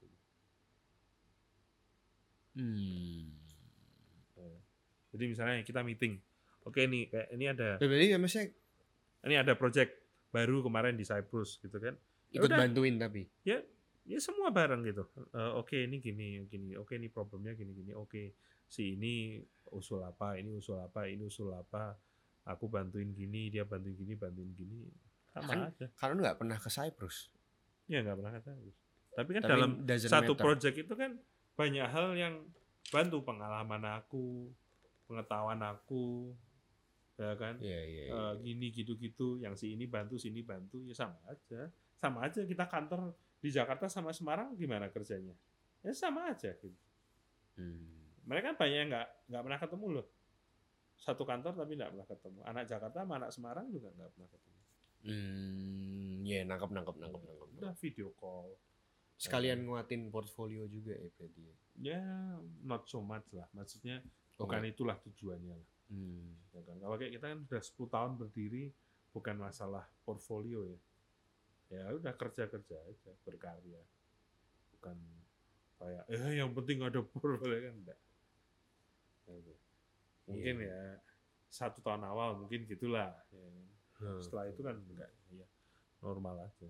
Hmm. 2.55 3.35
Jadi 5.11 5.25
misalnya 5.27 5.67
kita 5.67 5.83
meeting, 5.83 6.23
oke 6.63 6.79
nih, 6.79 7.11
kayak 7.11 7.29
ini 7.35 7.45
ada 7.51 7.69
Ya, 7.83 7.87
berarti 7.91 8.07
ya 8.07 8.19
maksudnya 8.23 8.47
ini 9.27 9.35
ada 9.35 9.53
project 9.59 9.91
baru 10.31 10.63
kemarin 10.63 10.95
di 10.95 11.03
Cyprus 11.03 11.59
gitu 11.59 11.75
kan. 11.83 11.99
Ya 12.31 12.39
ikut 12.39 12.55
udah. 12.55 12.59
bantuin 12.63 12.95
tapi. 12.95 13.27
ya 14.07 14.19
semua 14.23 14.55
bareng 14.55 14.87
gitu. 14.87 15.11
Eh, 15.35 15.53
oke 15.59 15.75
ini 15.75 15.99
gini 15.99 16.47
gini, 16.47 16.79
oke 16.79 16.95
ini 16.95 17.11
problemnya 17.11 17.59
gini 17.59 17.75
gini, 17.75 17.91
oke 17.95 18.39
si 18.71 18.95
ini 18.95 19.43
usul 19.75 20.07
apa, 20.07 20.39
ini 20.39 20.55
usul 20.55 20.79
apa, 20.79 21.11
ini 21.11 21.27
usul 21.27 21.51
apa, 21.51 21.99
aku 22.47 22.71
bantuin 22.71 23.11
gini, 23.11 23.51
dia 23.51 23.67
bantuin 23.67 23.99
gini, 23.99 24.15
bantuin 24.15 24.51
gini, 24.55 24.87
sama 25.31 25.51
Kan- 25.51 25.67
aja. 25.71 25.87
Karena 25.97 26.15
nggak 26.27 26.39
pernah 26.39 26.59
ke 26.59 26.71
Cyprus. 26.71 27.17
Ya 27.87 28.03
nggak 28.03 28.17
pernah 28.19 28.33
kata. 28.39 28.51
Tapi 29.11 29.31
kan 29.35 29.43
Tapi 29.43 29.51
dalam 29.51 29.73
satu 29.99 30.33
matter. 30.35 30.45
project 30.45 30.77
itu 30.79 30.95
kan 30.95 31.11
banyak 31.59 31.87
hal 31.87 32.07
yang 32.15 32.35
bantu 32.91 33.23
pengalaman 33.23 33.83
aku, 33.99 34.51
pengetahuan 35.07 35.61
aku, 35.63 36.35
ya 37.19 37.35
kan. 37.39 37.59
Iya 37.59 37.81
iya. 37.85 38.03
iya. 38.11 38.15
Eh, 38.15 38.35
gini 38.43 38.67
gitu-gitu, 38.75 39.39
yang 39.43 39.55
si 39.55 39.75
ini 39.75 39.87
bantu, 39.87 40.17
sini 40.17 40.43
bantu, 40.43 40.83
ya 40.87 40.95
sama 40.95 41.19
aja. 41.31 41.71
Sama 42.01 42.25
aja 42.25 42.41
kita 42.47 42.65
kantor 42.65 43.13
di 43.43 43.51
Jakarta 43.53 43.87
sama 43.91 44.15
Semarang 44.15 44.57
gimana 44.57 44.89
kerjanya? 44.89 45.35
Ya 45.85 45.93
sama 45.93 46.33
aja 46.33 46.53
gitu. 46.57 46.73
Hmm. 47.59 48.15
Mereka 48.25 48.57
banyak 48.57 48.79
yang 48.87 48.89
nggak 48.89 49.09
nggak 49.29 49.43
pernah 49.43 49.61
ketemu 49.61 49.87
loh. 50.01 50.07
Satu 51.01 51.25
kantor 51.25 51.57
tapi 51.57 51.73
nggak 51.77 51.91
pernah 51.93 52.09
ketemu. 52.09 52.39
Anak 52.45 52.65
Jakarta 52.69 52.99
sama 53.05 53.15
anak 53.21 53.31
Semarang 53.33 53.67
juga 53.73 53.89
nggak 53.93 54.11
pernah 54.17 54.29
ketemu. 54.29 54.60
Hmm, 55.01 56.21
ya 56.29 56.45
nangkap 56.45 56.69
nangkap 56.69 56.97
nangkap 57.01 57.23
nangkap. 57.25 57.49
Udah 57.57 57.73
video 57.81 58.13
call. 58.15 58.53
Sekalian 59.17 59.65
nguatin 59.65 60.09
portfolio 60.09 60.65
juga 60.65 60.97
ya 60.97 61.09
berarti. 61.13 61.41
ya. 61.41 61.55
Ya 61.81 62.03
not 62.65 62.85
so 62.85 63.01
much 63.01 63.29
lah. 63.33 63.49
Maksudnya 63.53 64.01
Oh, 64.41 64.49
bukan 64.49 64.65
itulah 64.65 64.97
tujuannya 64.97 65.53
lah. 65.53 65.71
Hmm. 65.93 66.33
Ya 66.57 66.65
kan? 66.65 66.77
Kalau 66.81 66.97
kayak 66.97 67.13
kita 67.13 67.27
kan 67.29 67.39
udah 67.45 67.61
10 67.61 67.93
tahun 67.93 68.13
berdiri 68.17 68.65
bukan 69.13 69.37
masalah 69.37 69.85
portfolio 70.01 70.65
ya. 70.65 70.81
Ya 71.71 71.83
udah 71.93 72.17
kerja-kerja 72.17 72.77
aja, 72.89 73.11
berkarya. 73.25 73.81
Bukan 74.73 74.97
kayak 75.77 76.05
eh 76.09 76.41
yang 76.41 76.57
penting 76.57 76.81
ada 76.81 77.01
portfolio 77.13 77.61
kan 77.61 77.75
enggak. 77.77 78.01
Ya, 79.29 79.35
gitu. 79.37 79.65
Mungkin 80.29 80.57
Iya. 80.65 80.73
ya 80.73 80.81
satu 81.53 81.85
tahun 81.85 82.05
awal 82.09 82.41
mungkin 82.41 82.65
gitulah. 82.65 83.13
ya 83.29 83.45
kan. 83.45 83.65
Hmm. 84.01 84.21
Setelah 84.25 84.49
itu 84.49 84.61
kan 84.65 84.77
enggak 84.77 85.11
ya 85.31 85.47
normal 86.01 86.49
aja. 86.49 86.69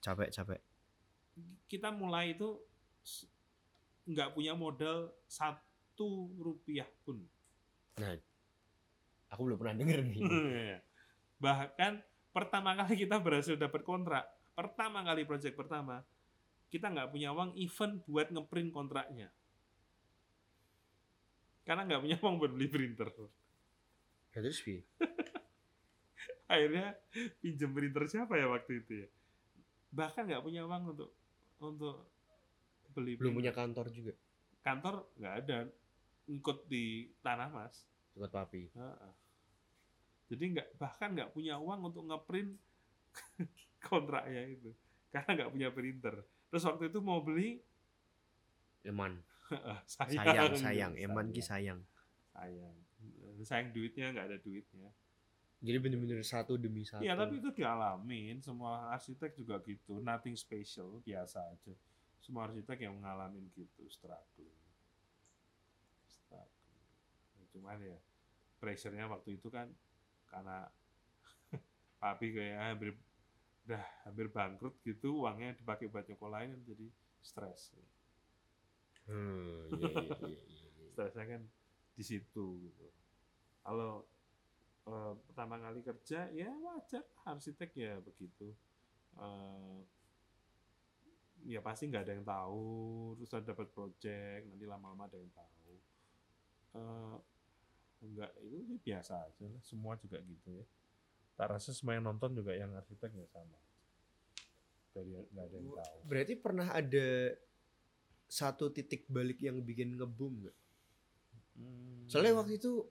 capek 0.00 0.32
capek. 0.32 0.60
Kita 1.68 1.92
mulai 1.92 2.32
itu 2.32 2.56
nggak 4.08 4.32
punya 4.32 4.56
modal 4.56 5.12
satu 5.28 6.32
rupiah 6.40 6.88
pun. 7.04 7.20
Nah, 8.00 8.16
aku 9.28 9.40
belum 9.44 9.60
pernah 9.60 9.76
denger 9.76 10.00
nih. 10.08 10.20
Bahkan 11.44 11.92
pertama 12.32 12.72
kali 12.80 12.96
kita 12.96 13.20
berhasil 13.20 13.60
dapat 13.60 13.84
kontrak, 13.84 14.24
pertama 14.56 15.04
kali 15.04 15.28
project 15.28 15.52
pertama, 15.52 16.00
kita 16.72 16.88
nggak 16.88 17.12
punya 17.12 17.30
uang 17.36 17.52
even 17.60 18.00
buat 18.08 18.32
ngeprint 18.32 18.72
kontraknya. 18.72 19.28
Karena 21.68 21.84
nggak 21.86 22.02
punya 22.02 22.16
uang 22.24 22.34
buat 22.40 22.52
beli 22.56 22.68
printer. 22.72 23.08
Ya, 24.30 24.40
terus 24.40 24.60
piye? 24.60 24.86
akhirnya 26.46 26.98
pinjem 27.38 27.70
printer 27.70 28.04
siapa 28.04 28.34
ya 28.34 28.46
waktu 28.46 28.82
itu 28.82 28.92
ya 29.00 29.08
bahkan 29.88 30.26
nggak 30.26 30.42
punya 30.42 30.62
uang 30.62 30.82
untuk 30.88 31.10
untuk 31.58 32.10
beli 32.90 33.14
Belum 33.14 33.34
punya 33.36 33.50
printer. 33.50 33.84
kantor 33.84 33.86
juga. 33.90 34.12
kantor 34.60 34.94
nggak 35.14 35.34
ada 35.40 35.58
ngikut 36.26 36.58
di 36.66 36.84
tanah 37.20 37.48
mas 37.48 37.86
Buat 38.12 38.30
papi. 38.30 38.66
Heeh. 38.68 39.12
jadi 40.26 40.44
nggak 40.52 40.68
bahkan 40.76 41.10
nggak 41.12 41.30
punya 41.30 41.54
uang 41.56 41.86
untuk 41.86 42.02
ngeprint 42.04 42.54
kontraknya 43.80 44.42
itu 44.48 44.70
karena 45.08 45.30
nggak 45.36 45.50
punya 45.50 45.68
printer 45.70 46.14
terus 46.48 46.62
waktu 46.64 46.86
itu 46.86 46.98
mau 46.98 47.18
beli 47.20 47.62
Eman. 48.80 49.22
sayang 49.86 50.24
Sayang, 50.24 50.52
sayang. 50.56 50.92
Eman 50.96 51.30
ki 51.30 51.42
sayang. 51.42 51.78
sayang 52.32 52.74
sayang 53.44 53.70
duitnya 53.74 54.12
nggak 54.12 54.26
ada 54.30 54.38
duitnya. 54.40 54.90
Jadi 55.60 55.76
bener-bener 55.76 56.24
satu 56.24 56.56
demi 56.56 56.88
satu. 56.88 57.04
Iya 57.04 57.12
tapi 57.12 57.36
itu 57.36 57.52
dialamin. 57.52 58.40
Semua 58.40 58.88
arsitek 58.96 59.36
juga 59.36 59.60
gitu. 59.60 60.00
Nothing 60.00 60.32
special 60.32 61.04
biasa 61.04 61.44
aja. 61.52 61.74
Semua 62.24 62.48
arsitek 62.48 62.88
yang 62.88 62.96
ngalamin 63.04 63.44
gitu 63.52 63.84
struggling. 63.92 64.56
Struggling. 66.08 66.80
Ya, 67.36 67.44
cuman 67.52 67.78
ya 67.84 67.98
pressure-nya 68.56 69.04
waktu 69.12 69.36
itu 69.36 69.52
kan 69.52 69.68
karena 70.32 70.64
papi 72.00 72.32
kayak 72.32 72.56
hampir 72.72 72.90
udah 73.68 73.84
hampir 74.08 74.26
bangkrut 74.32 74.74
gitu 74.80 75.28
uangnya 75.28 75.52
dipakai 75.60 75.92
buat 75.92 76.08
nyokolain 76.08 76.56
kan 76.56 76.62
jadi 76.64 76.88
stres. 77.20 77.76
Hmm, 79.04 79.68
iya, 79.76 79.88
iya, 79.92 80.08
iya, 80.08 80.40
iya, 80.40 80.68
iya. 80.72 80.88
stresnya 80.96 81.24
kan 81.36 81.42
di 81.96 82.04
situ 82.04 82.46
gitu 82.64 82.86
kalau 83.60 84.04
eh, 84.88 85.12
pertama 85.28 85.60
kali 85.60 85.80
kerja 85.84 86.28
ya 86.32 86.50
wajar 86.60 87.04
arsitek 87.28 87.70
ya 87.76 87.94
begitu. 88.00 88.52
Eh, 89.20 89.78
ya 91.48 91.60
pasti 91.64 91.88
nggak 91.88 92.04
ada 92.04 92.12
yang 92.12 92.26
tahu 92.26 93.16
terus 93.16 93.32
ada 93.32 93.56
dapat 93.56 93.72
project 93.72 94.44
nanti 94.44 94.64
lama-lama 94.68 95.08
ada 95.08 95.16
yang 95.16 95.32
tahu. 95.32 95.74
Eh, 96.76 97.16
enggak 98.00 98.32
itu 98.40 98.56
sih 98.64 98.78
biasa 98.80 99.12
aja 99.28 99.44
lah 99.48 99.62
semua 99.64 99.96
juga 100.00 100.20
gitu 100.24 100.48
ya. 100.52 100.64
Tak 101.36 101.56
rasa 101.56 101.72
semua 101.72 101.96
yang 101.96 102.04
nonton 102.04 102.36
juga 102.36 102.52
yang 102.52 102.72
arsitek 102.76 103.12
ya 103.16 103.26
sama. 103.32 103.58
Dari 104.92 105.10
nggak 105.32 105.44
ada 105.44 105.56
yang 105.56 105.70
tahu. 105.72 105.98
Berarti 106.04 106.34
pernah 106.36 106.68
ada 106.68 107.08
satu 108.30 108.70
titik 108.70 109.10
balik 109.10 109.42
yang 109.42 109.58
bikin 109.64 109.98
ngebum 109.98 110.46
nggak? 110.46 110.58
Hmm. 111.58 112.06
Soalnya 112.06 112.38
waktu 112.38 112.62
itu 112.62 112.86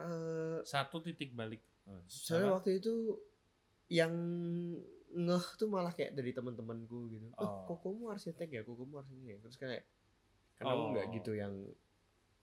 eh 0.00 0.58
satu 0.62 0.98
titik 0.98 1.32
balik 1.32 1.60
Eh, 1.84 2.02
soalnya 2.04 2.52
waktu 2.54 2.78
itu 2.78 3.16
yang 3.88 4.12
ngeh 5.10 5.46
tuh 5.56 5.66
malah 5.66 5.90
kayak 5.90 6.12
dari 6.12 6.30
teman-temanku 6.30 7.08
gitu. 7.08 7.32
Oh, 7.32 7.64
Oh. 7.64 7.64
kok 7.66 7.78
kamu 7.82 8.12
arsitek 8.12 8.48
ya? 8.50 8.60
Kok 8.60 8.76
kamu 8.76 8.94
arsitek 8.98 9.24
ya? 9.26 9.36
Terus 9.40 9.56
kayak 9.56 9.82
kenapa 10.54 10.76
Oh. 10.76 10.88
nggak 10.92 11.06
gitu 11.14 11.32
yang 11.32 11.52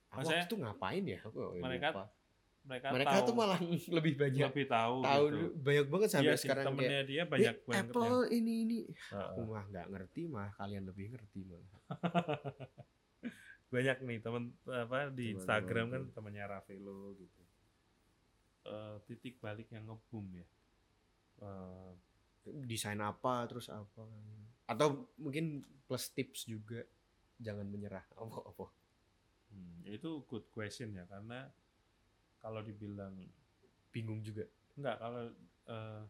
aku 0.08 0.18
Maksudnya, 0.18 0.42
waktu 0.42 0.48
itu 0.48 0.58
ngapain 0.58 1.04
ya? 1.06 1.20
Aku 1.22 1.38
mereka 1.56 1.88
lupa. 1.92 2.06
mereka, 2.66 2.88
mereka 2.90 3.14
tahu, 3.14 3.28
tuh 3.30 3.36
malah 3.36 3.60
lebih 3.94 4.14
banyak 4.16 4.50
lebih 4.50 4.66
tahu, 4.68 4.96
tahu 5.00 5.24
gitu. 5.30 5.46
banyak 5.62 5.86
banget 5.86 6.10
sampai 6.10 6.26
Iya 6.28 6.42
sekarang 6.42 6.66
kayak 6.74 7.06
dia 7.06 7.22
"Eh, 7.22 7.28
banyak 7.28 7.56
banget 7.62 7.86
Apple 7.86 8.20
ini 8.32 8.54
ini 8.60 8.78
yang, 9.06 9.30
aku 9.30 9.40
mah 9.46 9.64
nggak 9.70 9.88
ngerti 9.88 10.22
mah 10.26 10.50
kalian 10.52 10.84
lebih 10.84 11.06
ngerti 11.14 11.40
malah 11.46 11.70
banyak 13.68 13.98
nih 14.00 14.18
temen 14.20 14.44
apa 14.66 14.98
di 15.12 15.36
Instagram 15.36 15.86
kan 15.88 16.02
temannya 16.10 16.42
Ravelo 16.44 17.14
gitu 17.14 17.45
Eh, 18.66 18.98
titik 19.06 19.38
balik 19.46 19.70
yang 19.70 19.86
ngebum 19.86 20.26
ya? 20.42 20.46
Eh, 21.46 21.92
desain 22.70 23.02
apa 23.02 23.46
terus 23.50 23.68
apa 23.74 24.06
atau 24.70 25.10
mungkin 25.22 25.66
plus 25.86 26.10
tips 26.14 26.46
juga 26.50 26.82
jangan 27.42 27.66
menyerah. 27.70 28.06
Apa 28.22 28.38
apa? 28.50 28.66
Hmm, 29.54 29.80
itu 29.88 30.24
good 30.30 30.46
question 30.54 30.94
ya 30.98 31.06
karena 31.10 31.50
kalau 32.44 32.62
dibilang 32.66 33.14
bingung 33.94 34.22
juga. 34.26 34.46
Enggak 34.78 34.98
kalau 35.02 35.24
eh 35.70 36.04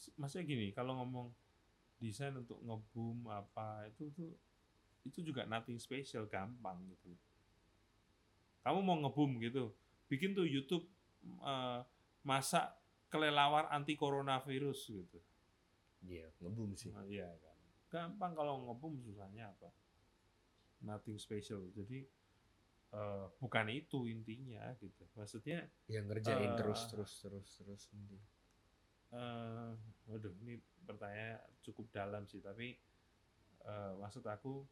s- 0.00 0.12
maksudnya 0.20 0.44
gini 0.52 0.66
kalau 0.78 0.92
ngomong 0.98 1.28
desain 2.02 2.34
untuk 2.42 2.58
ngebum 2.66 3.18
apa 3.40 3.68
itu 3.90 4.04
tuh 4.16 4.32
itu 5.08 5.18
juga 5.28 5.42
nothing 5.52 5.78
special 5.86 6.24
gampang 6.34 6.78
gitu. 6.92 7.10
Kamu 8.64 8.80
mau 8.86 8.96
ngebum 9.02 9.30
gitu 9.42 9.64
bikin 10.08 10.32
tuh 10.38 10.46
YouTube 10.48 10.84
eh, 11.24 11.80
masak 12.22 12.66
kelelawar 13.08 13.72
anti 13.72 13.96
coronavirus 13.96 14.80
gitu. 14.92 15.18
Iya 16.04 16.28
ngebum 16.38 16.76
sih. 16.76 16.92
Nah, 16.92 17.04
iya 17.08 17.26
kan. 17.40 17.56
Gampang 17.88 18.36
kalau 18.36 18.68
ngebum 18.68 19.00
susahnya 19.02 19.48
apa? 19.48 19.72
Nothing 20.84 21.16
special. 21.18 21.66
Jadi 21.72 22.04
eh, 22.92 23.24
bukan 23.40 23.66
itu 23.72 24.06
intinya 24.06 24.70
gitu. 24.78 25.04
Maksudnya 25.16 25.66
yang 25.88 26.06
ngerjain 26.06 26.52
Eh, 26.52 26.56
terus 26.56 26.86
terus 26.92 27.12
terus 27.24 27.48
terus 27.58 27.82
nanti. 27.96 28.18
Eh 29.08 29.72
waduh 30.06 30.34
ini 30.44 30.60
pertanyaan 30.84 31.40
cukup 31.64 31.88
dalam 31.90 32.28
sih. 32.28 32.44
Tapi 32.44 32.76
eh, 33.64 33.92
maksud 33.96 34.22
aku 34.28 34.62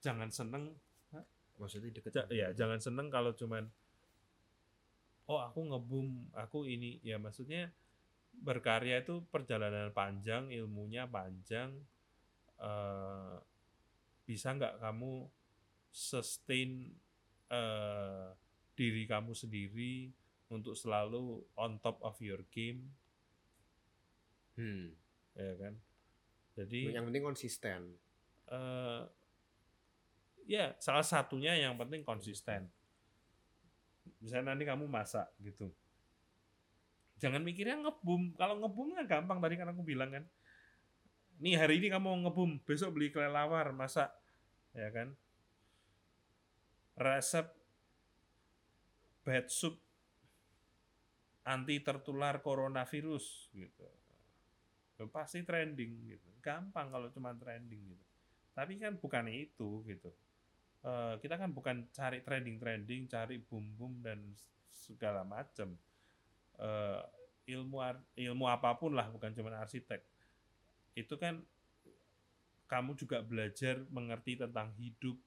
jangan 0.00 0.32
seneng 0.32 0.72
maksudnya 1.60 1.92
deket. 1.92 2.16
Ja- 2.16 2.30
ya 2.32 2.48
jangan 2.56 2.80
seneng 2.80 3.12
kalau 3.12 3.36
cuman 3.36 3.68
oh 5.30 5.38
aku 5.38 5.60
ngebum 5.70 6.26
aku 6.34 6.66
ini 6.66 6.98
ya 7.06 7.22
maksudnya 7.22 7.70
berkarya 8.34 9.06
itu 9.06 9.22
perjalanan 9.30 9.94
panjang 9.94 10.50
ilmunya 10.50 11.06
panjang 11.06 11.70
eh 12.58 13.36
bisa 14.26 14.54
nggak 14.58 14.82
kamu 14.82 15.30
sustain 15.94 16.90
eh 17.46 18.26
diri 18.74 19.06
kamu 19.06 19.30
sendiri 19.38 20.10
untuk 20.50 20.74
selalu 20.74 21.46
on 21.54 21.78
top 21.78 22.02
of 22.02 22.18
your 22.18 22.42
game 22.50 22.90
hmm. 24.58 24.90
ya 25.38 25.54
kan 25.62 25.74
jadi 26.58 26.98
yang 26.98 27.06
penting 27.06 27.22
konsisten 27.22 27.80
eh 28.50 29.02
ya 30.50 30.74
salah 30.82 31.06
satunya 31.06 31.54
yang 31.54 31.78
penting 31.78 32.02
konsisten. 32.02 32.66
Misalnya 34.18 34.56
nanti 34.56 34.66
kamu 34.66 34.90
masak 34.90 35.30
gitu. 35.38 35.70
Jangan 37.22 37.44
mikirnya 37.44 37.78
ngebum. 37.78 38.34
Kalau 38.34 38.58
ngebum 38.58 38.96
kan 38.96 39.06
gampang 39.06 39.38
tadi 39.38 39.54
kan 39.54 39.70
aku 39.70 39.86
bilang 39.86 40.10
kan. 40.10 40.24
Nih 41.40 41.56
hari 41.56 41.80
ini 41.80 41.88
kamu 41.88 42.28
ngebum, 42.28 42.60
besok 42.68 42.92
beli 42.96 43.08
kelelawar 43.08 43.72
masak, 43.72 44.12
ya 44.76 44.92
kan? 44.92 45.16
Resep 47.00 47.48
bad 49.24 49.48
soup 49.48 49.80
anti 51.48 51.80
tertular 51.80 52.44
coronavirus 52.44 53.48
gitu. 53.56 53.88
Pasti 55.08 55.40
trending 55.40 56.12
gitu. 56.12 56.28
Gampang 56.44 56.92
kalau 56.92 57.08
cuma 57.08 57.32
trending 57.32 57.96
gitu. 57.96 58.04
Tapi 58.52 58.76
kan 58.76 59.00
bukan 59.00 59.24
itu 59.32 59.80
gitu. 59.88 60.12
Eh, 60.80 61.14
kita 61.20 61.36
kan 61.36 61.52
bukan 61.52 61.92
cari 61.92 62.24
trending-trending, 62.24 63.04
cari 63.04 63.36
boom-boom 63.36 64.00
dan 64.00 64.32
segala 64.72 65.20
macam. 65.28 65.76
Eh, 66.56 67.02
ilmu 67.52 67.84
ilmu 68.16 68.44
apa 68.48 68.72
pun 68.80 68.96
lah, 68.96 69.12
bukan 69.12 69.36
cuma 69.36 69.52
arsitek. 69.60 70.00
Itu 70.96 71.20
kan 71.20 71.44
kamu 72.64 72.96
juga 72.96 73.20
belajar 73.20 73.84
mengerti 73.92 74.40
tentang 74.40 74.72
hidup, 74.80 75.18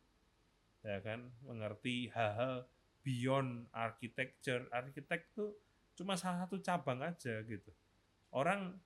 ya 0.81 0.97
kan, 1.05 1.29
mengerti 1.45 2.09
hal-hal 2.09 2.65
beyond 3.05 3.69
architecture. 3.69 4.65
Arsitek 4.73 5.37
tuh 5.37 5.53
cuma 5.93 6.17
salah 6.17 6.49
satu 6.49 6.57
cabang 6.65 7.05
aja 7.05 7.45
gitu. 7.45 7.69
Orang 8.33 8.81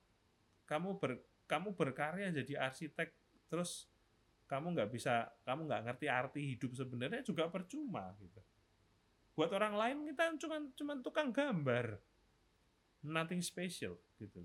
kamu 0.68 1.00
ber 1.00 1.16
kamu 1.48 1.72
berkarya 1.72 2.28
jadi 2.28 2.68
arsitek 2.68 3.08
terus 3.48 3.88
kamu 4.48 4.72
nggak 4.74 4.90
bisa 4.90 5.28
kamu 5.44 5.68
nggak 5.68 5.82
ngerti 5.92 6.06
arti 6.08 6.40
hidup 6.56 6.72
sebenarnya 6.72 7.20
juga 7.20 7.46
percuma 7.52 8.16
gitu. 8.16 8.40
Buat 9.36 9.52
orang 9.54 9.76
lain 9.76 9.96
kita 10.10 10.34
cuma 10.40 10.56
cuma 10.74 10.92
tukang 11.04 11.30
gambar. 11.30 12.00
Nothing 13.04 13.44
special 13.44 13.94
gitu. 14.18 14.42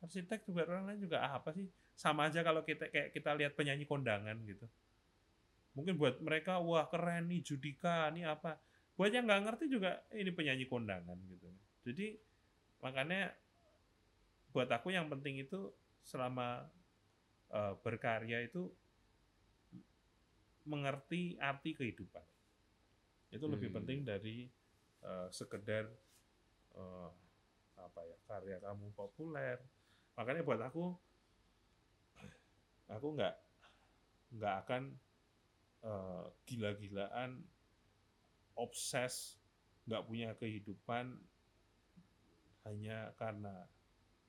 Arsitek 0.00 0.46
juga 0.48 0.64
orang 0.64 0.88
lain 0.88 1.00
juga 1.04 1.20
"Ah, 1.20 1.36
apa 1.36 1.52
sih? 1.52 1.68
Sama 1.98 2.30
aja 2.30 2.40
kalau 2.40 2.64
kita 2.64 2.88
kayak 2.88 3.12
kita 3.12 3.34
lihat 3.36 3.52
penyanyi 3.58 3.84
kondangan 3.84 4.38
gitu. 4.46 4.64
Mungkin 5.74 5.98
buat 5.98 6.22
mereka 6.22 6.62
wah 6.62 6.86
keren 6.86 7.28
nih 7.28 7.42
Judika 7.42 8.08
ini 8.14 8.24
apa. 8.24 8.56
Buat 8.94 9.10
yang 9.10 9.26
nggak 9.26 9.42
ngerti 9.50 9.64
juga 9.66 9.98
ini 10.14 10.30
penyanyi 10.30 10.64
kondangan 10.70 11.18
gitu. 11.26 11.50
Jadi 11.84 12.14
makanya 12.80 13.34
buat 14.54 14.70
aku 14.70 14.94
yang 14.94 15.10
penting 15.10 15.42
itu 15.42 15.74
selama 16.06 16.62
eh, 17.50 17.74
berkarya 17.82 18.46
itu 18.46 18.70
mengerti 20.64 21.36
arti 21.40 21.70
kehidupan. 21.78 22.24
Itu 23.34 23.46
lebih 23.50 23.68
Hmm. 23.68 23.76
penting 23.82 23.98
dari 24.06 24.48
eh, 25.04 25.28
sekedar 25.30 25.84
eh, 26.76 27.10
apa 27.78 28.00
ya 28.06 28.18
karya 28.30 28.56
kamu 28.62 28.86
populer 28.96 29.58
makanya 30.16 30.42
buat 30.46 30.60
aku 30.62 30.94
aku 32.88 33.08
nggak 33.18 33.34
nggak 34.38 34.54
akan 34.66 34.82
eh, 35.84 36.24
gila-gilaan 36.48 37.30
obses 38.54 39.36
nggak 39.86 40.04
punya 40.08 40.30
kehidupan 40.40 41.06
hanya 42.64 43.12
karena 43.20 43.68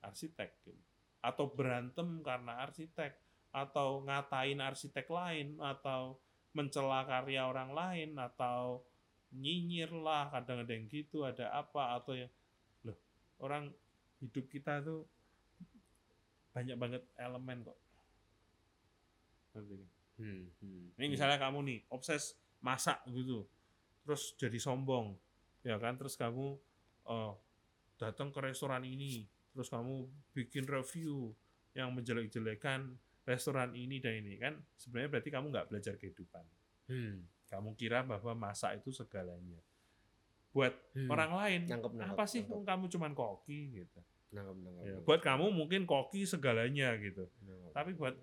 arsitek 0.04 0.50
gitu. 0.68 0.82
atau 1.24 1.46
berantem 1.50 2.20
karena 2.22 2.62
arsitek 2.62 3.12
atau 3.50 4.04
ngatain 4.04 4.60
arsitek 4.60 5.06
lain 5.08 5.56
atau 5.58 6.20
mencela 6.56 7.04
karya 7.04 7.44
orang 7.44 7.76
lain 7.76 8.16
atau 8.16 8.80
nyinyir 9.36 9.92
lah 9.92 10.32
kadang 10.32 10.64
ada 10.64 10.72
yang 10.72 10.88
gitu 10.88 11.28
ada 11.28 11.52
apa 11.52 12.00
atau 12.00 12.16
yang 12.16 12.32
loh 12.88 12.96
orang 13.44 13.68
hidup 14.24 14.48
kita 14.48 14.80
tuh 14.80 15.04
banyak 16.56 16.80
banget 16.80 17.04
elemen 17.20 17.60
kok? 17.68 17.76
Hmm, 20.16 20.48
hmm, 20.64 20.96
ini 20.96 21.06
misalnya 21.12 21.36
kamu 21.36 21.60
nih 21.68 21.78
obses 21.92 22.32
masak 22.64 23.04
gitu 23.12 23.44
terus 24.08 24.32
jadi 24.40 24.56
sombong 24.56 25.12
ya 25.66 25.76
kan? 25.76 26.00
Terus 26.00 26.16
kamu 26.16 26.56
eh, 27.12 27.32
datang 28.00 28.32
ke 28.32 28.40
restoran 28.40 28.86
ini 28.88 29.28
terus 29.52 29.68
kamu 29.68 30.08
bikin 30.36 30.64
review 30.68 31.32
yang 31.76 31.92
menjelek-jelekan 31.92 32.96
restoran 33.26 33.74
ini 33.74 33.98
dan 33.98 34.22
ini 34.22 34.38
kan? 34.38 34.54
Sebenarnya 34.78 35.18
berarti 35.18 35.30
kamu 35.34 35.46
nggak 35.50 35.66
belajar 35.68 35.94
kehidupan. 35.98 36.44
Hmm, 36.86 37.26
kamu 37.50 37.74
kira 37.74 38.06
bahwa 38.06 38.32
masak 38.38 38.78
itu 38.78 38.94
segalanya. 38.94 39.58
Buat 40.54 40.72
hmm. 40.96 41.10
orang 41.10 41.30
lain 41.34 41.60
Nangkep, 41.68 41.92
nangkep, 41.92 42.14
apa 42.16 42.24
sih? 42.24 42.42
nangkep. 42.46 42.64
kamu 42.64 42.84
cuman 42.88 43.12
koki 43.12 43.60
gitu. 43.82 44.00
Nangkep, 44.32 44.56
nangkep, 44.62 44.82
Ya, 44.86 44.92
nangkep. 44.94 45.04
buat 45.04 45.20
kamu 45.20 45.46
mungkin 45.52 45.82
koki 45.84 46.22
segalanya 46.24 46.94
gitu. 47.02 47.26
Nangkep. 47.44 47.72
tapi 47.74 47.90
buat 47.98 48.14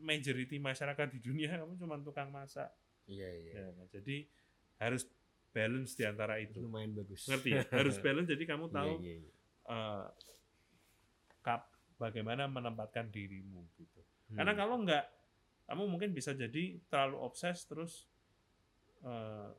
majority 0.00 0.56
masyarakat 0.56 1.06
di 1.12 1.20
dunia 1.20 1.50
kamu 1.60 1.74
cuma 1.76 1.98
tukang 2.00 2.30
masak. 2.30 2.70
Iya 3.10 3.28
iya. 3.34 3.52
Ya 3.52 3.62
kan? 3.74 3.86
jadi 3.90 4.16
harus 4.80 5.02
balance 5.50 5.98
di 5.98 6.06
antara 6.06 6.38
itu. 6.38 6.62
lumayan 6.62 6.94
bagus. 6.94 7.26
Ngerti 7.26 7.58
ya? 7.58 7.66
Harus 7.82 7.98
balance 7.98 8.30
jadi 8.30 8.44
kamu 8.46 8.70
tahu 8.70 9.02
iya, 9.02 9.18
iya, 9.18 9.26
iya. 9.26 9.30
eh, 9.66 10.04
kap 11.42 11.74
bagaimana 11.98 12.46
menempatkan 12.46 13.10
dirimu 13.10 13.66
gitu 13.76 14.00
Hmm. 14.30 14.38
karena 14.38 14.52
kalau 14.54 14.78
enggak 14.78 15.04
kamu 15.66 15.82
mungkin 15.86 16.10
bisa 16.14 16.34
jadi 16.34 16.78
terlalu 16.86 17.18
obses 17.18 17.66
terus 17.66 18.06
eh, 19.02 19.50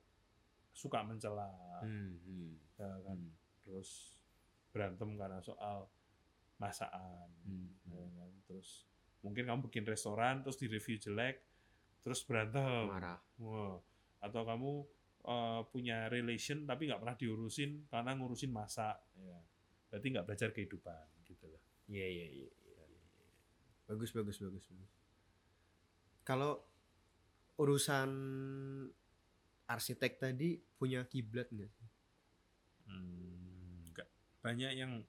suka 0.72 1.04
mencela 1.04 1.52
Hmm, 1.82 2.14
hmm, 2.22 2.78
ya 2.78 2.94
kan 3.02 3.18
hmm, 3.18 3.34
terus 3.66 4.14
berantem 4.70 5.18
karena 5.18 5.42
soal 5.42 5.90
masakan 6.62 7.26
hmm, 7.42 7.90
ya 7.90 8.06
hmm. 8.06 8.16
kan? 8.22 8.32
terus 8.46 8.86
mungkin 9.26 9.50
kamu 9.50 9.60
bikin 9.66 9.86
restoran 9.90 10.46
terus 10.46 10.62
di 10.62 10.70
review 10.70 11.02
jelek 11.02 11.42
terus 12.06 12.22
berantem 12.22 12.86
marah 12.86 13.18
Wah. 13.42 13.82
atau 14.22 14.42
kamu 14.46 14.72
eh, 15.26 15.62
punya 15.74 16.06
relation 16.06 16.70
tapi 16.70 16.86
nggak 16.86 17.02
pernah 17.02 17.18
diurusin 17.18 17.90
karena 17.90 18.14
ngurusin 18.14 18.54
masak 18.54 19.02
ya 19.18 19.42
berarti 19.90 20.08
nggak 20.14 20.26
belajar 20.30 20.50
kehidupan 20.54 21.06
gitu 21.26 21.50
loh 21.50 21.62
Iya 21.92 22.08
iya 22.08 22.08
iya. 22.08 22.16
iya, 22.16 22.28
iya, 22.30 22.48
iya. 22.48 22.61
Bagus 23.92 24.16
bagus 24.16 24.40
bagus 24.40 24.64
bagus. 24.72 24.92
Kalau 26.24 26.64
urusan 27.60 28.10
arsitek 29.68 30.16
tadi 30.16 30.56
punya 30.80 31.04
kiblat 31.12 31.52
nggak? 31.52 31.68
sih? 31.68 31.90
Hmm, 32.88 33.92
banyak 34.40 34.72
yang 34.80 35.04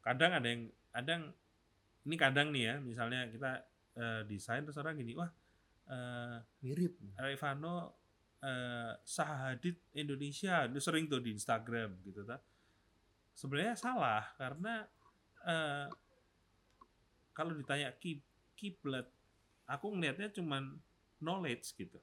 kadang 0.00 0.32
ada 0.32 0.48
yang 0.48 0.72
kadang 0.90 1.22
ini 2.08 2.16
kadang 2.16 2.48
nih 2.50 2.64
ya 2.72 2.74
misalnya 2.80 3.28
kita 3.28 3.68
eh, 4.00 4.22
desain 4.26 4.64
terus 4.64 4.80
orang 4.80 4.96
gini 4.96 5.12
wah 5.12 5.28
eh, 5.92 6.36
Mirip. 6.64 6.98
Revano 7.20 8.00
eh, 8.40 8.96
Saha 9.04 9.52
Hadid 9.52 9.76
Indonesia 9.92 10.66
itu 10.66 10.80
sering 10.80 11.04
tuh 11.06 11.20
di 11.20 11.36
Instagram 11.36 12.00
gitu 12.02 12.24
ta. 12.24 12.40
Sebenarnya 13.36 13.76
salah 13.76 14.24
karena 14.40 14.88
eh, 15.44 15.86
kalau 17.32 17.56
ditanya 17.56 17.92
ki- 17.96 18.24
kiblat, 18.56 19.08
aku 19.64 19.92
ngelihatnya 19.92 20.32
cuman 20.32 20.78
knowledge 21.18 21.72
gitu. 21.76 21.98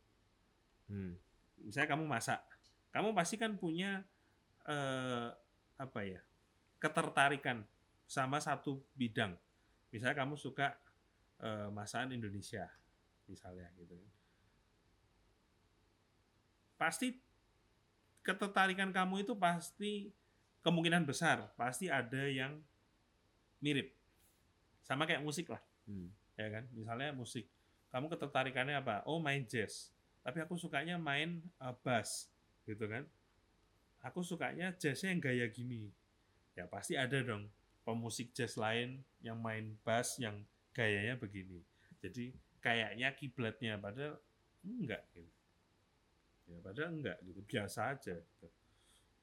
Hmm. 0.90 1.16
Misalnya 1.62 1.90
kamu 1.94 2.06
masak, 2.10 2.42
kamu 2.90 3.14
pasti 3.14 3.36
kan 3.38 3.54
punya 3.56 4.02
eh, 4.66 5.30
apa 5.80 6.00
ya 6.04 6.22
ketertarikan 6.82 7.64
sama 8.10 8.42
satu 8.42 8.82
bidang. 8.98 9.38
Misalnya 9.94 10.18
kamu 10.18 10.36
suka 10.36 10.76
eh, 11.42 11.70
masakan 11.70 12.16
Indonesia, 12.16 12.66
misalnya 13.30 13.70
gitu. 13.78 13.96
Pasti 16.80 17.20
ketertarikan 18.24 18.94
kamu 18.94 19.26
itu 19.28 19.34
pasti 19.36 20.14
kemungkinan 20.60 21.08
besar 21.08 21.50
pasti 21.56 21.88
ada 21.88 22.28
yang 22.28 22.60
mirip. 23.64 23.99
Sama 24.90 25.06
kayak 25.06 25.22
musik 25.22 25.54
lah. 25.54 25.62
Hmm. 25.86 26.10
ya 26.34 26.50
kan? 26.50 26.66
Misalnya 26.74 27.14
musik. 27.14 27.46
Kamu 27.94 28.10
ketertarikannya 28.10 28.82
apa? 28.82 29.06
Oh 29.06 29.22
main 29.22 29.46
jazz. 29.46 29.94
Tapi 30.26 30.42
aku 30.42 30.58
sukanya 30.58 30.98
main 30.98 31.46
uh, 31.62 31.78
bass 31.86 32.26
gitu 32.66 32.90
kan? 32.90 33.06
Aku 34.02 34.26
sukanya 34.26 34.74
jazznya 34.74 35.14
yang 35.14 35.22
gaya 35.22 35.46
gini. 35.46 35.94
Ya 36.58 36.66
pasti 36.66 36.98
ada 36.98 37.22
dong 37.22 37.46
pemusik 37.86 38.34
jazz 38.34 38.58
lain 38.58 39.06
yang 39.22 39.38
main 39.38 39.78
bass 39.86 40.18
yang 40.18 40.42
gayanya 40.74 41.22
begini. 41.22 41.62
Jadi 42.02 42.34
kayaknya 42.58 43.14
kiblatnya 43.14 43.78
padahal 43.78 44.18
enggak 44.66 45.06
gitu. 45.14 45.30
Ya 46.50 46.58
padahal 46.66 46.90
enggak 46.98 47.18
gitu 47.26 47.42
biasa 47.46 47.94
aja 47.94 48.18
gitu. 48.18 48.48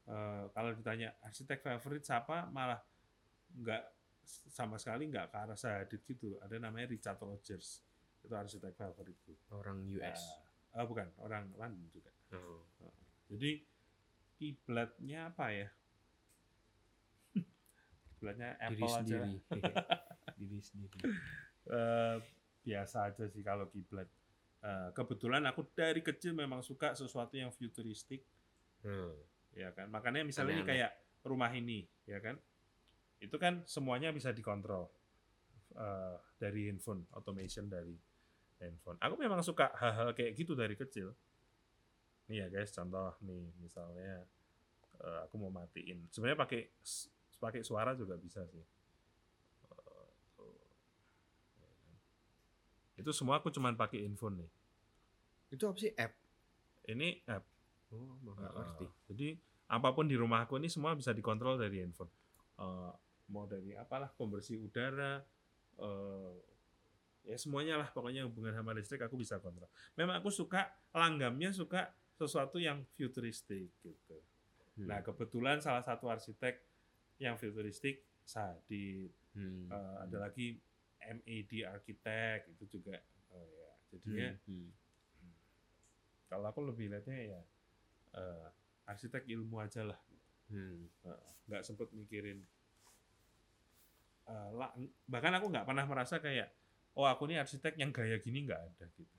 Eh, 0.07 0.45
kalau 0.55 0.71
ditanya 0.71 1.19
arsitek 1.27 1.67
favorit 1.67 2.07
siapa 2.07 2.47
malah 2.55 2.79
enggak 3.51 3.83
sama 4.27 4.77
sekali 4.77 5.07
nggak 5.07 5.31
ke 5.31 5.37
arah 5.39 5.55
Sahadid 5.55 6.03
gitu. 6.03 6.35
Ada 6.43 6.59
namanya 6.59 6.91
Richard 6.91 7.19
Rogers. 7.19 7.81
Itu 8.21 8.35
arsitek 8.35 8.75
favoritku. 8.75 9.33
Orang 9.55 9.87
US. 9.95 10.21
Ah, 10.75 10.83
ah, 10.83 10.85
bukan, 10.85 11.07
orang 11.23 11.55
London 11.55 11.87
juga. 11.89 12.11
Oh. 12.35 12.67
Jadi 13.31 13.63
kiblatnya 14.35 15.31
apa 15.31 15.47
ya? 15.49 15.69
kiblatnya 18.17 18.51
Diri 18.57 18.65
Apple 18.67 18.91
aja. 18.91 18.99
sendiri. 18.99 19.33
lah. 19.63 19.73
Diri 20.39 20.59
sendiri. 20.61 20.99
Eh, 21.67 22.17
biasa 22.63 22.97
aja 23.07 23.25
sih 23.27 23.43
kalau 23.43 23.71
kiblat. 23.71 24.09
Eh, 24.61 24.89
kebetulan 24.93 25.47
aku 25.47 25.63
dari 25.71 26.03
kecil 26.03 26.35
memang 26.35 26.61
suka 26.61 26.93
sesuatu 26.93 27.37
yang 27.37 27.53
futuristik, 27.53 28.25
Hmm. 28.83 29.15
ya 29.51 29.71
kan. 29.73 29.87
Makanya 29.89 30.23
misalnya 30.23 30.55
ini 30.55 30.63
Aneh-aneh. 30.63 30.91
kayak 30.91 30.93
rumah 31.23 31.51
ini, 31.51 31.87
ya 32.05 32.19
kan. 32.19 32.39
Itu 33.21 33.37
kan 33.41 33.65
semuanya 33.65 34.13
bisa 34.13 34.33
dikontrol 34.33 34.89
eh, 35.77 36.17
dari 36.37 36.69
handphone, 36.69 37.09
automation 37.17 37.69
dari 37.69 37.97
handphone. 38.61 39.01
Aku 39.01 39.17
memang 39.17 39.41
suka 39.45 39.73
hal-hal 39.77 40.13
kayak 40.13 40.37
gitu 40.37 40.53
dari 40.57 40.77
kecil. 40.77 41.13
Nih 42.29 42.45
ya 42.45 42.47
guys, 42.51 42.73
contoh 42.75 43.17
nih 43.25 43.53
misalnya 43.61 44.25
eh, 45.01 45.19
aku 45.25 45.37
mau 45.41 45.53
matiin. 45.53 46.09
Sebenarnya 46.13 46.39
pakai 46.41 46.61
pakai 47.37 47.61
suara 47.65 47.93
juga 47.93 48.17
bisa 48.17 48.45
sih. 48.49 48.65
Kan. 48.65 48.77
Itu 52.97 53.13
semua 53.13 53.41
aku 53.41 53.53
cuman 53.53 53.77
pakai 53.77 54.05
handphone 54.05 54.45
nih. 54.45 54.51
Itu 55.53 55.69
apa 55.69 55.79
sih 55.79 55.93
app? 55.95 56.13
Ini 56.89 57.23
app. 57.29 57.45
Oh, 57.93 58.19
nggak 58.25 58.53
ngerti. 58.57 58.87
Jadi 59.13 59.29
apa 59.67 59.91
pun 59.95 60.07
di 60.07 60.15
rumahku 60.15 60.59
ini 60.59 60.71
semua 60.71 60.95
bisa 60.97 61.13
dikontrol 61.13 61.61
dari 61.61 61.85
handphone. 61.85 62.11
Eh, 62.57 62.93
mau 63.29 63.45
dari 63.45 63.75
apalah 63.75 64.11
konversi 64.15 64.55
udara, 64.55 65.19
eh, 65.79 66.33
ya 67.27 67.37
semuanya 67.37 67.75
lah 67.83 67.91
pokoknya 67.91 68.23
hubungan 68.27 68.55
sama 68.55 68.71
listrik 68.71 69.03
aku 69.03 69.19
bisa 69.19 69.43
kontrol. 69.43 69.67
Memang 69.99 70.23
aku 70.23 70.31
suka 70.31 70.71
langgamnya 70.95 71.51
suka 71.51 71.91
sesuatu 72.15 72.57
yang 72.63 72.87
futuristik 72.95 73.69
gitu. 73.83 74.19
Hmm. 74.79 74.87
Nah 74.89 75.03
kebetulan 75.03 75.59
salah 75.59 75.83
satu 75.83 76.07
arsitek 76.09 76.63
yang 77.19 77.35
futuristik 77.37 78.03
Sadid, 78.27 79.11
Hmm. 79.37 79.69
Eh, 79.69 79.95
ada 80.01 80.17
lagi 80.17 80.57
MAD 80.99 81.53
arsitek 81.69 82.57
itu 82.57 82.81
juga. 82.81 82.97
Oh 83.37 83.45
ya, 83.45 83.71
jadinya 83.93 84.29
Hmm. 84.49 84.73
Hmm. 85.21 85.35
kalau 86.27 86.49
aku 86.49 86.65
lebih 86.65 86.89
lihatnya 86.89 87.37
ya 87.37 87.41
eh, 88.17 88.47
arsitek 88.89 89.29
ilmu 89.29 89.61
aja 89.61 89.85
lah. 89.85 90.01
Hmm. 90.49 90.89
Nggak 91.47 91.63
sempet 91.69 91.93
mikirin 91.93 92.41
lah, 94.27 94.71
bahkan 95.07 95.33
aku 95.39 95.47
nggak 95.51 95.67
pernah 95.67 95.85
merasa 95.87 96.19
kayak 96.19 96.51
oh 96.99 97.07
aku 97.07 97.31
ini 97.31 97.39
arsitek 97.39 97.79
yang 97.79 97.95
gaya 97.95 98.19
gini 98.19 98.47
nggak 98.47 98.61
ada 98.61 98.85
gitu 98.97 99.17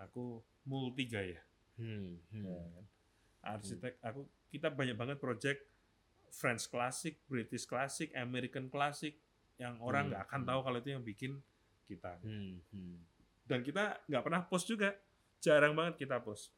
aku 0.00 0.40
multi 0.66 1.06
gaya 1.06 1.40
Hmm. 1.72 2.20
Hmm. 2.28 2.44
ya 2.44 2.68
kan? 2.68 2.86
arsitek 3.56 3.96
aku 4.04 4.28
kita 4.52 4.68
banyak 4.68 4.92
banget 4.92 5.16
project 5.16 5.64
French 6.32 6.64
classic, 6.72 7.20
British 7.28 7.68
classic, 7.68 8.08
American 8.16 8.72
classic 8.72 9.20
yang 9.60 9.76
orang 9.84 10.08
Hmm, 10.08 10.10
nggak 10.16 10.22
akan 10.26 10.40
hmm. 10.42 10.48
tahu 10.48 10.60
kalau 10.64 10.78
itu 10.80 10.90
yang 10.96 11.04
bikin 11.04 11.32
kita. 11.84 12.16
Hmm, 12.24 12.56
hmm. 12.72 12.96
Dan 13.44 13.60
kita 13.60 14.00
nggak 14.08 14.22
pernah 14.24 14.40
post 14.48 14.64
juga, 14.64 14.96
jarang 15.44 15.76
banget 15.76 16.00
kita 16.00 16.16
post. 16.24 16.56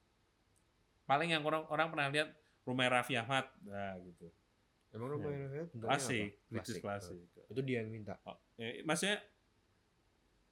Paling 1.05 1.35
yang 1.35 1.43
orang 1.43 1.67
orang 1.69 1.91
pernah 1.91 2.07
lihat 2.09 2.31
rumah 2.65 2.87
Raffi 2.89 3.19
Ahmad, 3.19 3.45
nah 3.67 3.99
gitu. 3.99 4.31
Emang 4.95 5.11
rumah 5.11 5.27
Ya. 5.27 5.35
Indonesia 5.43 5.65
bentuknya 5.75 5.91
Klasik? 5.91 6.29
British 6.47 6.79
classic. 6.79 7.19
Itu 7.51 7.61
dia 7.67 7.83
yang 7.83 7.91
minta. 7.91 8.15
Oh, 8.23 8.39
eh, 8.57 8.87
maksudnya 8.87 9.19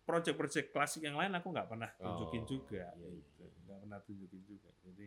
project-project 0.02 0.74
klasik 0.74 1.06
yang 1.06 1.14
lain 1.14 1.31
aku 1.32 1.55
nggak 1.55 1.69
pernah 1.70 1.90
tunjukin 1.94 2.43
Oh, 2.43 2.48
juga, 2.51 2.90
iya, 2.98 3.06
iya, 3.06 3.23
gitu. 3.23 3.44
nggak 3.64 3.78
pernah 3.86 3.98
tunjukin 4.02 4.43
juga. 4.43 4.69
Jadi 4.82 5.06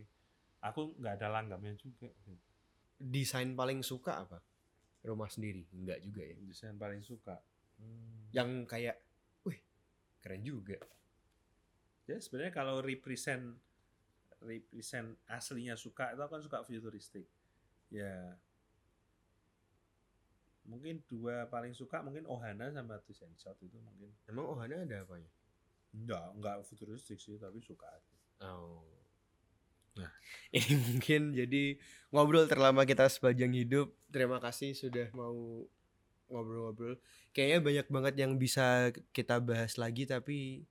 aku 0.63 0.81
nggak 0.95 1.13
ada 1.19 1.27
langgamnya 1.29 1.75
juga. 1.75 2.07
Desain 2.95 3.51
paling 3.51 3.83
suka 3.83 4.23
apa? 4.23 4.39
Rumah 5.03 5.27
sendiri? 5.27 5.67
Enggak 5.75 5.99
juga 5.99 6.23
ya. 6.23 6.35
Desain 6.41 6.79
paling 6.79 7.03
suka. 7.03 7.35
Yang 8.31 8.49
kayak, 8.71 8.95
wih, 9.43 9.59
keren 10.23 10.41
juga. 10.41 10.79
Ya 12.07 12.15
sebenarnya 12.23 12.55
kalau 12.55 12.79
represent 12.79 13.59
represent 14.39 15.17
aslinya 15.27 15.75
suka 15.75 16.15
itu 16.15 16.23
kan 16.23 16.39
suka 16.39 16.57
futuristik. 16.63 17.27
Ya 17.91 18.39
mungkin 20.65 21.01
dua 21.05 21.45
paling 21.47 21.73
suka 21.77 22.01
mungkin 22.01 22.25
Ohana 22.25 22.73
sama 22.73 22.97
and 22.97 23.37
Shout 23.37 23.57
itu 23.61 23.77
mungkin 23.81 24.09
Emang 24.25 24.45
Ohana 24.49 24.81
ada 24.81 25.05
apanya? 25.05 25.29
enggak 25.95 26.25
enggak 26.35 26.55
futuristik 26.67 27.17
sih 27.23 27.39
tapi 27.39 27.63
suka 27.63 27.87
aja. 27.87 28.15
Oh. 28.43 28.83
Nah. 29.95 30.11
ini 30.57 30.75
mungkin 30.75 31.31
jadi 31.31 31.79
ngobrol 32.11 32.51
terlama 32.51 32.83
kita 32.83 33.07
sepanjang 33.07 33.55
hidup. 33.55 33.95
Terima 34.11 34.43
kasih 34.43 34.75
sudah 34.75 35.07
mau 35.15 35.63
ngobrol-ngobrol. 36.27 36.99
Kayaknya 37.31 37.59
banyak 37.63 37.87
banget 37.87 38.13
yang 38.19 38.31
bisa 38.35 38.91
kita 39.15 39.39
bahas 39.39 39.79
lagi 39.79 40.03
tapi 40.03 40.67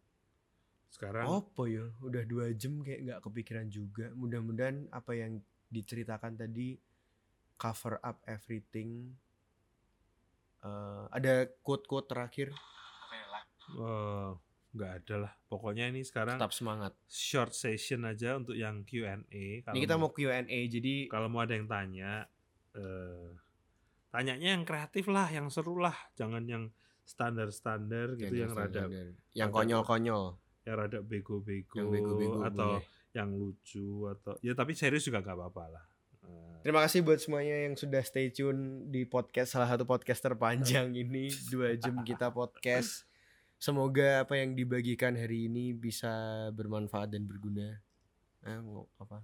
Sekarang 0.93 1.27
apa 1.27 1.63
ya? 1.67 1.91
Udah 2.07 2.23
dua 2.23 2.55
jam 2.55 2.79
kayak 2.85 3.01
nggak 3.03 3.21
kepikiran 3.25 3.67
juga. 3.67 4.15
Mudah-mudahan 4.15 4.87
apa 4.95 5.17
yang 5.19 5.43
diceritakan 5.73 6.39
tadi 6.39 6.79
cover 7.59 7.99
up 8.05 8.23
everything. 8.31 9.19
Eh, 10.65 11.05
ada 11.11 11.35
quote-quote 11.61 12.09
terakhir. 12.09 12.49
eh, 13.75 14.31
nggak 14.73 14.93
ada 14.99 15.15
lah. 15.19 15.33
Pokoknya 15.47 15.87
ini 15.87 16.03
sekarang 16.03 16.37
Tetap 16.37 16.53
semangat. 16.53 16.93
short 17.07 17.53
session 17.53 18.05
aja 18.05 18.35
untuk 18.35 18.53
yang 18.55 18.83
Q&A. 18.83 19.63
Kalau 19.63 19.73
Ini 19.73 19.81
kita 19.81 19.95
mau 19.97 20.11
Q&A 20.11 20.45
jadi 20.67 21.07
kalau 21.07 21.29
mau 21.29 21.41
ada 21.41 21.53
yang 21.53 21.65
tanya 21.65 22.27
eh 22.73 23.29
tanyanya 24.11 24.53
yang 24.53 24.65
kreatif 24.65 25.07
lah, 25.07 25.27
yang 25.29 25.47
seru 25.49 25.77
lah, 25.77 25.95
jangan 26.15 26.45
yang 26.45 26.65
standar-standar 27.05 28.17
gitu 28.17 28.35
yang 28.35 28.51
rada 28.51 28.89
yang 29.33 29.49
rada- 29.49 29.55
konyol-konyol. 29.55 30.25
yang 30.65 30.77
rada 30.79 30.99
bego-bego 31.01 31.77
Yang 31.77 31.89
atau 32.43 32.71
boleh. 32.75 32.85
yang 33.13 33.31
lucu 33.31 33.89
atau 34.09 34.33
ya 34.41 34.53
tapi 34.53 34.73
serius 34.73 35.05
juga 35.05 35.21
gak 35.21 35.37
apa-apa 35.37 35.65
lah. 35.71 35.85
Terima 36.65 36.81
kasih 36.81 37.05
buat 37.05 37.21
semuanya 37.21 37.69
yang 37.69 37.77
sudah 37.77 38.01
stay 38.01 38.33
tune 38.33 38.89
di 38.89 39.05
podcast 39.05 39.53
salah 39.53 39.69
satu 39.69 39.85
podcast 39.85 40.25
terpanjang 40.25 40.97
ini 41.05 41.29
dua 41.53 41.77
jam 41.77 42.01
kita 42.01 42.33
podcast. 42.33 43.05
Semoga 43.61 44.25
apa 44.25 44.41
yang 44.41 44.57
dibagikan 44.57 45.13
hari 45.13 45.53
ini 45.53 45.77
bisa 45.77 46.09
bermanfaat 46.57 47.13
dan 47.13 47.29
berguna. 47.29 47.81
Eh, 48.49 48.61
mau 48.65 48.89
apa? 48.97 49.21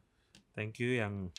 thank 0.53 0.77
you 0.85 1.01
yang 1.01 1.33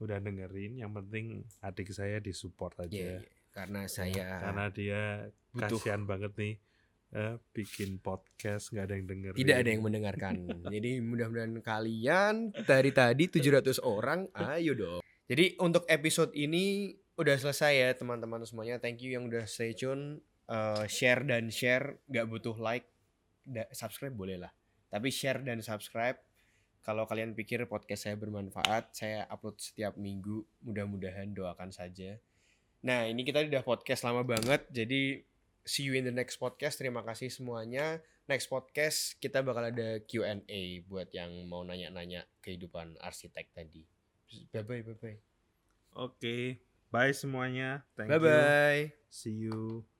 udah 0.00 0.16
dengerin. 0.16 0.80
Yang 0.80 0.92
penting 1.04 1.26
adik 1.60 1.92
saya 1.92 2.16
disupport 2.16 2.88
aja. 2.88 2.96
Iya, 2.96 3.12
iya. 3.20 3.32
karena 3.52 3.80
saya 3.84 4.40
Karena 4.40 4.64
dia 4.72 5.00
butuh. 5.52 5.76
kasihan 5.76 6.08
banget 6.08 6.32
nih 6.40 6.54
eh, 7.12 7.36
bikin 7.52 8.00
podcast 8.00 8.72
nggak 8.72 8.84
ada 8.84 8.94
yang 8.96 9.06
dengerin. 9.08 9.38
tidak 9.38 9.56
ada 9.60 9.70
yang 9.70 9.82
mendengarkan. 9.84 10.34
Jadi 10.74 10.90
mudah-mudahan 11.00 11.54
kalian 11.60 12.34
dari 12.64 12.90
tadi 12.90 13.24
700 13.28 13.78
orang, 13.84 14.28
ayo 14.52 14.72
dong. 14.72 15.00
Jadi 15.28 15.56
untuk 15.60 15.86
episode 15.86 16.32
ini 16.34 16.92
udah 17.14 17.36
selesai 17.36 17.72
ya 17.72 17.88
teman-teman 17.92 18.42
semuanya. 18.42 18.80
Thank 18.80 19.04
you 19.04 19.14
yang 19.14 19.28
udah 19.28 19.44
stay 19.44 19.72
tune, 19.72 20.20
Eh, 20.52 20.84
share 20.90 21.24
dan 21.24 21.48
share, 21.48 22.02
nggak 22.12 22.26
butuh 22.28 22.52
like, 22.60 22.84
da- 23.40 23.70
subscribe 23.72 24.12
boleh 24.12 24.36
lah. 24.36 24.52
Tapi 24.92 25.08
share 25.08 25.40
dan 25.40 25.64
subscribe. 25.64 26.20
Kalau 26.82 27.06
kalian 27.08 27.32
pikir 27.32 27.64
podcast 27.70 28.10
saya 28.10 28.18
bermanfaat, 28.20 28.92
saya 28.92 29.24
upload 29.32 29.56
setiap 29.62 29.96
minggu. 29.96 30.44
Mudah-mudahan 30.66 31.32
doakan 31.32 31.72
saja. 31.72 32.20
Nah 32.84 33.06
ini 33.08 33.24
kita 33.24 33.46
udah 33.48 33.62
podcast 33.64 34.02
lama 34.04 34.26
banget, 34.26 34.66
jadi 34.68 35.22
see 35.66 35.86
you 35.86 35.94
in 35.94 36.06
the 36.06 36.14
next 36.14 36.38
podcast. 36.38 36.78
Terima 36.78 37.02
kasih 37.02 37.30
semuanya 37.30 38.02
next 38.30 38.46
podcast 38.46 39.18
kita 39.18 39.42
bakal 39.42 39.66
ada 39.66 39.98
Q&A 40.06 40.62
buat 40.86 41.10
yang 41.10 41.46
mau 41.50 41.66
nanya-nanya 41.66 42.26
kehidupan 42.40 42.94
arsitek 43.02 43.50
tadi. 43.50 43.82
Bye 44.54 44.64
bye 44.64 44.82
bye 44.86 44.96
bye. 44.96 45.18
Oke, 45.92 46.62
bye 46.88 47.12
semuanya. 47.12 47.84
Thank 47.98 48.08
Bye 48.08 48.16
you. 48.16 48.24
bye. 48.24 48.82
See 49.12 49.36
you. 49.36 49.91